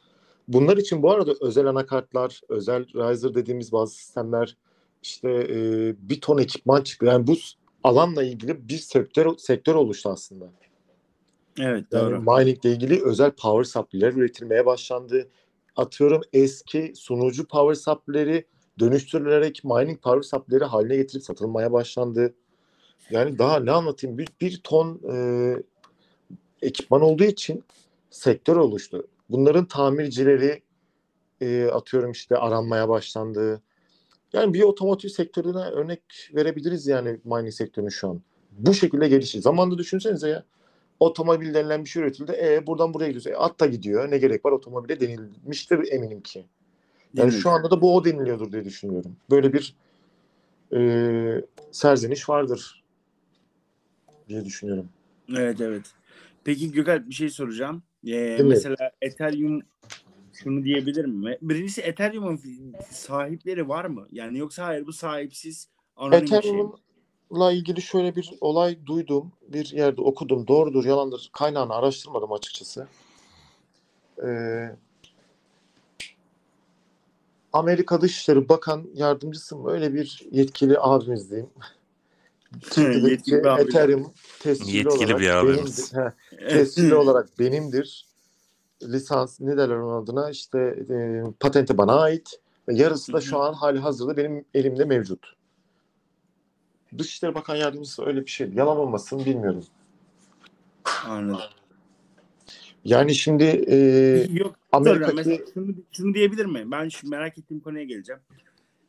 Bunlar 0.49 0.76
için 0.76 1.03
bu 1.03 1.11
arada 1.11 1.35
özel 1.41 1.66
anakartlar, 1.66 2.41
özel 2.49 2.85
riser 2.85 3.35
dediğimiz 3.35 3.72
bazı 3.72 3.95
sistemler, 3.95 4.57
işte 5.03 5.30
e, 5.30 5.57
bir 5.99 6.20
ton 6.20 6.39
ekipman 6.39 6.83
çıktı. 6.83 7.07
Yani 7.07 7.26
bu 7.26 7.37
alanla 7.85 8.24
ilgili 8.24 8.68
bir 8.68 8.78
sektör 8.78 9.37
sektör 9.37 9.74
oluştu 9.74 10.11
aslında. 10.11 10.45
Evet 11.59 11.85
Yani 11.93 12.11
doğru. 12.11 12.21
mining 12.21 12.65
ile 12.65 12.73
ilgili 12.73 13.05
özel 13.05 13.31
power 13.31 13.65
supply'ler 13.65 14.13
üretilmeye 14.13 14.67
başlandı. 14.67 15.29
Atıyorum 15.77 16.23
eski 16.33 16.93
sunucu 16.97 17.47
power 17.47 17.75
supply'leri 17.75 18.47
dönüştürülerek 18.79 19.65
mining 19.65 20.01
power 20.03 20.23
supply'leri 20.23 20.65
haline 20.65 20.97
getirip 20.97 21.25
satılmaya 21.25 21.73
başlandı. 21.73 22.35
Yani 23.11 23.39
daha 23.39 23.61
ne 23.61 23.71
anlatayım? 23.71 24.19
Bir, 24.19 24.29
bir 24.41 24.61
ton 24.65 25.01
e, 25.13 25.17
ekipman 26.63 27.01
olduğu 27.01 27.25
için 27.25 27.65
sektör 28.11 28.57
oluştu. 28.57 29.07
Bunların 29.31 29.65
tamircileri 29.65 30.63
e, 31.41 31.65
atıyorum 31.65 32.11
işte 32.13 32.37
aranmaya 32.37 32.89
başlandı. 32.89 33.63
Yani 34.33 34.55
bir 34.55 34.63
otomotiv 34.63 35.09
sektörüne 35.09 35.65
örnek 35.65 36.03
verebiliriz 36.35 36.87
yani 36.87 37.21
mining 37.25 37.53
sektörünün 37.53 37.91
şu 37.91 38.09
an. 38.09 38.23
Bu 38.51 38.75
şekilde 38.75 39.09
gelişi. 39.09 39.41
Zamanında 39.41 39.79
düşünsenize 39.79 40.29
ya. 40.29 40.45
Otomobil 41.03 41.55
denilen 41.55 41.85
bir 41.85 41.91
şey 41.91 42.03
üretildi. 42.03 42.33
E 42.33 42.67
buradan 42.67 42.95
buraya 42.95 43.07
gidiyorsun. 43.07 43.31
E, 43.31 43.37
at 43.37 43.61
da 43.61 43.67
gidiyor. 43.67 44.11
Ne 44.11 44.19
gerek 44.19 44.45
var 44.45 44.53
otomobile 44.53 45.01
denilmiştir 45.01 45.93
eminim 45.93 46.21
ki. 46.21 46.39
Yani 47.15 47.27
Değil 47.27 47.37
mi? 47.37 47.43
şu 47.43 47.51
anda 47.51 47.71
da 47.71 47.81
bu 47.81 47.97
o 47.97 48.05
deniliyordur 48.05 48.53
diye 48.53 48.65
düşünüyorum. 48.65 49.17
Böyle 49.31 49.53
bir 49.53 49.77
e, 50.77 50.81
serzeniş 51.71 52.29
vardır 52.29 52.85
diye 54.29 54.45
düşünüyorum. 54.45 54.89
Evet 55.37 55.61
evet. 55.61 55.83
Peki 56.45 56.73
Gökalp 56.73 57.09
bir 57.09 57.15
şey 57.15 57.29
soracağım. 57.29 57.83
Ee, 58.07 58.41
mesela 58.43 58.91
Ethereum 59.03 59.63
şunu 60.33 60.65
diyebilir 60.65 61.05
mi? 61.05 61.39
Birincisi 61.43 61.81
Ethereum'un 61.81 62.41
sahipleri 62.91 63.69
var 63.69 63.85
mı? 63.85 64.09
Yani 64.13 64.39
yoksa 64.39 64.67
hayır 64.67 64.87
bu 64.87 64.93
sahipsiz 64.93 65.69
anonim 65.97 66.31
bir 66.31 66.43
şey 66.43 66.53
mi? 66.53 66.71
Ethereum'la 67.33 67.53
ilgili 67.53 67.83
şöyle 67.83 68.16
bir 68.16 68.30
olay 68.41 68.78
duydum. 68.87 69.33
Bir 69.49 69.72
yerde 69.72 70.01
okudum. 70.01 70.47
Doğrudur, 70.47 70.85
yalandır. 70.85 71.30
Kaynağını 71.33 71.74
araştırmadım 71.74 72.33
açıkçası. 72.33 72.89
Ee, 74.24 74.76
Amerika 77.53 78.01
Dışişleri 78.01 78.49
Bakan 78.49 78.87
Yardımcısı 78.95 79.57
mı? 79.57 79.70
Öyle 79.70 79.95
bir 79.95 80.26
yetkili 80.30 80.78
abimiz 80.78 81.30
diyeyim. 81.30 81.51
Yetkili 82.76 83.22
ki 83.22 83.33
bir 83.33 83.45
abi. 83.45 83.62
Ethereum 83.62 84.12
tescilli 84.41 84.76
Yetkili 84.76 85.14
olarak 85.14 85.20
bir 85.20 85.28
abimiz. 85.30 85.93
benimdir. 85.95 86.12
He, 86.49 86.49
tescilli 86.49 86.95
olarak 87.03 87.39
benimdir. 87.39 88.07
Lisans 88.83 89.41
ne 89.41 89.57
derler 89.57 89.76
onun 89.76 90.03
adına 90.03 90.30
işte 90.30 90.59
e, 90.91 91.22
patenti 91.41 91.78
bana 91.78 92.01
ait 92.01 92.41
ve 92.68 92.74
yarısı 92.74 93.12
da 93.12 93.20
şu 93.20 93.39
an 93.39 93.53
hali 93.53 93.78
hazırda 93.78 94.16
benim 94.16 94.45
elimde 94.55 94.85
mevcut. 94.85 95.41
Dışişleri 96.99 97.34
Bakan 97.34 97.57
Yardımcısı 97.57 98.07
öyle 98.07 98.20
bir 98.26 98.30
şey. 98.30 98.49
Yalan 98.55 98.76
olmasın 98.76 99.24
bilmiyorum. 99.24 99.64
Anladım. 101.07 101.40
Yani 102.84 103.14
şimdi 103.14 103.45
e, 103.45 103.76
Yok 104.32 104.57
soracağım. 104.72 105.12
Mesela 105.16 105.38
şunu, 105.55 105.74
şunu 105.93 106.14
diyebilir 106.14 106.47
mi? 106.47 106.70
Ben 106.70 106.88
şu 106.88 107.09
merak 107.09 107.38
ettiğim 107.38 107.61
konuya 107.61 107.84
geleceğim. 107.84 108.20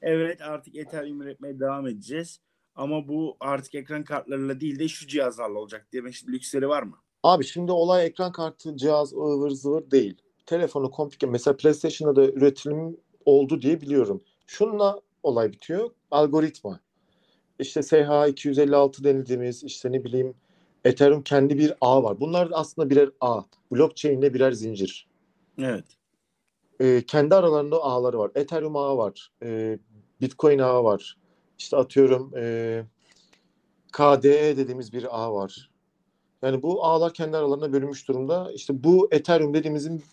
Evet 0.01 0.41
artık 0.41 0.75
Ethereum 0.75 1.21
üretmeye 1.21 1.59
devam 1.59 1.87
edeceğiz. 1.87 2.39
Ama 2.75 3.07
bu 3.07 3.37
artık 3.39 3.75
ekran 3.75 4.03
kartlarıyla 4.03 4.59
değil 4.59 4.79
de 4.79 4.87
şu 4.87 5.07
cihazlarla 5.07 5.59
olacak 5.59 5.87
diye 5.91 6.05
bir 6.05 6.23
lüksleri 6.27 6.69
var 6.69 6.83
mı? 6.83 6.95
abi 7.23 7.45
şimdi 7.45 7.71
olay 7.71 8.05
ekran 8.05 8.31
kartı, 8.31 8.77
cihaz, 8.77 9.13
ıvır 9.13 9.49
zıvır 9.49 9.91
değil. 9.91 10.17
Telefonu 10.45 10.91
komplike. 10.91 11.27
Mesela 11.27 11.57
PlayStation'da 11.57 12.15
da 12.15 12.31
üretim 12.31 12.97
oldu 13.25 13.61
diye 13.61 13.81
biliyorum. 13.81 14.23
Şununla 14.47 15.01
olay 15.23 15.51
bitiyor. 15.51 15.89
Algoritma. 16.11 16.79
İşte 17.59 17.79
SH256 17.79 19.03
denildiğimiz 19.03 19.63
işte 19.63 19.91
ne 19.91 20.03
bileyim 20.03 20.33
Ethereum 20.85 21.21
kendi 21.21 21.57
bir 21.57 21.73
ağ 21.81 22.03
var. 22.03 22.19
Bunlar 22.19 22.49
aslında 22.51 22.89
birer 22.89 23.09
ağ. 23.21 23.41
Blockchain'de 23.71 24.33
birer 24.33 24.51
zincir. 24.51 25.07
Evet. 25.59 25.85
e, 26.79 27.03
kendi 27.07 27.35
aralarında 27.35 27.83
ağları 27.83 28.19
var. 28.19 28.31
Ethereum 28.35 28.75
ağı 28.75 28.97
var. 28.97 29.31
E, 29.43 29.79
Bitcoin 30.21 30.59
ağı 30.59 30.83
var. 30.83 31.17
İşte 31.59 31.77
atıyorum 31.77 32.31
e, 32.37 32.83
KDE 33.91 34.57
dediğimiz 34.57 34.93
bir 34.93 35.23
ağ 35.23 35.33
var. 35.33 35.69
Yani 36.41 36.61
bu 36.61 36.85
ağlar 36.85 37.13
kendi 37.13 37.37
aralarına 37.37 37.73
bölünmüş 37.73 38.07
durumda. 38.07 38.51
İşte 38.53 38.83
bu 38.83 39.07
Ethereum 39.11 39.53
dediğimizin 39.53 40.03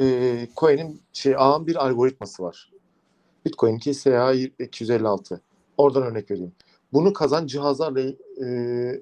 e, 0.00 0.48
coin'in 0.56 1.02
şey 1.12 1.34
ağın 1.38 1.66
bir 1.66 1.86
algoritması 1.86 2.42
var. 2.42 2.72
Bitcoin'inki 3.46 3.90
SH256. 3.90 5.40
Oradan 5.78 6.02
örnek 6.02 6.30
vereyim. 6.30 6.52
Bunu 6.92 7.12
kazan 7.12 7.46
cihazlarla 7.46 8.00
e, 8.44 8.46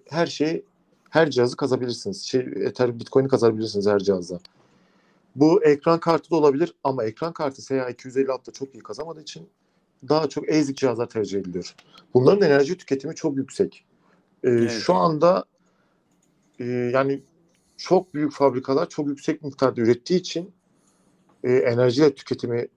her 0.09 0.27
şeyi 0.27 0.65
her 1.11 1.31
cihazı 1.31 1.57
kazabilirsiniz. 1.57 2.23
Şey, 2.23 2.41
Ethereum 2.41 3.01
Bitcoin'i 3.01 3.29
kazabilirsiniz 3.29 3.87
her 3.87 3.99
cihazda. 3.99 4.41
Bu 5.37 5.65
ekran 5.65 6.01
kartı 6.01 6.31
da 6.31 6.37
olabilir 6.37 6.75
ama 6.85 7.05
ekran 7.05 7.33
kartı 7.33 7.63
SH256'da 7.63 8.53
çok 8.53 8.75
iyi 8.75 8.83
kazanmadığı 8.83 9.23
için 9.23 9.49
daha 10.09 10.29
çok 10.29 10.49
ASIC 10.49 10.75
cihazlar 10.75 11.09
tercih 11.09 11.41
ediliyor. 11.41 11.75
Bunların 12.15 12.43
enerji 12.43 12.79
tüketimi 12.79 13.15
çok 13.15 13.37
yüksek. 13.37 13.85
Ee, 14.45 14.49
Evet. 14.51 14.71
Şu 14.71 14.95
anda 14.95 15.45
e, 16.59 16.65
yani 16.65 17.23
çok 17.77 18.15
büyük 18.15 18.33
fabrikalar 18.33 18.89
çok 18.89 19.07
yüksek 19.07 19.43
miktarda 19.43 19.81
ürettiği 19.81 20.21
için 20.21 20.53
e, 21.45 21.53
enerji 21.53 22.15
tüketimi 22.15 22.69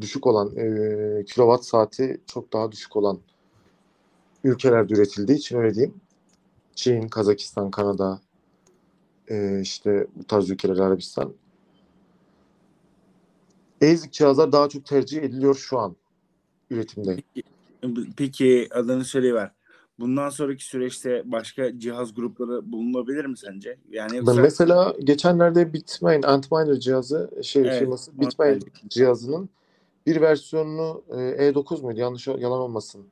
düşük 0.00 0.26
olan, 0.26 0.56
e, 0.56 1.24
kilowatt 1.24 1.64
saati 1.64 2.20
çok 2.26 2.52
daha 2.52 2.72
düşük 2.72 2.96
olan 2.96 3.18
ülkelerde 4.46 4.94
üretildiği 4.94 5.38
için 5.38 5.58
öyle 5.58 5.74
diyeyim. 5.74 5.94
Çin, 6.74 7.08
Kazakistan, 7.08 7.70
Kanada, 7.70 8.20
e, 9.28 9.60
işte 9.60 10.06
bu 10.16 10.24
tarz 10.24 10.50
ülkeler 10.50 10.76
Arabistan. 10.76 11.32
ASIC 13.82 14.10
cihazlar 14.10 14.52
daha 14.52 14.68
çok 14.68 14.84
tercih 14.84 15.22
ediliyor 15.22 15.54
şu 15.54 15.78
an 15.78 15.96
üretimde. 16.70 17.16
Peki 18.16 18.68
adını 18.70 19.04
söyleyiver. 19.04 19.50
Bundan 19.98 20.30
sonraki 20.30 20.64
süreçte 20.64 21.22
başka 21.24 21.78
cihaz 21.78 22.14
grupları 22.14 22.72
bulunabilir 22.72 23.24
mi 23.24 23.36
sence? 23.36 23.78
Yani 23.90 24.16
yoksa 24.16 24.34
Mesela 24.34 24.94
geçenlerde 25.04 25.72
Bitmain, 25.72 26.22
Antminer 26.22 26.80
cihazı 26.80 27.30
şey 27.42 27.62
Evet, 27.62 27.78
firması 27.78 28.20
Bitmain 28.20 28.62
cihazının 28.88 29.48
bir 30.06 30.20
versiyonunu 30.20 31.02
e, 31.08 31.14
E9 31.14 31.82
muydu? 31.82 32.00
Yanlış 32.00 32.26
yalan 32.26 32.60
olmasın. 32.60 33.06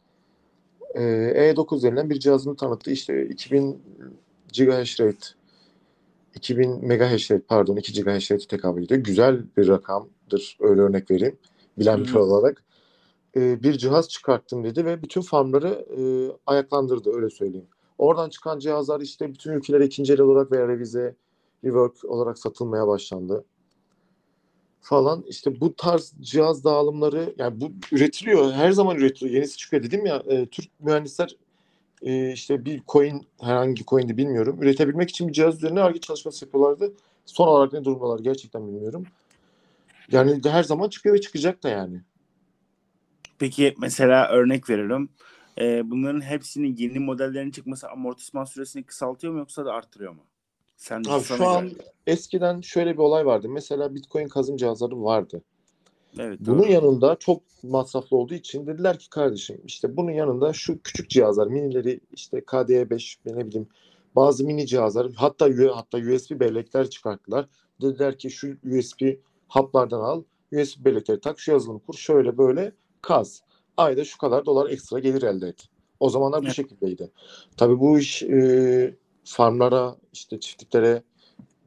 E, 0.94 1.02
E9 1.02 1.82
denilen 1.82 2.10
bir 2.10 2.20
cihazını 2.20 2.56
tanıttı. 2.56 2.90
İşte 2.90 3.26
2000 3.26 3.82
GHz 4.58 5.00
rate 5.00 5.26
2000 6.34 6.70
MHz 6.70 7.30
rate 7.30 7.40
pardon 7.48 7.76
2 7.76 8.02
GHz 8.02 8.30
rate 8.30 8.46
tekabül 8.46 8.84
ediyor. 8.84 9.00
Güzel 9.00 9.42
bir 9.56 9.68
rakamdır. 9.68 10.58
Öyle 10.60 10.80
örnek 10.80 11.10
vereyim. 11.10 11.36
Bilen 11.78 12.04
hı. 12.04 12.18
olarak. 12.18 12.64
E, 13.36 13.62
bir 13.62 13.78
cihaz 13.78 14.08
çıkarttım 14.08 14.64
dedi 14.64 14.84
ve 14.84 15.02
bütün 15.02 15.20
farmları 15.20 15.86
e, 15.98 16.02
ayaklandırdı 16.46 17.14
öyle 17.14 17.30
söyleyeyim. 17.30 17.66
Oradan 17.98 18.28
çıkan 18.28 18.58
cihazlar 18.58 19.00
işte 19.00 19.28
bütün 19.32 19.52
ülkelere 19.52 19.84
ikinci 19.84 20.12
el 20.12 20.20
olarak 20.20 20.52
veya 20.52 20.68
revize, 20.68 21.16
rework 21.64 22.04
olarak 22.04 22.38
satılmaya 22.38 22.86
başlandı. 22.86 23.44
Falan 24.84 25.24
işte 25.28 25.60
bu 25.60 25.74
tarz 25.76 26.12
cihaz 26.20 26.64
dağılımları 26.64 27.34
yani 27.38 27.60
bu 27.60 27.72
üretiliyor. 27.92 28.52
Her 28.52 28.72
zaman 28.72 28.96
üretiliyor. 28.96 29.34
Yenisi 29.34 29.56
çıkıyor 29.56 29.82
dedim 29.82 30.06
ya 30.06 30.22
e, 30.26 30.46
Türk 30.46 30.68
mühendisler 30.80 31.36
e, 32.02 32.32
işte 32.32 32.64
bir 32.64 32.82
coin 32.88 33.26
herhangi 33.40 33.84
coin'di 33.84 34.16
bilmiyorum. 34.16 34.62
Üretebilmek 34.62 35.10
için 35.10 35.28
bir 35.28 35.32
cihaz 35.32 35.56
üzerine 35.56 35.80
arge 35.80 36.00
çalışması 36.00 36.44
yapıyorlardı. 36.44 36.92
Son 37.26 37.48
olarak 37.48 37.72
ne 37.72 37.84
durumdalar 37.84 38.18
gerçekten 38.18 38.68
bilmiyorum. 38.68 39.06
Yani 40.12 40.40
her 40.44 40.62
zaman 40.62 40.88
çıkıyor 40.88 41.14
ve 41.14 41.20
çıkacak 41.20 41.62
da 41.62 41.68
yani. 41.68 42.00
peki 43.38 43.74
mesela 43.78 44.28
örnek 44.28 44.70
veriyorum. 44.70 45.08
Ee, 45.58 45.90
bunların 45.90 46.20
hepsinin 46.20 46.76
yeni 46.76 46.98
modellerin 46.98 47.50
çıkması 47.50 47.88
amortisman 47.88 48.44
süresini 48.44 48.82
kısaltıyor 48.82 49.32
mu 49.32 49.38
yoksa 49.38 49.64
da 49.64 49.72
arttırıyor 49.72 50.12
mu? 50.12 50.22
Sen 50.76 51.02
Abi 51.08 51.24
şu 51.24 51.46
an 51.46 51.68
göre. 51.68 51.78
eskiden 52.06 52.60
şöyle 52.60 52.92
bir 52.92 52.98
olay 52.98 53.26
vardı. 53.26 53.48
Mesela 53.48 53.94
Bitcoin 53.94 54.28
kazım 54.28 54.56
cihazları 54.56 55.02
vardı. 55.02 55.42
evet, 56.18 56.38
Bunun 56.40 56.62
doğru. 56.62 56.72
yanında 56.72 57.16
çok 57.16 57.42
masraflı 57.62 58.16
olduğu 58.16 58.34
için 58.34 58.66
dediler 58.66 58.98
ki 58.98 59.10
kardeşim 59.10 59.60
işte 59.64 59.96
bunun 59.96 60.10
yanında 60.10 60.52
şu 60.52 60.82
küçük 60.82 61.10
cihazlar 61.10 61.46
minileri 61.46 62.00
işte 62.12 62.38
KDE5 62.40 63.16
ne 63.26 63.46
bileyim 63.46 63.68
bazı 64.16 64.44
mini 64.44 64.66
cihazlar 64.66 65.12
hatta 65.12 65.48
hatta 65.74 65.98
USB 65.98 66.40
bellekler 66.40 66.90
çıkarttılar. 66.90 67.48
Dediler 67.82 68.18
ki 68.18 68.30
şu 68.30 68.56
USB 68.64 69.02
haplardan 69.48 70.00
al 70.00 70.22
USB 70.52 70.84
bellekleri 70.84 71.20
tak 71.20 71.40
şu 71.40 71.50
yazılımı 71.52 71.80
kur 71.80 71.94
şöyle 71.94 72.38
böyle 72.38 72.72
kaz. 73.02 73.42
Ayda 73.76 74.04
şu 74.04 74.18
kadar 74.18 74.46
dolar 74.46 74.70
ekstra 74.70 74.98
gelir 74.98 75.22
elde 75.22 75.48
et. 75.48 75.68
O 76.00 76.10
zamanlar 76.10 76.40
bu 76.42 76.44
Evet. 76.46 76.54
şekildeydi. 76.56 77.10
Tabii 77.56 77.80
bu 77.80 77.98
iş 77.98 78.22
e, 78.22 78.94
farmlara 79.24 79.96
işte 80.12 80.40
çiftliklere 80.40 81.02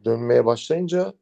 dönmeye 0.05 0.45
başlayınca 0.45 1.13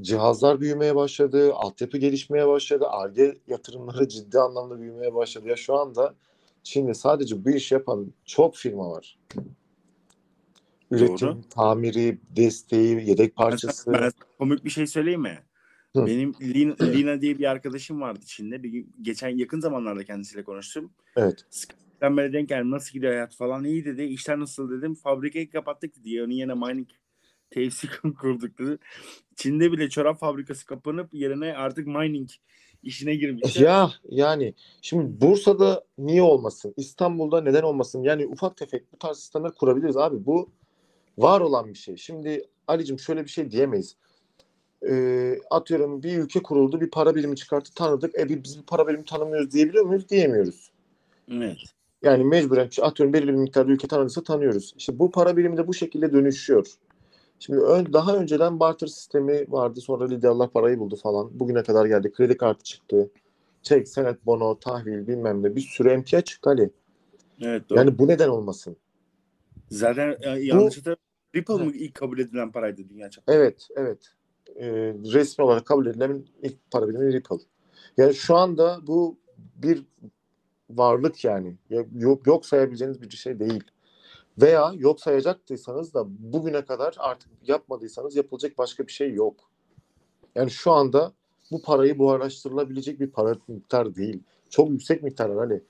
cihazlar 0.00 0.60
büyümeye 0.60 0.96
başladı, 0.96 1.54
altyapı 1.54 1.98
gelişmeye 1.98 2.48
başladı, 2.48 2.86
Ar-Ge 2.88 3.38
yatırımları 3.48 4.08
ciddi 4.08 4.38
anlamda 4.38 4.80
büyümeye 4.80 5.14
başladı. 5.14 5.48
Ya 5.48 5.56
şu 5.56 5.74
anda 5.74 6.14
Çin'de 6.62 6.94
sadece 6.94 7.44
bu 7.44 7.50
iş 7.50 7.72
yapan 7.72 8.12
çok 8.24 8.56
firma 8.56 8.90
var. 8.90 9.18
Üretim, 10.90 11.28
Doğru. 11.28 11.40
tamiri, 11.50 12.18
desteği, 12.36 13.08
yedek 13.08 13.36
parçası. 13.36 13.92
Ben 13.92 13.98
sana 13.98 14.10
komik 14.38 14.64
bir 14.64 14.70
şey 14.70 14.86
söyleyeyim 14.86 15.20
mi? 15.20 15.38
Hı. 15.96 16.06
Benim 16.06 16.34
Lina, 16.40 16.76
Lina 16.80 17.20
diye 17.20 17.38
bir 17.38 17.50
arkadaşım 17.50 18.00
vardı 18.00 18.20
Çin'de. 18.26 18.62
Bir 18.62 18.86
geçen 19.02 19.28
yakın 19.28 19.60
zamanlarda 19.60 20.04
kendisiyle 20.04 20.44
konuştum. 20.44 20.90
Evet. 21.16 21.44
Ben 22.00 22.16
böyle 22.16 22.32
denk 22.32 22.48
geldim. 22.48 22.70
Nasıl 22.70 22.92
gidiyor 22.92 23.12
hayat 23.12 23.34
falan 23.34 23.64
iyi 23.64 23.84
dedi. 23.84 24.02
İşler 24.02 24.40
nasıl 24.40 24.70
dedim. 24.70 24.94
Fabrikayı 24.94 25.50
kapattık 25.50 25.96
dedi. 25.96 26.22
Onun 26.22 26.30
yerine 26.30 26.54
mining 26.54 26.88
tesisi 27.50 27.88
kurduk 28.20 28.58
dedi. 28.58 28.78
Çin'de 29.36 29.72
bile 29.72 29.88
çorap 29.88 30.20
fabrikası 30.20 30.66
kapanıp 30.66 31.14
yerine 31.14 31.56
artık 31.56 31.86
mining 31.86 32.30
işine 32.82 33.14
girmişler. 33.14 33.62
Ya 33.62 33.90
yani 34.10 34.54
şimdi 34.82 35.20
Bursa'da 35.20 35.84
niye 35.98 36.22
olmasın? 36.22 36.74
İstanbul'da 36.76 37.40
neden 37.40 37.62
olmasın? 37.62 38.02
Yani 38.02 38.26
ufak 38.26 38.56
tefek 38.56 38.92
bu 38.92 38.98
tarz 38.98 39.18
sistemler 39.18 39.52
kurabiliriz 39.52 39.96
abi. 39.96 40.26
Bu 40.26 40.50
var 41.18 41.40
olan 41.40 41.68
bir 41.68 41.78
şey. 41.78 41.96
Şimdi 41.96 42.44
Ali'cim 42.66 42.98
şöyle 42.98 43.24
bir 43.24 43.30
şey 43.30 43.50
diyemeyiz. 43.50 43.96
Ee, 44.88 45.38
atıyorum 45.50 46.02
bir 46.02 46.18
ülke 46.18 46.42
kuruldu, 46.42 46.80
bir 46.80 46.90
para 46.90 47.14
birimi 47.14 47.36
çıkarttı, 47.36 47.74
tanıdık. 47.74 48.18
E 48.18 48.28
biz 48.44 48.58
bir 48.58 48.66
para 48.66 48.88
birimi 48.88 49.04
tanımıyoruz 49.04 49.50
diyebiliyor 49.50 49.84
muyuz? 49.84 50.08
Diyemiyoruz. 50.08 50.70
Evet. 51.30 51.75
Yani 52.06 52.24
mecburen 52.24 52.68
atıyorum 52.82 53.12
belirli 53.12 53.32
bir 53.32 53.36
miktarda 53.36 53.72
ülke 53.72 53.88
tanıdıysa 53.88 54.22
tanıyoruz. 54.22 54.74
İşte 54.76 54.98
bu 54.98 55.10
para 55.10 55.36
birimi 55.36 55.56
de 55.56 55.66
bu 55.66 55.74
şekilde 55.74 56.12
dönüşüyor. 56.12 56.66
Şimdi 57.38 57.60
ön, 57.60 57.92
daha 57.92 58.16
önceden 58.16 58.60
barter 58.60 58.86
sistemi 58.86 59.46
vardı. 59.48 59.80
Sonra 59.80 60.06
liderler 60.08 60.48
parayı 60.48 60.78
buldu 60.78 60.96
falan. 60.96 61.40
Bugüne 61.40 61.62
kadar 61.62 61.86
geldi. 61.86 62.12
Kredi 62.12 62.36
kartı 62.36 62.64
çıktı. 62.64 63.10
Çek, 63.62 63.88
senet, 63.88 64.26
bono, 64.26 64.58
tahvil 64.58 65.06
bilmem 65.06 65.42
ne. 65.42 65.56
Bir 65.56 65.60
sürü 65.60 65.88
emtia 65.88 66.20
çıktı 66.20 66.50
Ali. 66.50 66.70
Evet 67.40 67.70
doğru. 67.70 67.78
Yani 67.78 67.98
bu 67.98 68.08
neden 68.08 68.28
olmasın? 68.28 68.76
Zaten 69.70 70.16
e, 70.20 70.28
yanlış 70.28 70.76
hatırlamıyorum. 70.76 71.06
Ripple 71.36 71.54
mı 71.54 71.72
ilk 71.74 71.94
kabul 71.94 72.18
edilen 72.18 72.52
paraydı 72.52 72.88
dünya 72.88 73.10
çapında? 73.10 73.36
Evet, 73.36 73.68
evet. 73.76 73.98
Ee, 74.56 74.66
resmi 75.12 75.44
olarak 75.44 75.66
kabul 75.66 75.86
edilen 75.86 76.24
ilk 76.42 76.70
para 76.70 76.88
birimi 76.88 77.12
Ripple. 77.12 77.36
Yani 77.96 78.14
şu 78.14 78.36
anda 78.36 78.86
bu 78.86 79.18
bir 79.56 79.82
varlık 80.70 81.24
yani. 81.24 81.56
Ya- 81.70 81.86
Yok, 81.94 82.26
yok 82.26 82.46
sayabileceğiniz 82.46 83.02
bir 83.02 83.10
şey 83.10 83.38
değil. 83.38 83.64
Veya 84.42 84.72
yok 84.76 85.00
sayacaktıysanız 85.00 85.94
da 85.94 86.04
bugüne 86.32 86.64
kadar 86.64 86.94
artık 86.98 87.30
yapmadıysanız 87.46 88.16
yapılacak 88.16 88.58
başka 88.58 88.86
bir 88.86 88.92
şey 88.92 89.14
yok. 89.14 89.36
Yani 90.34 90.50
şu 90.50 90.72
anda 90.72 91.12
bu 91.50 91.62
parayı 91.62 91.98
buharlaştırılabilecek 91.98 93.00
bir 93.00 93.10
para 93.10 93.36
miktar 93.48 93.94
değil. 93.96 94.22
Çok 94.50 94.70
yüksek 94.70 95.02
miktarlar 95.02 95.38
hani. 95.38 95.60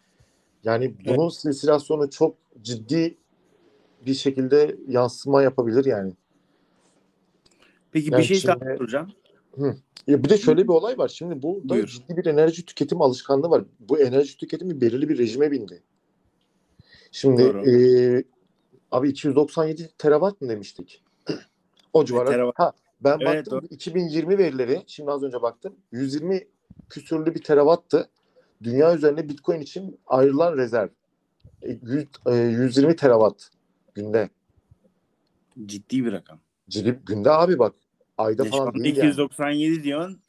Yani 0.65 0.95
bunun 1.07 1.29
silsilasyonu 1.29 2.11
çok 2.11 2.35
ciddi 2.63 3.17
bir 4.07 4.15
şekilde 4.15 4.77
yansıma 4.89 5.43
yapabilir 5.43 5.85
yani. 5.85 6.13
Peki 7.93 8.11
Yani 8.13 8.21
bir 8.21 8.25
şey 8.27 8.49
daha 8.49 8.59
şimdi- 8.59 8.79
soracağım. 9.57 9.83
Ya 10.07 10.25
bir 10.25 10.29
de 10.29 10.39
şöyle 10.39 10.63
bir 10.63 10.69
olay 10.69 10.99
var. 10.99 11.09
Şimdi 11.09 11.43
burada 11.43 11.69
Buyur. 11.69 11.87
ciddi 11.87 12.17
bir 12.17 12.27
enerji 12.27 12.65
tüketim 12.67 13.03
alışkanlığı 13.03 13.51
var. 13.51 13.65
Bu 13.81 13.99
enerji 13.99 14.37
tüketimi 14.37 14.81
belirli 14.81 15.09
bir 15.09 15.19
rejime 15.19 15.51
bindi. 15.51 15.83
Şimdi 17.13 17.43
Doğru. 17.43 17.71
e, 17.71 18.25
abi 18.93 19.09
297 19.09 19.91
terawatt 19.99 20.41
mı 20.41 20.49
demiştik? 20.49 21.03
o 21.93 22.05
civarlar. 22.05 22.33
terawatt. 22.33 22.59
Ha, 22.59 22.73
ben 23.01 23.19
Evet, 23.21 23.37
baktım 23.39 23.53
doğru. 23.61 23.67
2020 23.71 24.39
verileri. 24.39 24.83
Şimdi 24.87 25.11
az 25.11 25.23
önce 25.23 25.43
baktım. 25.43 25.77
120 25.93 26.47
küsürlü 26.89 27.35
bir 27.35 27.43
terawattı. 27.43 28.09
Dünya 28.63 28.95
üzerinde 28.97 29.29
Bitcoin 29.29 29.61
için 29.61 29.99
ayrılan 30.07 30.57
rezerv. 30.57 30.89
E, 31.63 31.79
yüz- 31.83 32.07
e, 32.27 32.35
120 32.35 32.97
terawatt 32.97 33.49
günde. 33.95 34.31
Ciddi 35.67 36.05
bir 36.05 36.13
rakam. 36.13 36.39
Ciddi 36.69 37.01
günde 37.07 37.31
abi 37.31 37.59
bak. 37.59 37.75
Ayda 38.19 38.45
şu 38.45 38.51
falan 38.51 38.75
değil 38.75 38.97
yani. 38.97 39.09
297 39.11 39.83
diyorsun. 39.83 40.21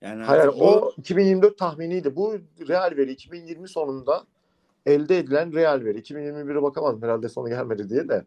Yani 0.00 0.22
Hayır 0.22 0.42
artık 0.42 0.62
o 0.62 0.92
2024 0.96 1.58
tahminiydi. 1.58 2.16
Bu 2.16 2.34
real 2.68 2.96
veri 2.96 3.12
2020 3.12 3.68
sonunda 3.68 4.24
elde 4.86 5.18
edilen 5.18 5.54
real 5.54 5.84
veri. 5.84 5.98
2021'e 5.98 6.62
bakamadım 6.62 7.02
herhalde 7.02 7.28
sonu 7.28 7.48
gelmedi 7.48 7.88
diye 7.90 8.08
de. 8.08 8.24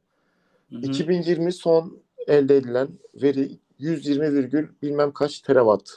Hı 0.70 0.76
hı. 0.76 0.80
2020 0.80 1.54
son 1.54 2.00
elde 2.28 2.58
edilen 2.58 2.88
veri 3.16 3.52
120 3.80 4.34
virgül 4.34 4.68
bilmem 4.82 5.12
kaç 5.12 5.40
terawatt 5.40 5.90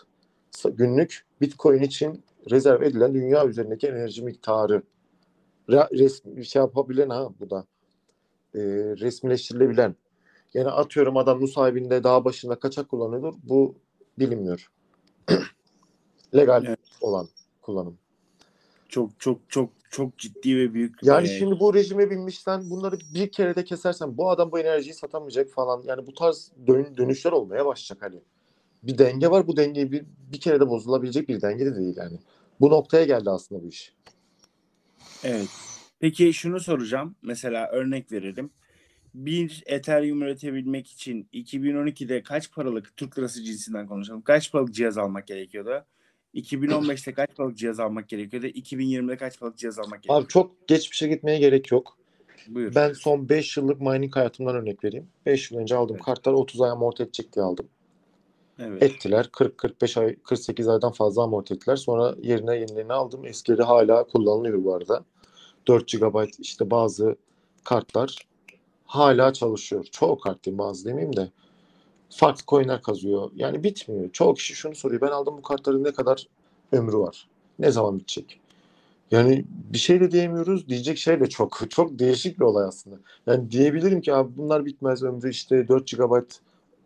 günlük 0.64 1.24
Bitcoin 1.40 1.82
için 1.82 2.24
rezerv 2.50 2.82
edilen 2.82 3.14
dünya 3.14 3.46
üzerindeki 3.46 3.88
enerji 3.88 4.22
miktarı. 4.22 4.82
Re- 5.68 5.98
resmi 5.98 6.44
şey 6.46 6.60
yapabilen 6.60 7.08
ha 7.08 7.28
bu 7.40 7.50
da. 7.50 7.66
Ee, 8.54 8.60
resmileştirilebilen. 9.00 9.96
Yani 10.54 10.68
atıyorum 10.68 11.16
adam 11.16 11.40
Nusaybin'de 11.40 12.04
dağ 12.04 12.24
başında 12.24 12.58
kaçak 12.58 12.88
kullanıyordur. 12.88 13.34
Bu 13.42 13.74
bilinmiyor. 14.18 14.70
Legal 16.34 16.64
Evet. 16.66 16.78
olan 17.00 17.28
kullanım. 17.62 17.98
çok 18.88 19.20
çok 19.20 19.38
çok 19.48 19.70
çok 19.90 20.18
ciddi 20.18 20.56
ve 20.56 20.74
büyük. 20.74 21.02
Yani 21.02 21.28
e, 21.28 21.38
şimdi 21.38 21.60
bu 21.60 21.74
rejime 21.74 22.10
binmişsen 22.10 22.70
bunları 22.70 22.98
bir 23.14 23.32
kere 23.32 23.54
de 23.54 23.64
kesersen 23.64 24.16
bu 24.16 24.30
adam 24.30 24.52
bu 24.52 24.58
enerjiyi 24.58 24.94
satamayacak 24.94 25.50
falan. 25.50 25.82
Yani 25.86 26.06
bu 26.06 26.14
tarz 26.14 26.52
dön- 26.66 26.96
dönüşler 26.96 27.32
olmaya 27.32 27.66
başlayacak 27.66 27.98
hani. 28.02 28.20
Bir 28.82 28.98
denge 28.98 29.30
var 29.30 29.46
bu 29.46 29.56
denge 29.56 29.92
bir, 29.92 30.04
bir 30.32 30.40
kere 30.40 30.60
de 30.60 30.68
bozulabilecek 30.68 31.28
bir 31.28 31.40
denge 31.40 31.66
de 31.66 31.76
değil 31.76 31.96
yani. 31.96 32.18
Bu 32.60 32.70
noktaya 32.70 33.04
geldi 33.04 33.30
aslında 33.30 33.62
bu 33.62 33.68
iş. 33.68 33.94
Evet. 35.24 35.48
Peki 36.00 36.32
şunu 36.32 36.60
soracağım. 36.60 37.14
Mesela 37.22 37.68
örnek 37.70 38.12
verelim. 38.12 38.50
Bir 39.14 39.62
Ethereum 39.66 40.22
üretebilmek 40.22 40.90
için 40.90 41.28
2012'de 41.34 42.22
kaç 42.22 42.52
paralık 42.52 42.96
Türk 42.96 43.18
lirası 43.18 43.44
cinsinden 43.44 43.86
konuşalım. 43.86 44.22
Kaç 44.22 44.52
paralık 44.52 44.74
cihaz 44.74 44.98
almak 44.98 45.26
gerekiyordu? 45.26 45.84
2015'te 46.34 47.14
kaç 47.14 47.36
paralık 47.36 47.56
cihaz 47.58 47.80
almak 47.80 48.08
gerekiyordu? 48.08 48.46
2020'de 48.46 49.16
kaç 49.16 49.40
paralık 49.40 49.58
cihaz 49.58 49.78
almak 49.78 50.02
gerekiyordu? 50.02 50.22
Abi 50.22 50.28
çok 50.28 50.68
geçmişe 50.68 51.08
gitmeye 51.08 51.38
gerek 51.38 51.72
yok. 51.72 51.98
Buyur. 52.48 52.74
Ben 52.74 52.92
son 52.92 53.28
5 53.28 53.56
yıllık 53.56 53.80
mining 53.80 54.16
hayatımdan 54.16 54.54
örnek 54.54 54.84
vereyim. 54.84 55.08
5 55.26 55.50
yıl 55.50 55.58
önce 55.58 55.76
aldığım 55.76 55.96
Evet. 55.96 56.04
kartlar 56.04 56.32
30 56.32 56.60
ay 56.60 56.70
amorti 56.70 57.02
edecek 57.02 57.32
diye 57.32 57.44
aldım. 57.44 57.68
Evet. 58.58 58.82
Ettiler. 58.82 59.24
40-45 59.32 60.00
ay, 60.00 60.16
48 60.16 60.68
aydan 60.68 60.92
fazla 60.92 61.22
amorti 61.22 61.54
ettiler. 61.54 61.76
Sonra 61.76 62.14
yerine 62.22 62.56
yenilerini 62.56 62.92
aldım. 62.92 63.26
Eskileri 63.26 63.62
hala 63.62 64.04
kullanılıyor 64.04 64.64
bu 64.64 64.74
arada. 64.74 65.04
4 65.68 65.92
GB 65.92 66.28
işte 66.38 66.70
bazı 66.70 67.16
kartlar 67.64 68.16
hala 68.94 69.32
çalışıyor. 69.32 69.84
Çoğu 69.84 70.18
kart 70.18 70.44
diyeyim 70.44 70.58
bazı 70.58 70.84
demeyeyim 70.84 71.16
de. 71.16 71.30
Farklı 72.10 72.42
coinler 72.48 72.82
kazıyor. 72.82 73.30
Yani 73.34 73.64
bitmiyor. 73.64 74.12
Çoğu 74.12 74.34
kişi 74.34 74.54
şunu 74.54 74.74
soruyor. 74.74 75.00
Ben 75.00 75.06
aldım 75.08 75.36
bu 75.38 75.42
kartların 75.42 75.84
ne 75.84 75.92
kadar 75.92 76.28
ömrü 76.72 76.96
var? 76.96 77.28
Ne 77.58 77.70
zaman 77.70 77.98
bitecek? 77.98 78.40
Yani 79.10 79.44
bir 79.48 79.78
şey 79.78 80.00
de 80.00 80.10
diyemiyoruz. 80.10 80.68
Diyecek 80.68 80.98
şey 80.98 81.20
de 81.20 81.26
çok. 81.28 81.60
Çok 81.70 81.98
değişik 81.98 82.40
bir 82.40 82.44
olay 82.44 82.64
aslında. 82.68 82.96
Yani 83.26 83.50
diyebilirim 83.50 84.00
ki 84.00 84.14
abi 84.14 84.36
bunlar 84.36 84.64
bitmez. 84.64 85.02
Ömrü 85.02 85.30
işte 85.30 85.68
4 85.68 85.90
GB 85.90 86.22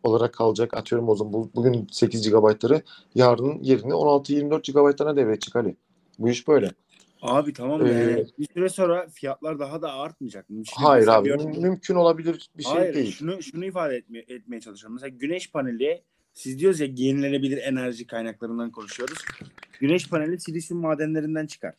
olarak 0.03 0.33
kalacak. 0.35 0.75
Atıyorum 0.75 1.09
o 1.09 1.15
zaman 1.17 1.33
bu, 1.33 1.51
bugün 1.55 1.89
8 1.93 2.31
GB'ları 2.31 2.83
yarın 3.15 3.63
yerini 3.63 3.93
16-24 3.93 4.73
GB'larına 4.73 5.17
devredecek 5.17 5.57
Ali. 5.57 5.77
Bu 6.19 6.29
iş 6.29 6.49
böyle. 6.49 6.71
Abi 7.27 7.53
tamam 7.53 7.87
Ee, 7.87 7.91
yani 7.91 8.27
bir 8.39 8.49
süre 8.55 8.69
sonra 8.69 9.09
fiyatlar 9.09 9.59
daha 9.59 9.83
da 9.83 9.93
artmayacak 9.93 10.51
mı? 10.51 10.67
Şimdi 10.67 10.87
Hayır 10.87 11.01
mesela 11.01 11.19
abi 11.19 11.29
bir 11.29 11.59
mümkün 11.59 11.95
olabilir 11.95 12.51
bir 12.57 12.63
şey 12.63 12.73
Hayır, 12.73 12.95
değil. 12.95 13.13
Şunu, 13.13 13.43
şunu 13.43 13.65
ifade 13.65 13.97
etmeye, 13.97 14.25
etmeye 14.29 14.61
çalışıyorum. 14.61 14.95
Mesela 14.95 15.09
güneş 15.09 15.53
paneli, 15.53 16.03
siz 16.33 16.59
diyoruz 16.59 16.81
ya 16.81 16.87
yenilenebilir 16.95 17.59
enerji 17.59 18.07
kaynaklarından 18.07 18.71
konuşuyoruz. 18.71 19.19
Güneş 19.81 20.09
paneli 20.09 20.41
silisyum 20.41 20.81
madenlerinden 20.81 21.47
çıkar. 21.47 21.75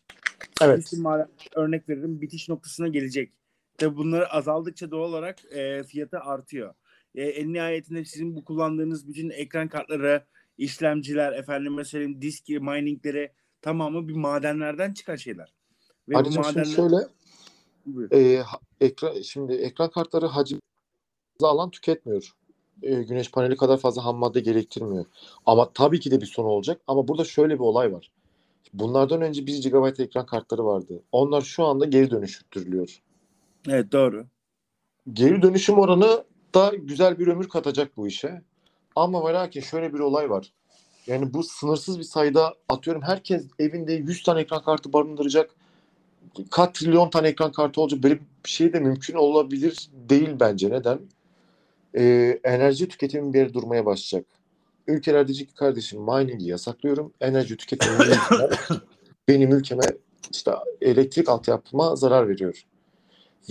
Evet. 0.62 0.76
Silisyum 0.76 1.04
maden, 1.04 1.28
örnek 1.56 1.90
veririm 1.90 2.22
bitiş 2.22 2.50
noktasına 2.50 2.88
gelecek. 2.88 3.32
Tabi 3.78 3.98
bunları 3.98 4.34
azaldıkça 4.34 4.92
doğal 4.92 5.10
olarak 5.10 5.56
e, 5.56 5.84
fiyatı 5.84 6.20
artıyor. 6.20 6.74
E, 7.16 7.24
en 7.24 7.54
nihayetinde 7.54 8.06
sizin 8.06 8.36
bu 8.36 8.46
kullandığınız 8.46 9.08
bütün 9.08 9.30
ekran 9.30 9.68
kartları, 9.68 10.24
işlemciler, 10.58 11.34
efendime 11.34 11.84
söyleyeyim 11.84 12.22
disk 12.22 12.50
miningleri 12.50 13.32
tamamı 13.62 14.08
bir 14.08 14.16
madenlerden 14.16 14.94
çıkan 14.94 15.16
şeyler. 15.16 15.54
Ve 16.10 16.18
Ayrıca 16.18 16.32
şimdi 16.32 16.48
madenler... 16.48 16.76
şöyle 16.76 16.96
Buyur. 17.86 18.12
e, 18.12 18.44
ekran 18.82 19.22
şimdi 19.22 19.54
ekran 19.54 19.90
kartları 19.90 20.26
hacim 20.26 20.60
alan 21.42 21.70
tüketmiyor. 21.72 22.34
E, 22.84 23.04
güneş 23.04 23.32
paneli 23.32 23.58
kadar 23.58 23.78
fazla 23.78 24.06
ham 24.06 24.18
madde 24.18 24.40
gerektirmiyor. 24.40 25.06
Ama 25.46 25.74
tabii 25.74 26.00
ki 26.00 26.12
de 26.12 26.22
bir 26.22 26.26
sonu 26.26 26.48
olacak. 26.48 26.82
Ama 26.88 27.08
burada 27.08 27.24
şöyle 27.24 27.54
bir 27.54 27.60
olay 27.60 27.94
var. 27.94 28.12
Bunlardan 28.74 29.22
önce 29.22 29.48
1 29.48 29.70
GB 29.72 30.00
ekran 30.00 30.26
kartları 30.26 30.66
vardı. 30.66 31.04
Onlar 31.12 31.42
şu 31.42 31.64
anda 31.64 31.86
geri 31.86 32.12
dönüştürülüyor. 32.12 33.02
Evet 33.68 33.92
doğru. 33.92 34.26
Geri 35.14 35.42
dönüşüm 35.42 35.80
oranı 35.80 36.24
da 36.56 36.72
güzel 36.78 37.20
bir 37.20 37.28
ömür 37.28 37.50
katacak 37.50 37.98
bu 37.98 38.08
işe. 38.08 38.42
Ama 38.96 39.30
ve 39.30 39.34
lakin 39.34 39.62
şöyle 39.62 39.94
bir 39.94 40.00
olay 40.00 40.30
var. 40.30 40.54
Yani 41.08 41.34
bu 41.34 41.44
sınırsız 41.44 42.00
bir 42.00 42.04
sayıda 42.04 42.56
atıyorum 42.70 43.02
herkes 43.02 43.46
evinde 43.60 43.94
100 43.94 44.24
tane 44.24 44.42
ekran 44.42 44.64
kartı 44.64 44.94
barındıracak. 44.94 45.50
Kaç 46.52 46.80
trilyon 46.80 47.10
tane 47.10 47.28
ekran 47.28 47.52
kartı 47.52 47.82
olacak. 47.82 48.04
Böyle 48.04 48.16
bir 48.16 48.50
şey 48.50 48.74
de 48.74 48.80
mümkün 48.80 49.16
olabilir 49.16 49.90
değil 50.10 50.30
bence. 50.40 50.70
Neden? 50.70 51.00
Ee, 51.98 52.40
enerji 52.44 52.88
tüketimi 52.88 53.34
bir 53.34 53.40
yere 53.40 53.54
durmaya 53.54 53.86
başlayacak. 53.86 54.32
Ülkeler 54.88 55.28
diyecek 55.28 55.48
ki 55.48 55.56
kardeşim 55.56 56.02
mining'i 56.02 56.48
yasaklıyorum. 56.48 57.14
Enerji 57.22 57.58
tüketimini 57.58 58.16
benim 59.28 59.52
ülkeme 59.52 59.84
işte 60.32 60.52
elektrik 60.82 61.30
altyapıma 61.30 61.96
zarar 61.96 62.30
veriyor. 62.30 62.64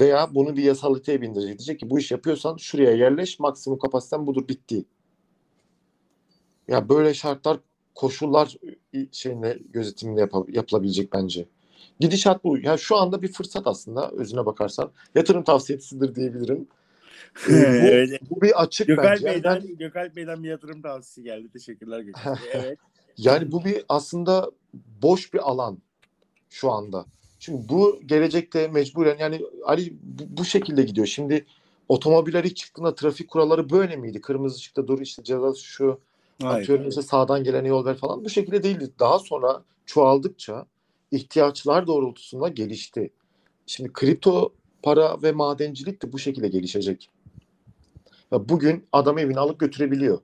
Veya 0.00 0.34
bunu 0.34 0.57
bir 0.57 0.62
yasaliteye 0.62 1.22
bindirecek. 1.22 1.59
Diyecek 1.59 1.80
ki 1.80 1.90
bu 1.90 1.98
iş 1.98 2.11
yapıyorsan 2.11 2.57
şuraya 2.57 2.92
yerleş 2.92 3.38
maksimum 3.38 3.78
kapasiten 3.78 4.26
budur 4.26 4.48
bitti. 4.48 4.84
Ya 6.69 6.89
böyle 6.89 7.14
şartlar 7.14 7.59
koşullar 7.95 8.57
şeyine 9.12 9.59
gözetiminde 9.73 10.21
yap- 10.21 10.49
yapılabilecek 10.55 11.12
bence. 11.12 11.47
Gidişat 12.01 12.45
bu. 12.45 12.59
Ya 12.59 12.77
şu 12.77 12.97
anda 12.97 13.23
bir 13.23 13.33
fırsat 13.33 13.67
aslında 13.67 14.11
özüne 14.11 14.47
bakarsan. 14.47 14.91
Yatırım 15.14 15.45
tavsiyesidir 15.45 16.14
diyebilirim. 16.14 16.69
Ee, 17.51 18.07
bu, 18.21 18.37
bu 18.37 18.43
bir 18.43 18.62
açık 18.62 18.87
Gökalp 18.87 19.07
bence. 19.07 19.27
Yani 19.27 19.37
Bey'den, 19.37 19.62
ben- 19.69 19.77
Gökalp 19.77 20.17
Bey'den 20.17 20.43
bir 20.43 20.49
yatırım 20.49 20.83
tavsiyesi 20.83 21.23
geldi. 21.23 21.49
Teşekkürler. 21.53 22.05
Evet. 22.55 22.79
Yani 23.19 23.53
bu 23.53 23.64
bir 23.64 23.85
aslında 23.89 24.51
boş 25.03 25.35
bir 25.35 25.39
alan 25.51 25.79
şu 26.51 26.71
anda. 26.71 27.07
Şimdi 27.39 27.69
bu 27.69 28.01
gelecekte 28.07 28.69
mecburen 28.69 29.19
yani 29.19 29.41
Ali 29.64 29.93
bu, 30.03 30.23
bu 30.37 30.45
şekilde 30.45 30.83
gidiyor. 30.83 31.07
Şimdi 31.07 31.47
otomobiller 31.89 32.45
ilk 32.45 32.57
çıktığında 32.57 32.95
trafik 32.95 33.29
kuralları 33.29 33.71
böyle 33.71 33.97
miydi? 33.97 34.21
Kırmızı 34.21 34.57
ışıkta 34.57 34.89
dur 34.89 35.01
işte 35.01 35.25
ceza 35.25 35.55
şu 35.55 36.01
Hayır. 36.43 36.62
atıyorum 36.62 36.89
işte 36.89 37.03
sağdan 37.03 37.45
gelene 37.45 37.68
yol 37.68 37.84
ver 37.84 37.97
falan. 37.97 38.24
Bu 38.24 38.30
şekilde 38.30 38.62
değildi. 38.62 38.91
Daha 38.99 39.18
sonra 39.18 39.62
çoğaldıkça 39.87 40.66
ihtiyaçlar 41.11 41.87
doğrultusunda 41.87 42.49
gelişti. 42.49 43.11
Şimdi 43.66 43.93
kripto 43.93 44.53
para 44.82 45.22
ve 45.22 45.32
madencilik 45.32 46.03
de 46.03 46.12
bu 46.12 46.18
şekilde 46.18 46.49
gelişecek. 46.49 47.11
Ya 48.32 48.49
bugün 48.49 48.84
adam 48.93 49.18
evini 49.18 49.39
alıp 49.39 49.61
götürebiliyor. 49.61 50.18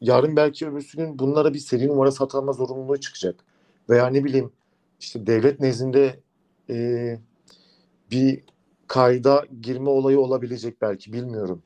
Yarın 0.00 0.36
belki 0.36 0.68
öbürsü 0.68 0.98
gün 0.98 1.18
bunlara 1.18 1.54
bir 1.54 1.58
seri 1.58 1.88
numara 1.88 2.10
satılma 2.10 2.52
zorunluluğu 2.52 3.00
çıkacak. 3.00 3.44
Veya 3.88 4.06
ne 4.06 4.24
bileyim 4.24 4.52
işte 5.00 5.26
devlet 5.26 5.60
nezdinde 5.60 6.20
e, 6.70 7.18
bir 8.10 8.40
kayda 8.86 9.46
girme 9.62 9.90
olayı 9.90 10.20
olabilecek 10.20 10.82
belki 10.82 11.12
bilmiyorum. 11.12 11.62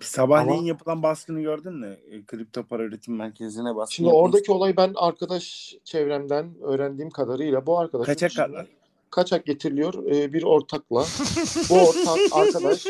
Sabahleyin 0.00 0.58
Ama- 0.58 0.68
yapılan 0.68 1.02
baskını 1.02 1.40
gördün 1.40 1.72
mü? 1.74 1.96
E, 2.10 2.24
Kripto 2.24 2.62
para 2.62 2.82
üretim 2.82 3.16
merkezine 3.16 3.76
baskın 3.76 3.94
Şimdi 3.94 4.08
yapılmış. 4.08 4.24
oradaki 4.28 4.52
olay 4.52 4.76
ben 4.76 4.92
arkadaş 4.96 5.74
çevremden 5.84 6.54
öğrendiğim 6.62 7.10
kadarıyla 7.10 7.66
bu 7.66 7.78
arkadaşın 7.78 8.12
kaçak 8.12 8.32
kartlar. 8.36 8.66
kaçak 9.10 9.46
getiriliyor 9.46 10.04
e, 10.04 10.32
bir 10.32 10.42
ortakla. 10.42 11.04
Bu 11.70 11.74
ortak 11.74 12.18
arkadaş 12.32 12.86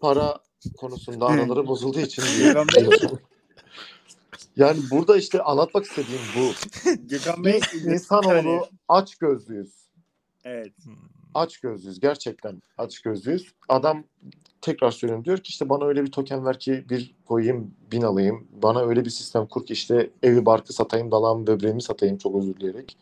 para 0.00 0.38
konusunda 0.76 1.26
araları 1.26 1.66
bozulduğu 1.66 2.00
için 2.00 2.22
yani 4.56 4.78
burada 4.90 5.16
işte 5.16 5.42
anlatmak 5.42 5.84
istediğim 5.84 6.20
bu. 6.36 6.52
Gökhan 7.08 7.44
Bey 7.44 7.60
insanoğlu 7.84 8.66
aç 8.88 9.14
gözlüyüz. 9.14 9.72
Evet. 10.44 10.72
Aç 11.34 11.58
gözlüyüz 11.58 12.00
gerçekten 12.00 12.62
aç 12.78 13.00
gözlüyüz. 13.00 13.52
Adam 13.68 14.04
tekrar 14.60 14.90
söylüyorum 14.90 15.24
diyor 15.24 15.38
ki 15.38 15.48
işte 15.50 15.68
bana 15.68 15.84
öyle 15.84 16.02
bir 16.02 16.10
token 16.10 16.44
ver 16.46 16.58
ki 16.58 16.84
bir 16.90 17.14
koyayım 17.26 17.74
bin 17.92 18.02
alayım. 18.02 18.48
Bana 18.62 18.82
öyle 18.82 19.04
bir 19.04 19.10
sistem 19.10 19.46
kur 19.46 19.66
ki 19.66 19.72
işte 19.72 20.10
evi 20.22 20.46
barkı 20.46 20.72
satayım 20.72 21.10
dalağımı 21.10 21.46
böbreğimi 21.46 21.82
satayım 21.82 22.18
çok 22.18 22.36
özür 22.36 22.54
dileyerek. 22.54 22.96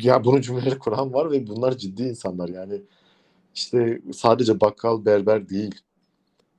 Ya 0.00 0.24
bunu 0.24 0.40
cümleleri 0.40 0.78
kuran 0.78 1.12
var 1.12 1.30
ve 1.30 1.46
bunlar 1.46 1.76
ciddi 1.76 2.02
insanlar 2.02 2.48
yani. 2.48 2.82
işte 3.54 4.00
sadece 4.12 4.60
bakkal 4.60 5.04
berber 5.04 5.48
değil. 5.48 5.74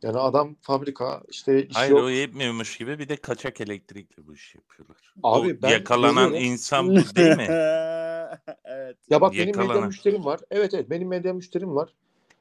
Yani 0.02 0.18
adam 0.18 0.56
fabrika 0.62 1.22
işte 1.30 1.68
işi 1.68 1.74
Hayır 1.74 1.92
yok. 1.92 2.04
o 2.04 2.10
yetmiyormuş 2.10 2.78
gibi 2.78 3.00
bir 3.00 3.10
de 3.10 3.16
kaçak 3.16 3.62
elektrikle 3.62 4.28
bu 4.28 4.34
işi 4.34 4.58
yapıyorlar. 4.58 5.14
Abi 5.24 5.58
O 5.60 5.62
ben 5.62 5.70
yakalanan 5.70 6.34
insan 6.34 6.90
bu 6.90 7.16
değil 7.16 7.38
mi? 7.38 7.48
evet. 8.66 8.98
Ya 9.10 9.22
bak 9.22 9.34
benim 9.34 9.48
Yakalanan. 9.48 9.76
medya 9.76 9.88
müşterim 9.88 10.26
var. 10.26 10.40
Evet 10.52 10.74
evet 10.74 10.90
benim 10.90 11.08
medya 11.08 11.34
müşterim 11.34 11.76
var. 11.76 11.94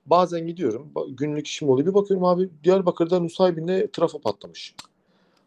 Bazen 0.07 0.47
gidiyorum. 0.47 0.93
Günlük 1.09 1.47
işim 1.47 1.69
oluyor. 1.69 1.89
Bir 1.89 1.95
bakıyorum 1.95 2.25
abi 2.25 2.51
Diyarbakır'da 2.65 3.21
Nusaybin'de 3.21 3.91
trafo 3.91 4.21
patlamış. 4.21 4.75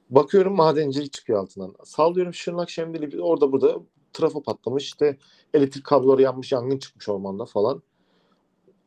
Bakıyorum 0.10 0.56
madencilik 0.56 1.14
çıkıyor 1.14 1.40
altından. 1.40 1.76
Sallıyorum 1.84 2.34
Şırnak 2.34 2.70
Şemdili 2.70 3.12
bir- 3.12 3.20
orada 3.20 3.52
burada 3.52 3.76
trafo 4.14 4.44
patlamış. 4.44 4.84
İşte 4.84 5.18
elektrik 5.54 5.84
kabloları 5.84 6.22
yanmış, 6.22 6.52
yangın 6.52 6.78
çıkmış 6.78 7.10
ormanda 7.10 7.46
falan. 7.46 7.84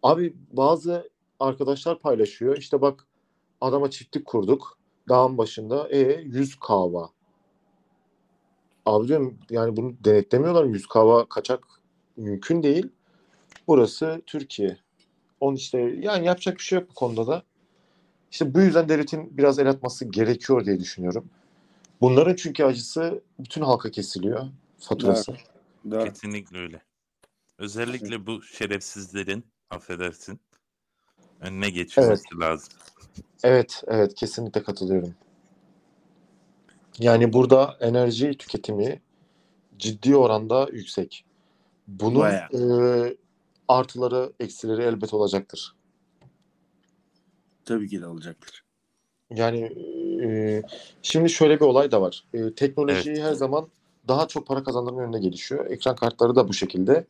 Abi 0.02 0.36
bazı 0.52 1.10
arkadaşlar 1.40 1.98
paylaşıyor. 1.98 2.56
İşte 2.56 2.80
bak 2.80 3.06
adama 3.60 3.90
çiftlik 3.90 4.24
kurduk. 4.24 4.78
Dağın 5.08 5.38
başında. 5.38 5.88
E 5.88 5.98
100 6.20 6.54
kava. 6.54 7.10
Abi 8.86 9.08
diyorum 9.08 9.38
yani 9.50 9.76
bunu 9.76 9.94
denetlemiyorlar 10.04 10.64
mı? 10.64 10.72
100 10.72 10.86
kava 10.86 11.28
kaçak 11.28 11.64
mümkün 12.16 12.62
değil. 12.62 12.88
Burası 13.68 14.22
Türkiye. 14.26 14.76
Onun 15.40 15.56
işte 15.56 15.78
yani 15.78 16.26
yapacak 16.26 16.56
bir 16.58 16.62
şey 16.62 16.78
yok 16.78 16.90
bu 16.90 16.94
konuda 16.94 17.26
da. 17.26 17.42
İşte 18.30 18.54
bu 18.54 18.60
yüzden 18.60 18.88
devletin 18.88 19.38
biraz 19.38 19.58
el 19.58 19.70
atması 19.70 20.04
gerekiyor 20.04 20.64
diye 20.64 20.80
düşünüyorum. 20.80 21.28
Bunların 22.00 22.34
çünkü 22.34 22.64
acısı 22.64 23.22
bütün 23.38 23.62
halka 23.62 23.90
kesiliyor 23.90 24.46
faturası. 24.78 25.32
Doğru. 25.90 26.04
Kesinlikle 26.04 26.58
öyle. 26.58 26.82
Özellikle 27.58 28.26
bu 28.26 28.42
şerefsizlerin 28.42 29.44
affedersin 29.70 30.40
önüne 31.40 31.70
geçilmesi 31.70 32.38
lazım. 32.40 32.72
Evet, 33.42 33.82
evet 33.86 34.14
kesinlikle 34.14 34.62
katılıyorum. 34.62 35.14
Yani 36.98 37.32
burada 37.32 37.76
enerji 37.80 38.34
tüketimi 38.38 39.00
ciddi 39.78 40.16
oranda 40.16 40.68
yüksek. 40.72 41.24
Bunun 41.88 42.20
Bayağı. 42.20 42.48
e, 42.52 43.16
artıları, 43.68 44.32
eksileri 44.40 44.82
elbet 44.82 45.14
olacaktır. 45.14 45.74
Tabii 47.64 47.88
ki 47.88 48.00
de 48.00 48.06
olacaktır. 48.06 48.64
Yani 49.30 49.60
e, 50.24 50.62
şimdi 51.02 51.30
şöyle 51.30 51.60
bir 51.60 51.64
olay 51.64 51.90
da 51.90 52.00
var. 52.00 52.24
E, 52.34 52.54
teknoloji 52.54 53.22
her 53.22 53.32
zaman 53.32 53.68
daha 54.08 54.28
çok 54.28 54.46
para 54.46 54.64
kazandırma 54.64 55.02
yönüne 55.02 55.18
gelişiyor. 55.18 55.70
Ekran 55.70 55.96
kartları 55.96 56.36
da 56.36 56.48
bu 56.48 56.52
şekilde. 56.52 57.04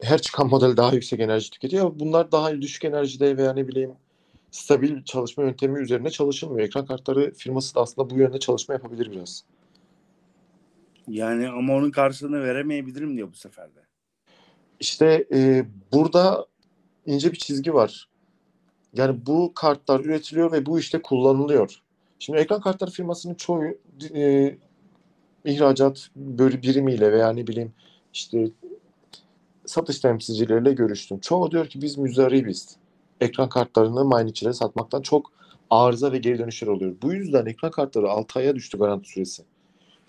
Her 0.00 0.22
çıkan 0.22 0.46
model 0.46 0.76
daha 0.76 0.92
yüksek 0.92 1.20
enerji 1.20 1.50
tüketiyor. 1.50 1.92
Bunlar 1.94 2.32
daha 2.32 2.62
düşük 2.62 2.84
enerjide 2.84 3.36
veya 3.36 3.52
ne 3.52 3.68
bileyim 3.68 3.92
stabil 4.54 5.04
çalışma 5.04 5.44
yöntemi 5.44 5.80
üzerine 5.80 6.10
çalışılmıyor. 6.10 6.66
Ekran 6.66 6.86
kartları 6.86 7.32
firması 7.34 7.74
da 7.74 7.80
aslında 7.80 8.10
bu 8.10 8.18
yönde 8.18 8.38
çalışma 8.38 8.74
yapabilir 8.74 9.10
biraz. 9.10 9.44
Yani 11.08 11.48
ama 11.48 11.74
onun 11.74 11.90
karşılığını 11.90 12.42
veremeyebilirim 12.42 13.16
diyor 13.16 13.28
bu 13.32 13.36
sefer 13.36 13.74
de. 13.74 13.80
İşte 14.80 15.26
e, 15.32 15.64
burada 15.92 16.46
ince 17.06 17.32
bir 17.32 17.36
çizgi 17.36 17.74
var. 17.74 18.08
Yani 18.92 19.26
bu 19.26 19.52
kartlar 19.54 20.00
üretiliyor 20.00 20.52
ve 20.52 20.66
bu 20.66 20.78
işte 20.78 21.02
kullanılıyor. 21.02 21.82
Şimdi 22.18 22.38
ekran 22.38 22.60
kartları 22.60 22.90
firmasının 22.90 23.34
çoğu 23.34 23.64
e, 24.14 24.56
ihracat 25.44 26.08
böyle 26.16 26.62
birimiyle 26.62 27.12
veya 27.12 27.32
ne 27.32 27.46
bileyim 27.46 27.72
işte 28.12 28.50
satış 29.66 30.00
temsilcileriyle 30.00 30.72
görüştüm. 30.72 31.20
Çoğu 31.20 31.50
diyor 31.50 31.66
ki 31.66 31.82
biz 31.82 31.98
müzdaribiz. 31.98 32.83
Ekran 33.24 33.48
kartlarını 33.48 34.04
mining 34.04 34.54
satmaktan 34.54 35.02
çok 35.02 35.32
arıza 35.70 36.12
ve 36.12 36.18
geri 36.18 36.38
dönüşler 36.38 36.68
oluyor. 36.68 36.96
Bu 37.02 37.12
yüzden 37.12 37.46
ekran 37.46 37.70
kartları 37.70 38.10
6 38.10 38.38
aya 38.38 38.54
düştü 38.54 38.78
garanti 38.78 39.08
süresi. 39.08 39.42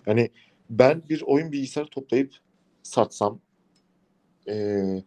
Yani 0.06 0.30
ben 0.70 1.02
bir 1.08 1.22
oyun 1.26 1.52
bilgisayarı 1.52 1.88
toplayıp 1.90 2.34
satsam 2.82 3.38
ee, 4.48 5.02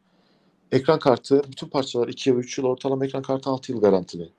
ekran 0.72 0.99
kartı 0.99 1.41
bütün 1.51 1.68
parçalar 1.68 2.07
2 2.07 2.30
yıl 2.30 2.38
3 2.38 2.57
yıl 2.57 2.66
ortalama 2.66 3.05
ekran 3.05 3.22
kartı 3.22 3.49
6 3.49 3.72
yıl 3.72 3.82
garantili. 3.82 4.30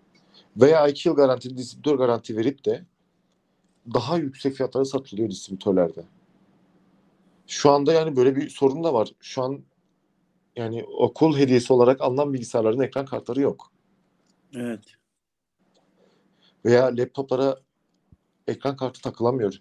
Veya 0.56 0.88
2 0.88 1.08
yıl 1.08 1.16
garantili 1.16 1.56
distribütör 1.56 1.94
garanti 1.94 2.36
verip 2.36 2.64
de 2.64 2.84
daha 3.94 4.18
yüksek 4.18 4.54
fiyatlara 4.54 4.84
satılıyor 4.84 5.30
distribütörlerde. 5.30 6.04
Şu 7.46 7.70
anda 7.70 7.92
yani 7.92 8.16
böyle 8.16 8.36
bir 8.36 8.48
sorun 8.48 8.84
da 8.84 8.94
var. 8.94 9.12
Şu 9.20 9.42
an 9.42 9.60
yani 10.56 10.84
okul 10.84 11.36
hediyesi 11.38 11.72
olarak 11.72 12.00
alınan 12.00 12.32
bilgisayarların 12.32 12.80
ekran 12.80 13.06
kartları 13.06 13.40
yok. 13.40 13.72
Evet. 14.54 14.80
Veya 16.64 16.96
laptoplara 16.96 17.56
ekran 18.48 18.76
kartı 18.76 19.02
takılamıyor. 19.02 19.54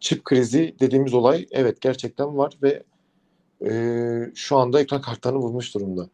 Çip 0.00 0.24
krizi 0.24 0.76
dediğimiz 0.80 1.14
olay 1.14 1.46
evet 1.50 1.80
gerçekten 1.80 2.36
var 2.36 2.58
ve 2.62 2.82
e, 3.66 3.72
şu 4.34 4.56
anda 4.56 4.80
ekran 4.80 5.00
kartlarını 5.00 5.38
vurmuş 5.38 5.74
durumda. 5.74 6.08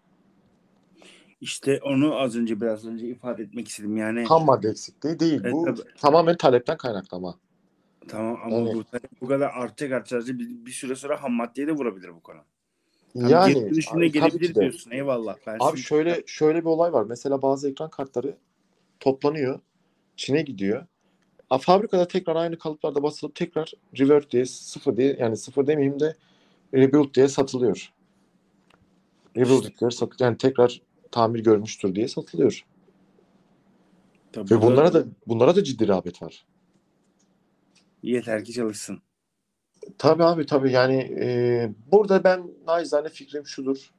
İşte 1.41 1.81
onu 1.83 2.15
az 2.15 2.37
önce 2.37 2.61
biraz 2.61 2.87
önce 2.87 3.07
ifade 3.09 3.43
etmek 3.43 3.69
istedim. 3.69 3.97
Yani 3.97 4.25
Ham 4.25 4.45
madde 4.45 4.69
eksikliği 4.69 5.19
değil. 5.21 5.41
Evet, 5.45 5.53
Bu 5.53 5.65
tabii. 5.65 5.81
tamamen 5.97 6.37
talepten 6.37 6.77
kaynaklı 6.77 7.17
ama. 7.17 7.39
Tamam 8.09 8.39
ama 8.45 8.57
Yani- 8.57 8.75
bu, 8.75 8.85
bu 9.21 9.27
kadar 9.29 9.51
artacak 9.51 9.93
artacak 9.93 10.39
bir, 10.39 10.49
bir 10.67 10.71
süre 10.71 10.95
sonra 10.95 11.23
ham 11.23 11.33
maddeye 11.33 11.67
de 11.67 11.73
vurabilir 11.73 12.15
bu 12.15 12.21
konu. 12.21 12.41
Yani, 13.15 13.33
Yani, 13.33 13.55
geri 13.55 13.71
dönüşüne 13.71 14.09
gelebilir 14.09 14.55
diyorsun. 14.55 14.91
Eyvallah. 14.91 15.37
Ben 15.47 15.57
Abi 15.61 15.79
şöyle 15.79 16.23
şöyle 16.27 16.61
bir 16.61 16.67
olay 16.67 16.93
var. 16.93 17.05
Mesela 17.05 17.43
bazı 17.43 17.71
ekran 17.71 17.91
kartları 17.91 18.37
toplanıyor. 19.01 19.61
Çin'e 20.17 20.43
gidiyor. 20.43 20.87
A, 21.51 21.59
fabrikada 21.59 22.09
tekrar 22.09 22.37
aynı 22.37 22.59
kalıplarda 22.59 23.03
basılıp 23.03 23.35
tekrar 23.35 23.73
revert 23.99 24.31
diye 24.31 24.47
sıfır 24.47 24.97
diye 24.97 25.17
yani 25.21 25.37
sıfır 25.37 25.67
demeyeyim 25.67 26.01
de 26.01 26.17
rebuild 26.75 27.15
diye 27.15 27.29
satılıyor. 27.29 27.93
Rebuild 29.37 29.81
diye 29.81 29.91
sat 29.91 30.21
yani 30.21 30.37
tekrar 30.37 30.83
tamir 31.11 31.41
görmüştür 31.41 31.95
diye 31.95 32.09
satılıyor. 32.09 32.65
Tabii 34.33 34.51
Ve 34.51 34.63
bunlara 34.63 34.93
da 34.93 35.05
bunlara 35.27 35.57
da 35.57 35.65
ciddi 35.65 35.89
rağbet 35.89 36.23
var. 36.23 36.47
yeter 38.03 38.45
ki 38.45 38.53
çalışsın. 38.53 39.03
Tabii 39.99 40.25
abi 40.25 40.47
tabii 40.47 40.73
yani 40.73 41.17
e, 41.21 41.71
burada 41.93 42.25
ben 42.25 42.51
naçizane 42.67 43.09
fikrim 43.09 43.47
şudur. 43.47 43.91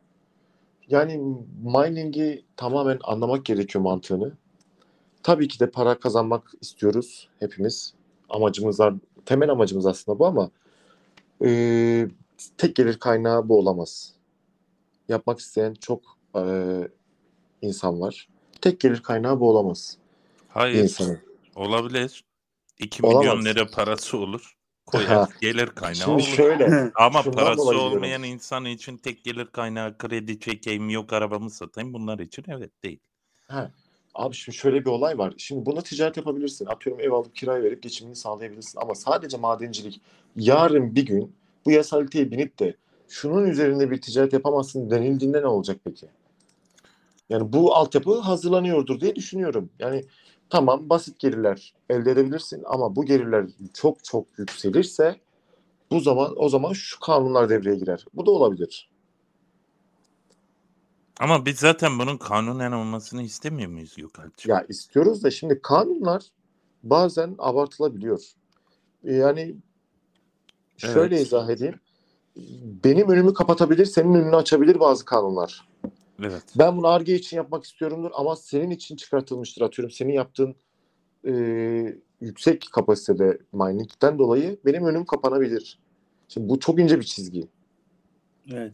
Yani 0.88 1.18
mining'i 1.64 2.46
tamamen 2.58 3.00
anlamak 3.04 3.46
gerekiyor 3.46 3.84
mantığını. 3.84 4.32
Tabii 5.24 5.48
ki 5.48 5.60
de 5.60 5.72
para 5.72 6.00
kazanmak 6.00 6.52
istiyoruz 6.62 7.30
hepimiz. 7.40 7.94
Amacımız 8.30 8.80
var. 8.80 8.94
Temel 9.26 9.50
amacımız 9.50 9.86
aslında 9.86 10.20
bu 10.20 10.26
ama 10.26 10.52
e, 11.46 12.08
tek 12.58 12.76
gelir 12.76 13.00
kaynağı 13.00 13.50
bu 13.50 13.58
olamaz. 13.58 14.14
Yapmak 15.10 15.40
isteyen 15.40 15.74
çok 15.74 16.02
e, 16.36 16.44
insan 17.62 18.02
var. 18.02 18.28
Tek 18.62 18.80
gelir 18.80 19.04
kaynağı 19.04 19.40
bu 19.40 19.50
olamaz 19.50 19.98
Hayır. 20.50 20.84
insanın. 20.84 21.20
Olabilir. 21.56 22.24
2 22.80 23.04
Olamaz. 23.04 23.24
milyon 23.24 23.46
lira 23.46 23.68
parası 23.68 24.18
olur. 24.18 24.58
Koyar. 24.86 25.30
gelir 25.42 25.68
kaynağı 25.68 25.96
Şimdi 25.96 26.14
olur. 26.14 26.22
şöyle 26.22 26.92
Ama 26.96 27.24
şundan 27.24 27.38
parası 27.38 27.58
dolayı 27.58 27.80
diyorum. 27.80 27.98
olmayan 27.98 28.24
insan 28.24 28.66
için 28.66 28.98
tek 28.98 29.24
gelir 29.24 29.46
kaynağı 29.46 29.98
kredi 29.98 30.40
çekeyim 30.40 30.90
yok 30.90 31.14
arabamı 31.14 31.50
satayım 31.50 31.94
bunlar 31.94 32.20
için 32.20 32.46
evet 32.48 32.84
değil. 32.84 33.00
Abi 34.14 34.36
şimdi 34.36 34.58
şöyle 34.58 34.86
bir 34.86 34.90
olay 34.90 35.18
var. 35.18 35.34
Şimdi 35.38 35.66
buna 35.66 35.82
ticaret 35.82 36.18
yapabilirsin. 36.18 36.66
Atıyorum 36.66 37.02
ev 37.02 37.12
alıp 37.12 37.36
kiraya 37.36 37.64
verip 37.64 37.84
geçimini 37.84 38.16
sağlayabilirsin. 38.16 38.80
Ama 38.80 38.96
sadece 38.96 39.38
madencilik 39.38 40.02
yarın 40.36 40.96
bir 40.96 41.06
gün 41.06 41.36
bu 41.66 41.72
yasaliteye 41.72 42.32
binip 42.32 42.60
de 42.60 42.76
şunun 43.08 43.48
üzerinde 43.48 43.92
bir 43.92 44.02
ticaret 44.02 44.34
yapamazsın 44.34 44.90
denildiğinde 44.92 45.42
ne 45.42 45.48
olacak 45.48 45.78
peki? 45.84 46.08
Yani 47.30 47.54
bu 47.54 47.76
altyapı 47.76 48.20
hazırlanıyordur 48.20 49.00
diye 49.00 49.16
düşünüyorum. 49.16 49.70
Yani 49.80 50.06
tamam 50.52 50.89
basit 50.89 51.20
gelirler 51.20 51.74
elde 51.89 52.12
edebilirsin 52.12 52.64
ama 52.66 52.95
bu 52.95 53.06
gelirler 53.06 53.45
çok 53.74 54.04
çok 54.04 54.39
yükselirse 54.39 55.16
bu 55.91 55.99
zaman 55.99 56.34
o 56.36 56.49
zaman 56.49 56.74
şu 56.74 56.99
kanunlar 56.99 57.49
devreye 57.49 57.76
girer. 57.76 58.06
Bu 58.14 58.26
da 58.26 58.32
olabilir. 58.32 58.89
Ama 61.20 61.45
biz 61.45 61.60
zaten 61.60 61.99
bunun 61.99 62.18
kanunen 62.18 62.72
olmasını 62.72 63.22
istemiyor 63.22 63.70
muyuz 63.72 63.95
Gökalp'cığım? 63.95 64.52
Ya 64.52 64.66
istiyoruz 64.70 65.24
da 65.24 65.32
şimdi 65.32 65.62
kanunlar 65.62 66.24
bazen 66.84 67.36
abartılabiliyor. 67.38 68.24
Yani 69.04 69.56
şöyle 70.78 71.16
Evet. 71.16 71.28
izah 71.28 71.49
edeyim. 71.49 71.80
Benim 72.84 73.10
önümü 73.10 73.34
kapatabilir, 73.34 73.86
senin 73.86 74.14
önünü 74.14 74.36
açabilir 74.36 74.80
bazı 74.80 75.06
kanunlar. 75.06 75.68
Evet. 76.22 76.43
Ben 76.55 76.78
bunu 76.78 76.88
Ar-Ge 76.88 77.15
için 77.15 77.38
yapmak 77.38 77.63
istiyorumdur 77.63 78.11
ama 78.13 78.36
senin 78.36 78.69
için 78.69 78.95
çıkartılmıştır. 78.95 79.61
Atıyorum 79.61 79.91
senin 79.91 80.13
yaptığın 80.13 80.55
e, 81.28 81.34
yüksek 82.22 82.67
kapasitede 82.72 83.38
mining'den 83.53 84.19
dolayı 84.19 84.59
benim 84.65 84.86
önüm 84.86 85.05
kapanabilir. 85.05 85.80
Şimdi 86.28 86.49
bu 86.49 86.59
çok 86.59 86.80
ince 86.80 86.99
bir 86.99 87.05
çizgi. 87.05 87.47
Evet. 88.51 88.74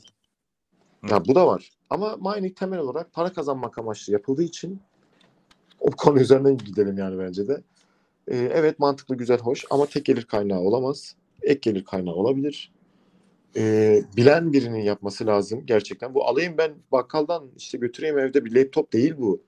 Ya 1.09 1.25
bu 1.25 1.35
da 1.35 1.47
var. 1.47 1.71
Ama 1.89 2.15
mining 2.15 2.55
temel 2.55 2.79
olarak 2.79 3.13
para 3.13 3.33
kazanmak 3.33 3.77
amaçlı 3.77 4.13
yapıldığı 4.13 4.43
için 4.43 4.79
o 5.79 5.91
konu 5.91 6.19
üzerinden 6.19 6.57
gidelim 6.57 6.97
yani 6.97 7.19
bence 7.19 7.47
de. 7.47 7.63
Ee, 8.27 8.37
evet 8.37 8.79
mantıklı, 8.79 9.15
güzel, 9.15 9.39
hoş 9.39 9.65
ama 9.69 9.85
tek 9.85 10.05
gelir 10.05 10.25
kaynağı 10.25 10.59
olamaz. 10.59 11.15
Ek 11.41 11.59
gelir 11.71 11.83
kaynağı 11.83 12.13
olabilir. 12.13 12.71
Ee, 13.55 14.01
bilen 14.17 14.53
birinin 14.53 14.81
yapması 14.81 15.27
lazım 15.27 15.65
gerçekten. 15.65 16.13
Bu 16.13 16.25
alayım 16.25 16.57
ben 16.57 16.75
bakkaldan 16.91 17.51
işte 17.57 17.77
götüreyim 17.77 18.19
evde 18.19 18.45
bir 18.45 18.55
laptop 18.55 18.93
değil 18.93 19.13
bu. 19.17 19.41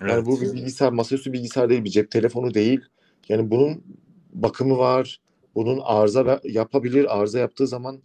Yani 0.00 0.12
evet. 0.12 0.26
bu 0.26 0.40
bir 0.40 0.52
bilgisayar, 0.52 0.92
masaüstü 0.92 1.32
bilgisayar 1.32 1.70
değil, 1.70 1.84
bir 1.84 1.90
cep 1.90 2.10
telefonu 2.10 2.54
değil. 2.54 2.80
Yani 3.28 3.50
bunun 3.50 3.84
bakımı 4.32 4.78
var. 4.78 5.20
Bunun 5.54 5.80
arıza 5.84 6.40
yapabilir. 6.44 7.18
Arıza 7.18 7.38
yaptığı 7.38 7.66
zaman 7.66 8.02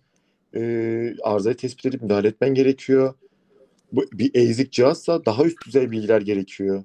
e, 0.56 1.16
arızayı 1.24 1.56
tespit 1.56 1.86
edip 1.86 2.02
müdahale 2.02 2.28
etmen 2.28 2.54
gerekiyor. 2.54 3.14
Bu 3.92 4.06
bir 4.14 4.32
ezik 4.34 4.72
cihazsa 4.72 5.26
daha 5.26 5.44
üst 5.44 5.66
düzey 5.66 5.92
bilgiler 5.92 6.22
gerekiyor. 6.22 6.84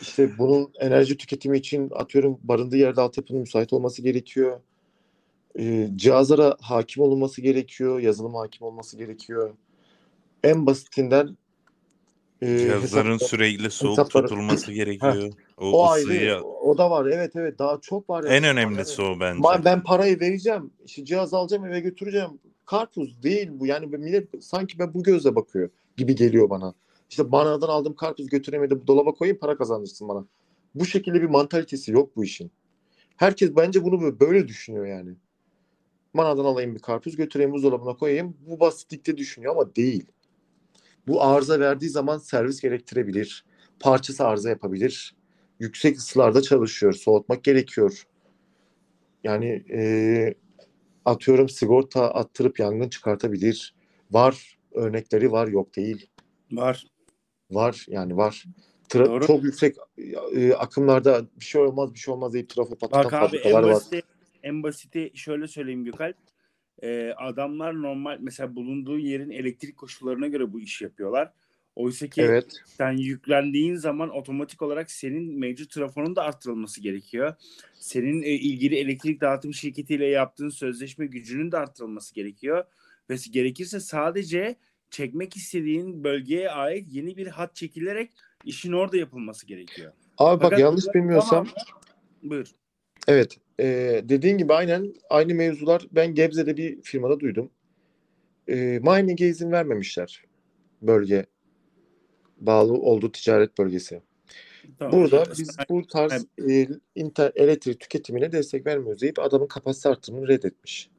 İşte 0.00 0.38
bunun 0.38 0.72
enerji 0.80 1.16
tüketimi 1.16 1.58
için 1.58 1.90
atıyorum 1.94 2.38
barındığı 2.42 2.76
yerde 2.76 3.00
altyapının 3.00 3.40
müsait 3.40 3.72
olması 3.72 4.02
gerekiyor. 4.02 4.60
E, 5.58 5.88
cihazlara 5.96 6.56
hakim 6.60 7.02
olunması 7.02 7.40
gerekiyor. 7.40 8.00
Yazılım 8.00 8.34
hakim 8.34 8.66
olması 8.66 8.96
gerekiyor. 8.98 9.50
En 10.44 10.66
basitinden 10.66 11.36
e, 12.42 12.58
Cihazların 12.58 13.18
hesaplar- 13.18 13.28
sürekli 13.28 13.70
soğuk 13.70 13.98
hesapları- 13.98 14.22
tutulması 14.28 14.72
gerekiyor. 14.72 15.32
o, 15.58 15.70
o 15.70 15.94
ısıyı. 15.96 16.20
ayrı. 16.20 16.42
O 16.44 16.78
da 16.78 16.90
var. 16.90 17.06
Evet 17.06 17.36
evet 17.36 17.58
daha 17.58 17.78
çok 17.80 18.10
var. 18.10 18.24
En 18.24 18.32
yani. 18.34 18.46
önemlisi 18.48 19.02
o 19.02 19.20
bence. 19.20 19.38
Ma- 19.40 19.64
Ben 19.64 19.82
parayı 19.82 20.20
vereceğim. 20.20 20.70
İşte 20.84 21.04
cihaz 21.04 21.34
alacağım 21.34 21.64
eve 21.64 21.80
götüreceğim. 21.80 22.30
Karpuz 22.66 23.22
değil 23.22 23.48
bu. 23.52 23.66
Yani 23.66 23.86
millet 23.86 24.28
sanki 24.44 24.78
ben 24.78 24.94
bu 24.94 25.02
gözle 25.02 25.34
bakıyor 25.34 25.70
gibi 25.96 26.14
geliyor 26.14 26.50
bana. 26.50 26.74
İşte 27.10 27.22
manadan 27.22 27.68
aldım 27.68 27.94
karpuz 27.94 28.26
götüremedim 28.28 28.82
dolaba 28.86 29.12
koyayım 29.14 29.38
para 29.38 29.56
kazanırsın 29.56 30.08
bana. 30.08 30.24
Bu 30.74 30.84
şekilde 30.86 31.22
bir 31.22 31.26
mantalitesi 31.28 31.92
yok 31.92 32.16
bu 32.16 32.24
işin. 32.24 32.50
Herkes 33.16 33.56
bence 33.56 33.84
bunu 33.84 34.20
böyle 34.20 34.48
düşünüyor 34.48 34.86
yani. 34.86 35.10
Manadan 36.14 36.44
alayım 36.44 36.74
bir 36.74 36.80
karpuz 36.80 37.16
götüreyim 37.16 37.52
buzdolabına 37.52 37.96
koyayım. 37.96 38.36
Bu 38.46 38.60
basitlikte 38.60 39.16
düşünüyor 39.16 39.56
ama 39.56 39.74
değil. 39.76 40.06
Bu 41.06 41.22
arıza 41.22 41.60
verdiği 41.60 41.88
zaman 41.88 42.18
servis 42.18 42.60
gerektirebilir. 42.60 43.44
Parçası 43.80 44.26
arıza 44.26 44.50
yapabilir. 44.50 45.14
Yüksek 45.60 45.96
ısılarda 45.96 46.42
çalışıyor. 46.42 46.92
Soğutmak 46.92 47.44
gerekiyor. 47.44 48.06
Yani 49.24 49.64
e, 49.72 50.34
atıyorum 51.04 51.48
sigorta 51.48 52.10
attırıp 52.10 52.60
yangın 52.60 52.88
çıkartabilir. 52.88 53.74
Var 54.10 54.58
örnekleri 54.72 55.32
var 55.32 55.48
yok 55.48 55.76
değil. 55.76 56.10
Var. 56.52 56.86
Var 57.50 57.86
yani 57.88 58.16
var. 58.16 58.44
Tra- 58.88 59.06
Doğru. 59.06 59.26
çok 59.26 59.44
yüksek 59.44 59.76
e, 60.34 60.54
akımlarda 60.54 61.26
bir 61.40 61.44
şey 61.44 61.60
olmaz 61.60 61.94
bir 61.94 61.98
şey 61.98 62.14
olmaz 62.14 62.32
deyip 62.32 62.48
trafo 62.48 62.76
patlatan 62.76 63.26
fabrikalar 63.26 63.62
var. 63.62 63.82
En 64.42 64.62
basiti 64.62 65.12
şöyle 65.14 65.48
söyleyeyim 65.48 65.84
Gökalp. 65.84 66.16
Ee, 66.82 67.12
adamlar 67.16 67.82
normal 67.82 68.18
mesela 68.20 68.56
bulunduğu 68.56 68.98
yerin 68.98 69.30
elektrik 69.30 69.76
koşullarına 69.76 70.26
göre 70.26 70.52
bu 70.52 70.60
işi 70.60 70.84
yapıyorlar. 70.84 71.32
Oysa 71.76 72.06
ki 72.06 72.22
Evet. 72.22 72.62
sen 72.64 72.92
yüklendiğin 72.96 73.74
zaman 73.74 74.10
otomatik 74.10 74.62
olarak 74.62 74.90
senin 74.90 75.38
mevcut 75.38 75.70
trafonun 75.70 76.16
da 76.16 76.22
arttırılması 76.22 76.80
gerekiyor. 76.80 77.34
Senin 77.74 78.22
e, 78.22 78.28
ilgili 78.30 78.74
elektrik 78.76 79.20
dağıtım 79.20 79.54
şirketiyle 79.54 80.06
yaptığın 80.06 80.48
sözleşme 80.48 81.06
gücünün 81.06 81.52
de 81.52 81.58
arttırılması 81.58 82.14
gerekiyor. 82.14 82.64
Ve 83.10 83.14
gerekirse 83.32 83.80
sadece 83.80 84.56
çekmek 84.90 85.36
istediğin 85.36 86.04
bölgeye 86.04 86.50
ait 86.50 86.86
yeni 86.92 87.16
bir 87.16 87.26
hat 87.26 87.54
çekilerek 87.54 88.10
işin 88.44 88.72
orada 88.72 88.96
yapılması 88.96 89.46
gerekiyor. 89.46 89.92
Abi 90.18 90.34
bak 90.34 90.42
Fakat 90.42 90.58
yanlış 90.60 90.84
bunların 90.84 91.00
bilmiyorsam 91.02 91.44
tamamı- 91.46 92.30
Buyur. 92.30 92.46
Evet 93.08 93.36
e, 93.60 94.00
dediğin 94.04 94.38
gibi 94.38 94.54
aynen 94.54 94.94
aynı 95.10 95.34
mevzular 95.34 95.86
ben 95.92 96.14
Gebze'de 96.14 96.56
bir 96.56 96.82
firmada 96.82 97.20
duydum. 97.20 97.50
E, 98.48 98.54
mining'e 98.54 99.26
izin 99.26 99.52
vermemişler 99.52 100.24
bölge 100.82 101.26
bağlı 102.36 102.72
olduğu 102.72 103.12
ticaret 103.12 103.58
bölgesi. 103.58 104.02
Tamam. 104.78 104.92
Burada 104.92 105.24
biz 105.38 105.56
bu 105.70 105.86
tarz 105.86 106.26
e, 106.50 106.68
inter, 106.94 107.32
elektrik 107.34 107.80
tüketimine 107.80 108.32
destek 108.32 108.66
vermiyoruz 108.66 109.02
deyip 109.02 109.18
adamın 109.18 109.46
kapasite 109.46 109.88
artırımını 109.88 110.28
reddetmiş. 110.28 110.90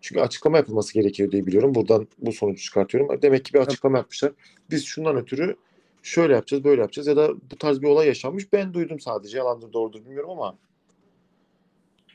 Çünkü 0.00 0.20
açıklama 0.20 0.56
yapılması 0.56 0.94
gerekiyor 0.94 1.30
diye 1.30 1.46
biliyorum. 1.46 1.74
Buradan 1.74 2.08
bu 2.18 2.32
sonucu 2.32 2.62
çıkartıyorum. 2.62 3.22
Demek 3.22 3.44
ki 3.44 3.54
bir 3.54 3.58
açıklama 3.58 3.98
yapmışlar. 3.98 4.32
Biz 4.70 4.84
şundan 4.84 5.16
ötürü 5.16 5.56
şöyle 6.02 6.32
yapacağız, 6.34 6.64
böyle 6.64 6.80
yapacağız 6.80 7.08
ya 7.08 7.16
da 7.16 7.34
bu 7.50 7.56
tarz 7.58 7.82
bir 7.82 7.86
olay 7.86 8.06
yaşanmış. 8.06 8.52
Ben 8.52 8.74
duydum 8.74 9.00
sadece. 9.00 9.38
Yalandır, 9.38 9.72
doğrudur 9.72 10.04
bilmiyorum 10.04 10.30
ama. 10.30 10.58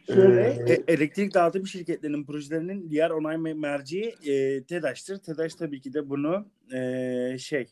Şöyle, 0.08 0.42
Ee, 0.68 0.74
e- 0.74 0.94
elektrik 0.94 1.34
dağıtım 1.34 1.68
şirketlerinin 1.68 2.26
projelerinin 2.26 2.90
diğer 2.90 3.10
onay 3.10 3.36
me- 3.36 3.54
merci 3.60 4.16
e, 4.26 4.64
TEDAŞ'tır. 4.64 5.18
TEDAŞ 5.18 5.56
tabii 5.56 5.82
ki 5.82 5.94
de 5.94 6.10
bunu 6.10 6.46
e, 6.74 7.38
şey 7.40 7.68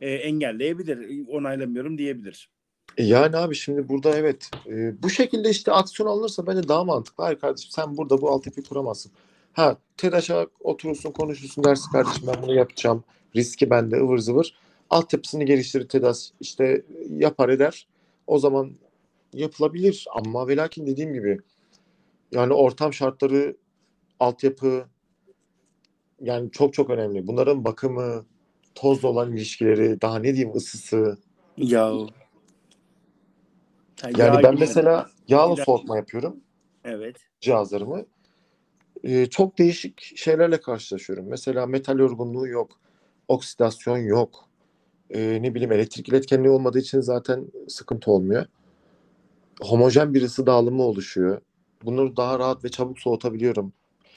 e, 0.00 0.10
engelleyebilir, 0.10 1.26
onaylamıyorum 1.28 1.98
diyebilir. 1.98 2.50
E 2.98 3.04
Yani 3.04 3.36
abi 3.36 3.54
şimdi 3.54 3.88
burada 3.88 4.16
evet 4.16 4.50
e, 4.66 5.02
bu 5.02 5.10
şekilde 5.10 5.50
işte 5.50 5.72
aksiyon 5.72 6.08
alınırsa 6.08 6.46
bence 6.46 6.68
daha 6.68 6.84
mantıklı. 6.84 7.24
Hayır 7.24 7.38
kardeşim 7.38 7.70
sen 7.70 7.96
burada 7.96 8.20
bu 8.20 8.30
altyapıyı 8.30 8.66
kuramazsın. 8.66 9.12
Ha 9.52 9.76
TEDAŞ'a 9.96 10.46
oturursun 10.60 11.10
konuşursun 11.12 11.64
dersin 11.64 11.92
kardeşim 11.92 12.28
ben 12.34 12.42
bunu 12.42 12.54
yapacağım. 12.54 13.04
Riski 13.36 13.70
bende 13.70 13.96
ıvır 13.96 14.18
zıvır. 14.18 14.54
Altyapısını 14.90 15.44
geliştirir 15.44 15.88
TEDAŞ 15.88 16.30
işte 16.40 16.82
yapar 17.10 17.48
eder. 17.48 17.86
O 18.26 18.38
zaman 18.38 18.70
yapılabilir 19.34 20.06
ama 20.14 20.48
ve 20.48 20.56
lakin 20.56 20.86
dediğim 20.86 21.12
gibi 21.12 21.38
yani 22.32 22.52
ortam 22.52 22.92
şartları 22.92 23.56
altyapı 24.20 24.88
yani 26.20 26.50
çok 26.50 26.74
çok 26.74 26.90
önemli. 26.90 27.26
Bunların 27.26 27.64
bakımı, 27.64 28.26
tozla 28.74 29.08
olan 29.08 29.32
ilişkileri, 29.32 30.00
daha 30.00 30.18
ne 30.18 30.34
diyeyim 30.34 30.56
ısısı, 30.56 31.18
Ya. 31.56 31.92
Yani 34.16 34.36
yağ 34.36 34.42
ben 34.42 34.58
mesela 34.58 35.10
yağlı 35.28 35.54
İlaç- 35.54 35.64
soğutma 35.64 35.96
yapıyorum 35.96 36.36
Evet. 36.84 37.16
cihazlarımı. 37.40 38.06
Ee, 39.04 39.26
çok 39.26 39.58
değişik 39.58 40.00
şeylerle 40.16 40.60
karşılaşıyorum. 40.60 41.26
Mesela 41.28 41.66
metal 41.66 41.98
yorgunluğu 41.98 42.48
yok, 42.48 42.80
oksidasyon 43.28 43.98
yok. 43.98 44.48
Ee, 45.10 45.38
ne 45.42 45.54
bileyim 45.54 45.72
elektrik 45.72 46.08
iletkenliği 46.08 46.50
olmadığı 46.50 46.78
için 46.78 47.00
zaten 47.00 47.46
sıkıntı 47.68 48.10
olmuyor. 48.10 48.46
Homojen 49.60 50.14
bir 50.14 50.22
ısı 50.22 50.46
dağılımı 50.46 50.82
oluşuyor. 50.82 51.40
Bunları 51.84 52.16
daha 52.16 52.38
rahat 52.38 52.64
ve 52.64 52.68
çabuk 52.68 52.98
soğutabiliyorum. 52.98 53.72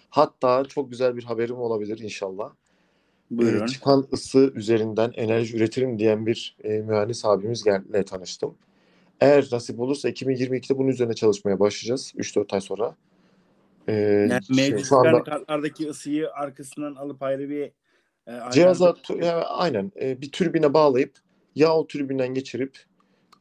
Hatta 0.09 0.65
çok 0.65 0.89
güzel 0.91 1.17
bir 1.17 1.23
haberim 1.23 1.55
olabilir 1.55 1.99
inşallah. 1.99 2.49
Ee, 2.49 3.37
Buyurun. 3.37 3.65
çıkan 3.65 4.07
ısı 4.13 4.51
üzerinden 4.55 5.11
enerji 5.15 5.57
üretirim 5.57 5.99
diyen 5.99 6.25
bir 6.25 6.55
e, 6.63 6.69
mühendis 6.69 7.25
abimizle 7.25 8.03
tanıştım. 8.05 8.55
Eğer 9.21 9.47
nasip 9.51 9.79
olursa 9.79 10.09
2022'de 10.09 10.77
bunun 10.77 10.87
üzerine 10.89 11.13
çalışmaya 11.13 11.59
başlayacağız. 11.59 12.13
3-4 12.15 12.53
ay 12.53 12.61
sonra. 12.61 12.95
Ee, 13.87 13.93
Yani 13.93 14.39
şey, 14.55 14.69
mevcut 14.69 14.85
şu 14.85 14.97
anda 14.97 15.07
yani 15.07 15.23
kartlardaki 15.23 15.89
ısıyı 15.89 16.31
arkasından 16.31 16.95
alıp 16.95 17.23
ayrı 17.23 17.49
bir 17.49 17.63
e, 18.27 18.51
cihaza 18.51 18.85
alternatif- 18.89 19.03
tu- 19.03 19.25
ya, 19.25 19.41
aynen 19.41 19.91
e, 20.01 20.21
bir 20.21 20.31
türbine 20.31 20.73
bağlayıp 20.73 21.13
ya 21.55 21.73
o 21.75 21.87
türbinden 21.87 22.33
geçirip 22.33 22.77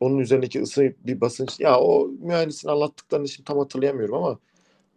onun 0.03 0.19
üzerindeki 0.19 0.63
ısı 0.63 0.95
bir 1.07 1.21
basınç 1.21 1.61
ya 1.61 1.81
o 1.81 2.09
mühendisin 2.21 2.69
anlattıklarını 2.69 3.29
şimdi 3.29 3.45
tam 3.45 3.59
hatırlayamıyorum 3.59 4.15
ama 4.15 4.39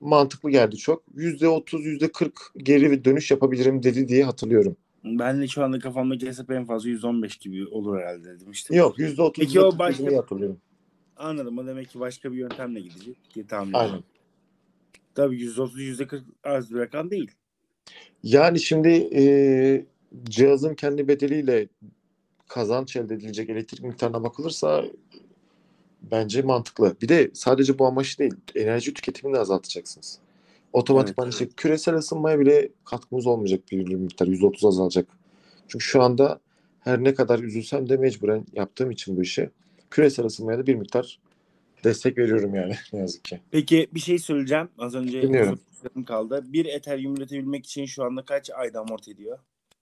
mantıklı 0.01 0.51
geldi 0.51 0.78
çok. 0.78 1.03
%30 1.16 1.86
%40 1.86 2.32
geri 2.58 2.91
bir 2.91 3.03
dönüş 3.03 3.32
yapabilirim 3.32 3.84
dedi 3.84 4.08
diye 4.08 4.24
hatırlıyorum. 4.24 4.76
Ben 5.03 5.41
de 5.41 5.47
şu 5.47 5.64
anda 5.64 5.80
kafamdaki 5.80 6.28
hesap 6.28 6.51
en 6.51 6.66
fazla 6.66 6.89
115 6.89 7.38
gibi 7.38 7.68
olur 7.68 7.99
herhalde 7.99 8.39
demiştim. 8.39 8.76
Yok 8.76 8.99
%30 8.99 9.34
Peki 9.39 9.62
o 9.62 9.64
%40 9.72 9.80
başka- 9.80 10.18
hatırlıyorum. 10.18 10.58
Anladım. 11.18 11.58
O 11.58 11.68
demek 11.68 11.89
ki 11.89 11.99
başka 11.99 12.32
bir 12.32 12.38
yöntemle 12.38 12.80
gidecek 12.80 13.18
diye 13.36 13.47
tahmin 13.47 13.74
Aynen. 13.74 13.88
ediyorum. 13.88 14.06
Tabii 15.16 15.36
%30 15.41 15.82
%40 15.82 16.24
az 16.43 16.72
bir 16.72 16.76
rakam 16.80 17.12
değil. 17.12 17.32
Yani 18.24 18.60
şimdi 18.60 18.89
e, 19.16 19.86
cihazın 20.24 20.74
kendi 20.76 21.08
bedeliyle 21.08 21.68
kazanç 22.48 22.96
elde 22.96 23.14
edilecek 23.14 23.50
elektrik 23.50 23.84
miktarına 23.84 24.24
bakılırsa 24.24 24.86
bence 26.12 26.41
mantıklı. 26.41 26.96
Bir 27.02 27.10
de 27.10 27.32
sadece 27.34 27.80
bu 27.80 27.88
amaç 27.88 28.20
değil, 28.20 28.34
enerji 28.56 28.93
tüketimini 28.93 29.36
de 29.36 29.39
azaltacaksınız. 29.39 30.20
Otomatikman 30.74 31.26
Evet, 31.26 31.34
işte 31.34 31.50
küresel 31.58 31.96
ısınmaya 31.96 32.39
bile 32.39 32.70
katkımız 32.86 33.28
olmayacak 33.28 33.62
bir 33.72 33.96
miktar, 33.96 34.28
%30 34.28 34.68
azalacak. 34.68 35.08
Çünkü 35.68 35.86
şu 35.86 36.02
anda 36.02 36.39
her 36.80 37.04
ne 37.04 37.14
kadar 37.14 37.39
üzülsem 37.39 37.89
de 37.89 37.98
mecburen 37.98 38.46
yaptığım 38.54 38.91
için 38.91 39.18
bu 39.18 39.22
işi 39.22 39.50
küresel 39.91 40.26
ısınmaya 40.26 40.60
da 40.60 40.68
bir 40.68 40.76
miktar 40.76 41.20
destek 41.84 42.18
veriyorum 42.18 42.56
yani 42.56 42.76
ne 42.93 43.00
yazık 43.00 43.24
ki. 43.24 43.39
Peki 43.52 43.88
bir 43.93 44.00
şey 44.00 44.20
söyleyeceğim. 44.20 44.70
Az 44.78 44.96
önce 44.96 45.22
kaldı. 46.06 46.43
Bir 46.48 46.66
Ethereum 46.66 47.16
üretebilmek 47.16 47.66
için 47.66 47.86
şu 47.86 48.04
anda 48.04 48.26
kaç 48.26 48.50
ayda 48.50 48.80
amorti 48.80 49.12
ediyor? 49.12 49.39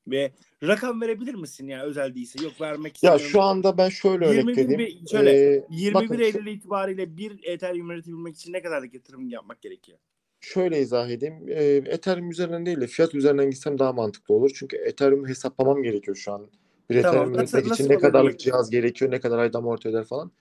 Ve 0.08 0.32
rakam 0.64 1.02
verebilir 1.02 1.34
misin 1.34 1.68
ya 1.68 1.84
özel 1.84 2.16
değilse? 2.16 2.44
Yok 2.44 2.62
vermek 2.62 2.86
Ya 2.86 2.96
istemiyorum. 2.96 3.26
şu 3.32 3.42
anda 3.42 3.78
ben 3.78 3.90
şöyle 3.90 4.26
21 4.28 4.42
örnek 4.44 4.58
vereyim. 4.80 5.08
şöyle, 5.12 5.32
Ee, 5.56 5.64
21 5.70 5.94
bakın, 6.10 6.20
Eylül 6.24 6.48
itibariyle 6.48 7.18
bir 7.18 7.40
Ethereum 7.44 7.92
üretebilmek 7.92 8.36
için 8.36 8.54
ne 8.54 8.62
kadarlık 8.62 8.94
yatırım 8.94 9.30
yapmak 9.30 9.62
gerekiyor? 9.62 9.98
Şöyle 10.42 10.80
izah 10.82 11.10
edeyim. 11.10 11.34
Ee, 11.50 11.64
Ethereum 11.86 12.32
üzerinden 12.32 12.66
değil 12.66 12.82
de 12.82 12.88
fiyat 12.88 13.16
üzerinden 13.16 13.50
gitsem 13.50 13.80
daha 13.80 13.94
mantıklı 13.94 14.36
olur. 14.36 14.52
Çünkü 14.56 14.78
Ethereum'u 14.78 15.28
hesaplamam 15.28 15.84
gerekiyor 15.84 16.18
şu 16.18 16.32
an. 16.34 16.48
Bir 16.90 17.02
Tamam, 17.02 17.16
Ethereum 17.16 17.34
nasıl- 17.34 17.58
üretmek 17.58 17.66
nasıl 17.72 17.84
için 17.84 17.94
ne 17.94 17.98
kadarlık 18.00 18.40
cihaz 18.40 18.70
gerekiyor, 18.70 19.12
ne 19.12 19.20
kadar 19.20 19.38
ayda 19.40 19.58
amorti 19.58 19.90
eder 19.90 20.04
falan. 20.04 20.32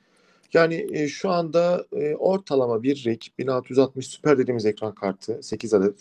Yani 0.52 0.86
e, 0.92 1.08
şu 1.08 1.30
anda 1.30 1.86
e, 1.92 2.14
ortalama 2.14 2.82
bir 2.82 3.04
rig 3.04 3.20
1660 3.38 4.06
süper 4.06 4.38
dediğimiz 4.38 4.66
ekran 4.66 4.94
kartı 4.94 5.38
8 5.42 5.74
adet 5.74 5.94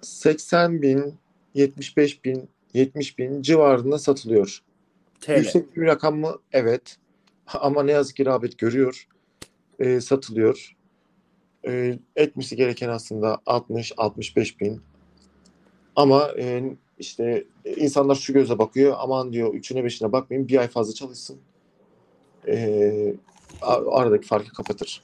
80 0.00 0.82
bin, 0.82 1.14
75 1.54 2.24
bin, 2.24 2.48
70 2.74 3.18
bin 3.18 3.42
civarında 3.42 3.98
satılıyor. 3.98 4.58
TL. 5.20 5.36
Yüksek 5.36 5.76
bir 5.76 5.86
rakam 5.86 6.18
mı? 6.18 6.36
Evet. 6.52 6.96
Ama 7.46 7.82
ne 7.82 7.92
yazık 7.92 8.16
ki 8.16 8.26
rağbet 8.26 8.58
görüyor. 8.58 9.08
Ee, 9.80 10.00
satılıyor. 10.00 10.76
Ee, 11.66 11.98
etmesi 12.16 12.56
gereken 12.56 12.88
aslında 12.88 13.34
60-65 13.46 14.60
bin. 14.60 14.80
Ama 15.96 16.30
e, 16.38 16.76
işte 16.98 17.44
e, 17.64 17.74
insanlar 17.74 18.14
şu 18.14 18.32
göze 18.32 18.58
bakıyor. 18.58 18.94
Aman 18.98 19.32
diyor 19.32 19.54
üçüne 19.54 19.84
beşine 19.84 20.12
bakmayın. 20.12 20.48
Bir 20.48 20.58
ay 20.58 20.68
fazla 20.68 20.94
çalışsın. 20.94 21.38
A- 23.62 23.96
aradaki 23.98 24.26
farkı 24.26 24.52
kapatır. 24.52 25.02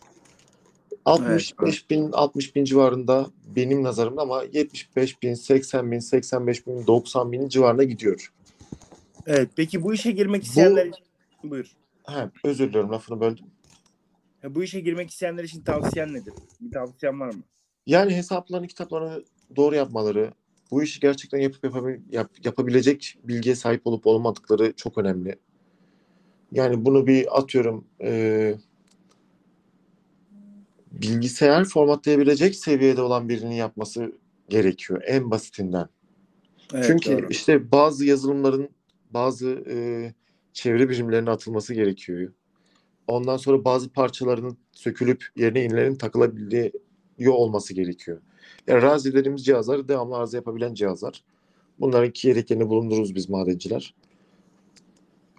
65 1.05 1.91
bin, 1.91 2.13
60 2.13 2.57
bin 2.57 2.65
civarında 2.65 3.27
benim 3.57 3.83
nazarımda 3.83 4.23
ama 4.23 4.43
75 4.53 5.23
bin, 5.23 5.35
80 5.35 5.93
bin, 5.93 5.99
85 5.99 6.67
bin, 6.67 6.87
90 6.87 7.33
bin 7.33 7.49
civarına 7.49 7.85
gidiyor. 7.85 8.33
Evet. 9.27 9.51
Peki 9.57 9.83
bu 9.83 9.95
işe 9.95 10.11
girmek 10.11 10.45
isteyenler 10.45 10.87
için 10.87 11.05
buyur. 11.45 11.73
He, 12.07 12.31
özür 12.45 12.69
diliyorum 12.69 12.93
lafını 12.93 13.21
böldüm. 13.21 13.45
Ya 14.43 14.55
bu 14.55 14.63
işe 14.63 14.81
girmek 14.81 15.11
isteyenler 15.11 15.45
için 15.45 15.61
tavsiyen 15.61 16.15
nedir? 16.15 16.35
Bir 16.61 16.73
tavsiyen 16.73 17.21
var 17.21 17.35
mı? 17.35 17.43
Yani 17.87 18.17
hesaplarını, 18.17 18.67
kitaplarını 18.67 19.25
doğru 19.57 19.75
yapmaları, 19.75 20.33
bu 20.71 20.83
işi 20.83 21.01
gerçekten 21.01 21.39
yapıp 21.39 21.65
yapabil- 21.65 22.01
yap- 22.11 22.45
yapabilecek 22.45 23.19
bilgiye 23.25 23.55
sahip 23.55 23.87
olup 23.87 24.07
olmadıkları 24.07 24.73
çok 24.77 24.99
önemli. 24.99 25.37
Yani 26.53 26.85
bunu 26.85 27.07
bir 27.07 27.39
atıyorum 27.39 27.85
e, 28.03 28.55
bilgisayar 31.03 31.65
formatlayabilecek 31.65 32.57
seviyede 32.57 33.03
olan 33.03 33.29
birinin 33.29 33.55
yapması 33.55 34.13
gerekiyor 34.49 35.03
en 35.07 35.31
basitinden. 35.31 35.89
Evet, 36.75 36.85
Çünkü 36.87 37.19
doğru. 37.19 37.27
işte 37.31 37.73
bazı 37.73 38.05
yazılımların 38.07 38.69
bazı 39.11 39.49
e, 39.71 39.77
çevre 40.53 40.89
birimlerine 40.89 41.31
atılması 41.31 41.75
gerekiyor. 41.75 42.33
Ondan 43.07 43.37
sonra 43.37 43.65
bazı 43.65 43.89
parçaların 43.93 44.57
sökülüp 44.73 45.27
yerine 45.37 45.61
yenilerin 45.61 45.95
takılabildiği 45.95 46.73
olması 47.29 47.75
gerekiyor. 47.75 48.21
Yani 48.67 48.83
razi 48.83 49.15
dediğimiz 49.15 49.45
cihazlar 49.45 49.89
devamlı 49.89 50.17
arıza 50.17 50.37
yapabilen 50.37 50.75
cihazlar. 50.75 51.25
Bunların 51.81 52.09
iki 52.09 52.29
yedeklerini 52.29 52.69
bulundururuz 52.69 53.15
biz 53.15 53.29
madenciler. 53.29 53.95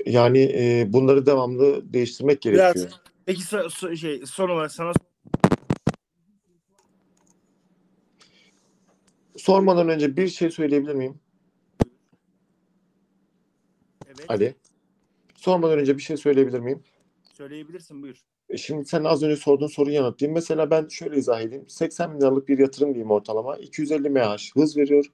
Yani 0.06 0.40
e, 0.40 0.86
bunları 0.94 1.26
devamlı 1.26 1.94
değiştirmek 1.94 2.46
Biraz- 2.46 2.74
gerekiyor. 2.74 3.00
Peki 3.26 3.42
so- 3.42 3.66
so- 3.70 3.98
şey 3.98 4.22
son 4.26 4.50
olarak 4.50 4.72
sana 4.72 4.92
Sormadan 9.46 9.90
önce 9.90 10.18
bir 10.18 10.28
şey 10.28 10.50
söyleyebilir 10.52 10.96
miyim 10.96 11.20
evet 14.08 14.26
Ali? 14.28 14.56
Sormadan 15.36 15.80
önce 15.80 15.98
bir 15.98 16.02
şey 16.02 16.18
söyleyebilir 16.18 16.60
miyim? 16.60 16.84
söyleyebilirsin 17.34 18.02
buyur. 18.02 18.18
E, 18.50 18.58
Şimdi 18.58 18.86
sen 18.86 19.04
az 19.04 19.24
önce 19.24 19.36
sorduğun 19.36 19.68
soruyu 19.68 19.96
yanıtlayayım. 19.96 20.34
Mesela 20.34 20.72
ben 20.72 20.88
şöyle 20.88 21.18
izah 21.18 21.42
edeyim. 21.42 21.66
80 21.70 22.14
bin 22.14 22.22
liralık 22.22 22.48
bir 22.48 22.60
yatırım 22.60 22.90
diyeyim 22.90 23.12
ortalama. 23.12 23.58
250 23.58 24.10
MH 24.10 24.38
hız 24.56 24.78
veriyor. 24.78 25.06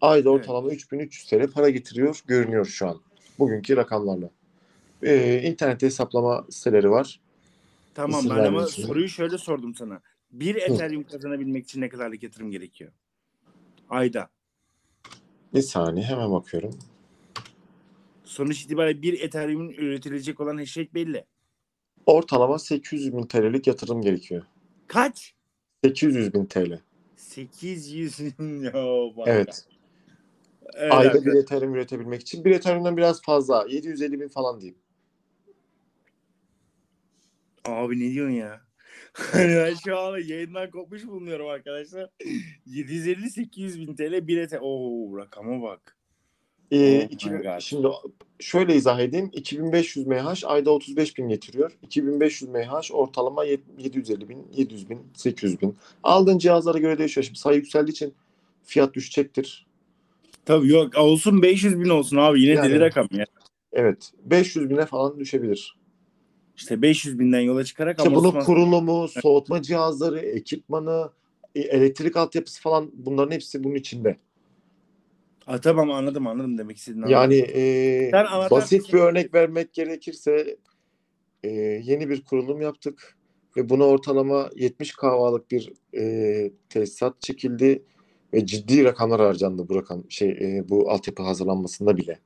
Ayda 0.00 0.30
Evet. 0.30 0.40
ortalama 0.40 0.70
3300 0.70 1.26
TL 1.26 1.50
para 1.52 1.70
getiriyor. 1.70 2.22
Görünüyor 2.26 2.64
şu 2.66 2.88
an. 2.88 3.00
Bugünkü 3.38 3.76
rakamlarla. 3.76 4.30
Ee, 5.02 5.42
internet 5.42 5.82
hesaplama 5.82 6.46
siteleri 6.50 6.90
var. 6.90 7.20
Tamam 7.94 8.20
İsim 8.20 8.36
ben 8.36 8.44
ama 8.44 8.66
soruyu 8.66 9.08
şöyle 9.08 9.38
sordum 9.38 9.74
sana. 9.74 10.00
Bir 10.32 10.54
Ethereum 10.54 11.04
kazanabilmek 11.04 11.64
için 11.64 11.80
ne 11.80 11.88
kadarlık 11.88 12.22
yatırım 12.22 12.50
gerekiyor? 12.50 12.92
Ayda. 13.90 14.28
Bir 15.54 15.62
saniye 15.62 16.06
hemen 16.06 16.32
bakıyorum. 16.32 16.78
Sonuç 18.24 18.62
itibariyle 18.62 19.02
bir 19.02 19.20
Ethereum'un 19.20 19.68
üretilecek 19.68 20.40
olan 20.40 20.56
hashtag 20.56 20.94
belli. 20.94 21.24
Ortalama 22.06 22.58
800 22.58 23.12
bin 23.12 23.22
TL'lik 23.22 23.66
yatırım 23.66 24.02
gerekiyor. 24.02 24.42
Kaç? 24.86 25.34
800 25.84 26.34
bin 26.34 26.46
TL. 26.46 26.80
800 27.16 28.18
ya 28.62 28.72
bak. 29.16 29.28
Evet. 29.28 29.66
Evet, 30.74 30.92
Ayda 30.92 31.08
arkadaşlar. 31.08 31.34
bir 31.34 31.38
Ethereum 31.38 31.74
üretebilmek 31.74 32.20
için. 32.20 32.44
Bir 32.44 32.50
Ethereum'dan 32.50 32.96
biraz 32.96 33.22
fazla. 33.22 33.66
750 33.68 34.20
bin 34.20 34.28
falan 34.28 34.60
diyeyim. 34.60 34.78
Abi 37.64 38.00
ne 38.00 38.10
diyorsun 38.12 38.34
ya? 38.34 38.65
Hani 39.12 39.56
ben 39.56 39.74
şu 39.84 39.98
an 39.98 40.18
yayından 40.18 40.70
kopmuş 40.70 41.06
bulunuyorum 41.06 41.46
arkadaşlar. 41.48 42.10
750-800 42.66 43.80
bin 43.80 43.94
TL 43.96 44.26
bir 44.28 44.36
ete. 44.38 44.58
Oo 44.60 45.16
rakama 45.18 45.62
bak. 45.62 45.96
Ee, 46.70 46.98
Oh 47.04 47.08
my 47.08 47.14
2000 47.14 47.38
God. 47.42 47.60
şimdi 47.60 47.88
şöyle 48.40 48.74
izah 48.74 49.00
edeyim. 49.00 49.30
2500 49.32 50.06
MH 50.06 50.44
ayda 50.44 50.70
35 50.70 51.18
bin 51.18 51.28
getiriyor. 51.28 51.72
2500 51.82 52.50
MH 52.50 52.90
ortalama 52.92 53.44
yet- 53.46 53.60
750 53.78 54.28
bin, 54.28 54.46
700 54.56 54.90
bin, 54.90 55.00
800 55.14 55.60
bin. 55.62 55.76
Aldığın 56.02 56.38
cihazlara 56.38 56.78
göre 56.78 56.98
değişiyor. 56.98 57.24
Şimdi 57.24 57.38
sayı 57.38 57.56
yükseldiği 57.56 57.92
için 57.92 58.14
fiyat 58.64 58.94
düşecektir. 58.94 59.66
Tabii 60.44 60.68
yok 60.68 60.96
olsun 60.98 61.42
500 61.42 61.80
bin 61.80 61.88
olsun 61.88 62.16
abi 62.16 62.40
yine 62.42 62.52
Yani. 62.52 62.70
deli 62.70 62.80
rakam 62.80 63.08
ya. 63.10 63.24
Evet. 63.72 64.12
500 64.24 64.70
bine 64.70 64.86
falan 64.86 65.20
düşebilir. 65.20 65.75
İşte 66.56 66.82
500 66.82 67.18
binden 67.18 67.40
yola 67.40 67.64
çıkarak 67.64 67.98
İşte 67.98 68.14
bunun 68.14 68.28
amortisman- 68.28 68.44
kurulumu, 68.44 69.08
soğutma 69.08 69.62
cihazları, 69.62 70.18
ekipmanı, 70.20 71.10
e, 71.54 71.60
elektrik 71.60 72.16
altyapısı 72.16 72.62
falan 72.62 72.90
bunların 72.94 73.30
hepsi 73.34 73.64
bunun 73.64 73.74
içinde. 73.74 74.16
Ha, 75.44 75.60
tamam 75.60 75.90
anladım 75.90 76.26
anladım 76.26 76.58
demek 76.58 76.76
istediğini 76.76 77.04
anladım. 77.04 77.20
Yani 77.22 77.50
e, 77.54 78.12
basit 78.50 78.92
bir 78.92 78.98
örnek 78.98 79.34
vermek 79.34 79.72
gerekirse 79.72 80.56
e, 81.44 81.50
yeni 81.84 82.08
bir 82.08 82.24
kurulum 82.24 82.60
yaptık 82.60 83.16
ve 83.56 83.68
buna 83.68 83.84
ortalama 83.84 84.50
70 84.56 84.92
kahvalık 84.92 85.50
bir 85.50 85.72
e, 85.98 86.50
tesisat 86.68 87.20
çekildi 87.20 87.82
ve 88.34 88.46
ciddi 88.46 88.84
rakamlar 88.84 89.20
harcandı 89.20 89.68
bu 89.68 89.74
rakam 89.74 90.10
şey 90.10 90.28
e, 90.28 90.68
bu 90.68 90.90
altyapı 90.90 91.22
hazırlanmasında 91.22 91.96
bile. 91.96 92.18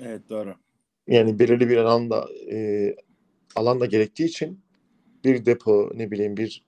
Evet 0.00 0.22
doğru. 0.30 0.54
Yani 1.06 1.38
belirli 1.38 1.68
bir 1.68 1.76
alanda 1.76 2.28
e, 2.52 2.96
alanda 3.56 3.86
gerektiği 3.86 4.24
için 4.24 4.60
bir 5.24 5.46
depo 5.46 5.90
ne 5.94 6.10
bileyim 6.10 6.36
bir 6.36 6.64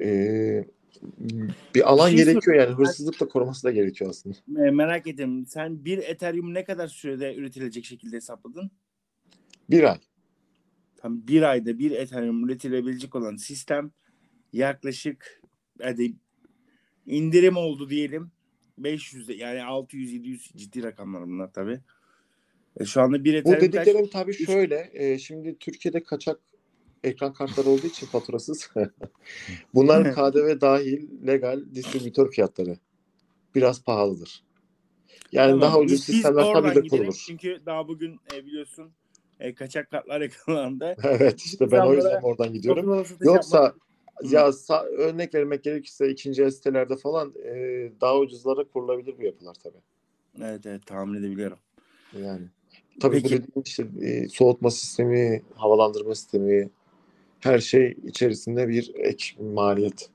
e, 0.00 0.66
bir 1.74 1.90
alan 1.92 2.08
şey 2.08 2.16
gerekiyor 2.16 2.56
yani 2.56 2.74
hırsızlıkla 2.74 3.28
koruması 3.28 3.64
da 3.64 3.70
gerekiyor 3.70 4.10
aslında. 4.10 4.36
Me- 4.48 4.70
merak 4.70 5.06
ettim. 5.06 5.46
Sen 5.46 5.84
bir 5.84 5.98
Ethereum 5.98 6.54
ne 6.54 6.64
kadar 6.64 6.88
sürede 6.88 7.34
üretilecek 7.34 7.84
şekilde 7.84 8.16
hesapladın? 8.16 8.70
Bir 9.70 9.92
ay. 9.92 9.98
Tam 10.96 11.26
bir 11.26 11.42
ayda 11.42 11.78
bir 11.78 11.90
Ethereum 11.90 12.44
üretilebilecek 12.44 13.14
olan 13.14 13.36
sistem 13.36 13.90
yaklaşık 14.52 15.42
hadi 15.82 16.16
indirim 17.06 17.56
oldu 17.56 17.90
diyelim 17.90 18.30
500 18.78 19.28
yani 19.28 19.64
600 19.64 20.12
700 20.12 20.52
ciddi 20.56 20.82
rakamlar 20.82 21.22
bunlar 21.22 21.52
tabi. 21.52 21.80
E, 22.80 22.84
şu 22.84 23.00
anda 23.02 23.24
bir 23.24 23.34
Bu 23.34 23.38
Ethereum 23.38 23.60
kaç? 23.72 23.86
dediklerim 23.86 24.10
tabii 24.10 24.34
şöyle. 24.34 24.90
e, 24.94 25.18
şimdi 25.18 25.58
Türkiye'de 25.58 26.02
kaçak 26.02 26.40
ekran 27.04 27.32
kartları 27.32 27.68
olduğu 27.68 27.86
için 27.86 28.06
faturasız. 28.06 28.70
Bunlar 29.74 30.14
KDV 30.14 30.60
dahil 30.60 31.26
legal 31.26 31.60
distribütör 31.74 32.30
fiyatları. 32.30 32.78
Biraz 33.54 33.84
pahalıdır. 33.84 34.44
Yani 35.32 35.46
Tamam, 35.50 35.60
daha 35.60 35.78
ucuz 35.78 35.92
biz- 35.92 36.04
sistemler 36.04 36.52
tabii 36.52 36.74
de 36.74 36.88
kurulur. 36.88 37.22
Çünkü 37.26 37.60
daha 37.66 37.88
bugün 37.88 38.18
e, 38.34 38.46
biliyorsun 38.46 38.92
e, 39.40 39.54
kaçak 39.54 39.90
kartlar 39.90 40.20
yakalandı. 40.20 40.96
evet 41.02 41.40
işte 41.40 41.70
ben 41.70 41.80
o 41.80 41.94
yüzden 41.94 42.22
oradan 42.22 42.52
gidiyorum. 42.52 43.06
Yoksa 43.20 43.58
yapmak- 43.58 43.76
ya 44.32 44.46
sa- 44.48 44.86
örnek 44.86 45.34
vermek 45.34 45.64
gerekirse 45.64 46.08
ikinci 46.10 46.42
el 46.42 46.50
sitelerde 46.50 46.96
falan 46.96 47.34
e, 47.44 47.52
daha 48.00 48.18
ucuzlara 48.18 48.64
kurulabilir 48.64 49.18
bu 49.18 49.22
yapılar 49.22 49.54
tabii. 49.62 49.80
Evet 50.42 50.66
evet 50.66 50.86
tahmin 50.86 51.18
edebiliyorum. 51.20 51.58
Yani 52.12 52.46
tabii 53.00 53.16
bu 53.16 53.22
Peki. 53.22 53.34
dediğim 53.34 53.62
işte 53.64 53.86
e, 54.02 54.28
soğutma 54.28 54.70
sistemi, 54.70 55.42
havalandırma 55.54 56.14
sistemi 56.14 56.70
her 57.40 57.58
şey 57.58 57.96
içerisinde 58.04 58.68
bir 58.68 58.92
ek 58.94 59.24
maliyet. 59.40 60.10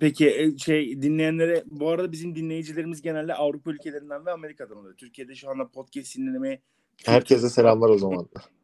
Peki 0.00 0.30
e, 0.30 0.58
şey 0.58 1.02
dinleyenlere 1.02 1.64
bu 1.70 1.88
arada 1.88 2.12
bizim 2.12 2.34
dinleyicilerimiz 2.34 3.02
genelde 3.02 3.34
Avrupa 3.34 3.70
ülkelerinden 3.70 4.26
ve 4.26 4.30
Amerika'dan 4.30 4.76
oluyor. 4.76 4.94
Türkiye'de 4.94 5.34
şu 5.34 5.50
anda 5.50 5.68
podcast 5.68 6.16
dinlemeye 6.16 6.60
Herkese 7.04 7.50
selamlar 7.50 7.88
o 7.88 7.98
zaman. 7.98 8.28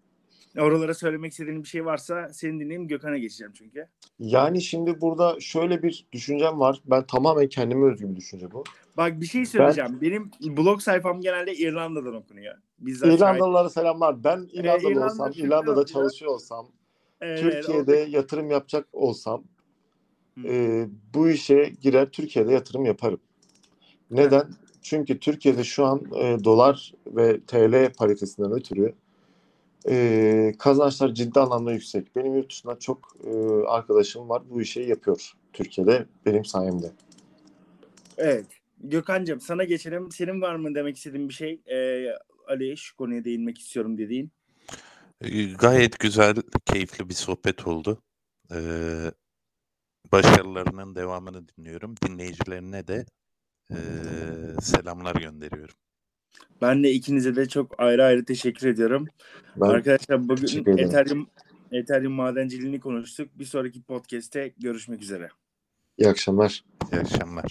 Oralara 0.58 0.94
söylemek 0.94 1.32
istediğin 1.32 1.62
bir 1.62 1.68
şey 1.68 1.84
varsa 1.84 2.28
senin 2.32 2.60
dinleyeyim 2.60 2.88
Gökhan'a 2.88 3.18
geçeceğim 3.18 3.52
çünkü. 3.56 3.86
Yani 4.18 4.62
şimdi 4.62 5.00
burada 5.00 5.40
şöyle 5.40 5.82
bir 5.82 6.06
düşüncem 6.12 6.60
var. 6.60 6.80
Ben 6.84 7.06
tamamen 7.06 7.48
kendime 7.48 7.92
özgü 7.92 8.10
bir 8.10 8.16
düşünce 8.16 8.50
bu. 8.52 8.64
Bak 8.96 9.20
bir 9.20 9.26
şey 9.26 9.46
söyleyeceğim. 9.46 9.98
Benim 10.02 10.30
blog 10.40 10.80
sayfam 10.80 11.20
genelde 11.20 11.54
İrlanda'dan 11.54 12.14
okunuyor. 12.14 12.54
Bizzat 12.78 13.08
şahit- 13.08 13.16
İrlandalılara 13.18 13.70
selamlar. 13.70 14.24
Ben 14.24 14.48
İrlandalı 14.52 14.90
İrlanda 14.92 15.04
olsam, 15.12 15.32
İrlanda'da 15.36 15.72
oluyor. 15.72 15.86
çalışıyor 15.86 16.32
olsam, 16.34 16.66
Evet, 17.20 17.40
Türkiye'de 17.40 17.96
yatırım 17.96 18.50
yapacak 18.50 18.86
olsam 18.92 19.44
Hı. 20.42 20.48
e, 20.48 20.86
bu 21.14 21.28
işe 21.28 21.72
girer 21.80 22.10
Türkiye'de 22.10 22.52
yatırım 22.52 22.84
yaparım. 22.84 23.20
Neden? 24.10 24.48
Çünkü 24.82 25.18
Türkiye'de 25.18 25.64
şu 25.64 25.84
an 25.84 26.02
e, 26.16 26.44
dolar 26.44 26.92
ve 27.06 27.40
TL 27.46 27.92
paritesinden 27.98 28.52
ötürü 28.52 28.92
e, 29.88 30.54
kazançlar 30.58 31.14
ciddi 31.14 31.40
anlamda 31.40 31.72
yüksek. 31.72 32.16
Benim 32.16 32.36
yurt 32.36 32.50
dışında 32.50 32.78
çok 32.78 33.16
e, 33.24 33.30
arkadaşım 33.66 34.28
var 34.28 34.42
bu 34.50 34.62
işi 34.62 34.80
yapıyor 34.80 35.32
Türkiye'de 35.52 36.06
benim 36.26 36.44
sayemde. 36.44 36.90
Evet. 38.18 38.46
Gökhan'cığım 38.78 39.40
sana 39.40 39.64
geçelim. 39.64 40.10
Senin 40.10 40.40
var 40.40 40.56
mı 40.56 40.74
demek 40.74 40.96
istediğin 40.96 41.28
bir 41.28 41.34
şey? 41.34 41.60
Ee, 41.66 42.06
Ali 42.48 42.76
şu 42.76 42.96
konuya 42.96 43.24
değinmek 43.24 43.58
istiyorum 43.58 43.98
dediğin. 43.98 44.32
Gayet 45.58 45.98
güzel, 45.98 46.34
keyifli 46.66 47.08
bir 47.08 47.14
sohbet 47.14 47.66
oldu. 47.66 48.02
Ee, 48.54 49.12
başarılarının 50.12 50.94
devamını 50.94 51.48
dinliyorum. 51.48 51.94
Dinleyicilerine 52.06 52.86
de 52.86 53.06
ee, 53.70 53.76
selamlar 54.60 55.14
gönderiyorum. 55.14 55.74
Ben 56.62 56.84
de 56.84 56.90
ikinize 56.90 57.36
de 57.36 57.48
çok 57.48 57.80
ayrı 57.80 58.04
ayrı 58.04 58.24
teşekkür 58.24 58.68
ediyorum. 58.68 59.06
Ben 59.56 59.66
Arkadaşlar 59.66 60.28
bugün. 60.28 60.78
Ethereum, 60.78 61.26
Ethereum 61.72 62.12
madenciliğini 62.12 62.80
konuştuk. 62.80 63.28
Bir 63.38 63.44
sonraki 63.44 63.82
podcast'te 63.82 64.52
görüşmek 64.58 65.02
üzere. 65.02 65.28
iyi 65.98 66.08
akşamlar. 66.08 66.64
İyi 66.92 67.00
akşamlar. 67.00 67.44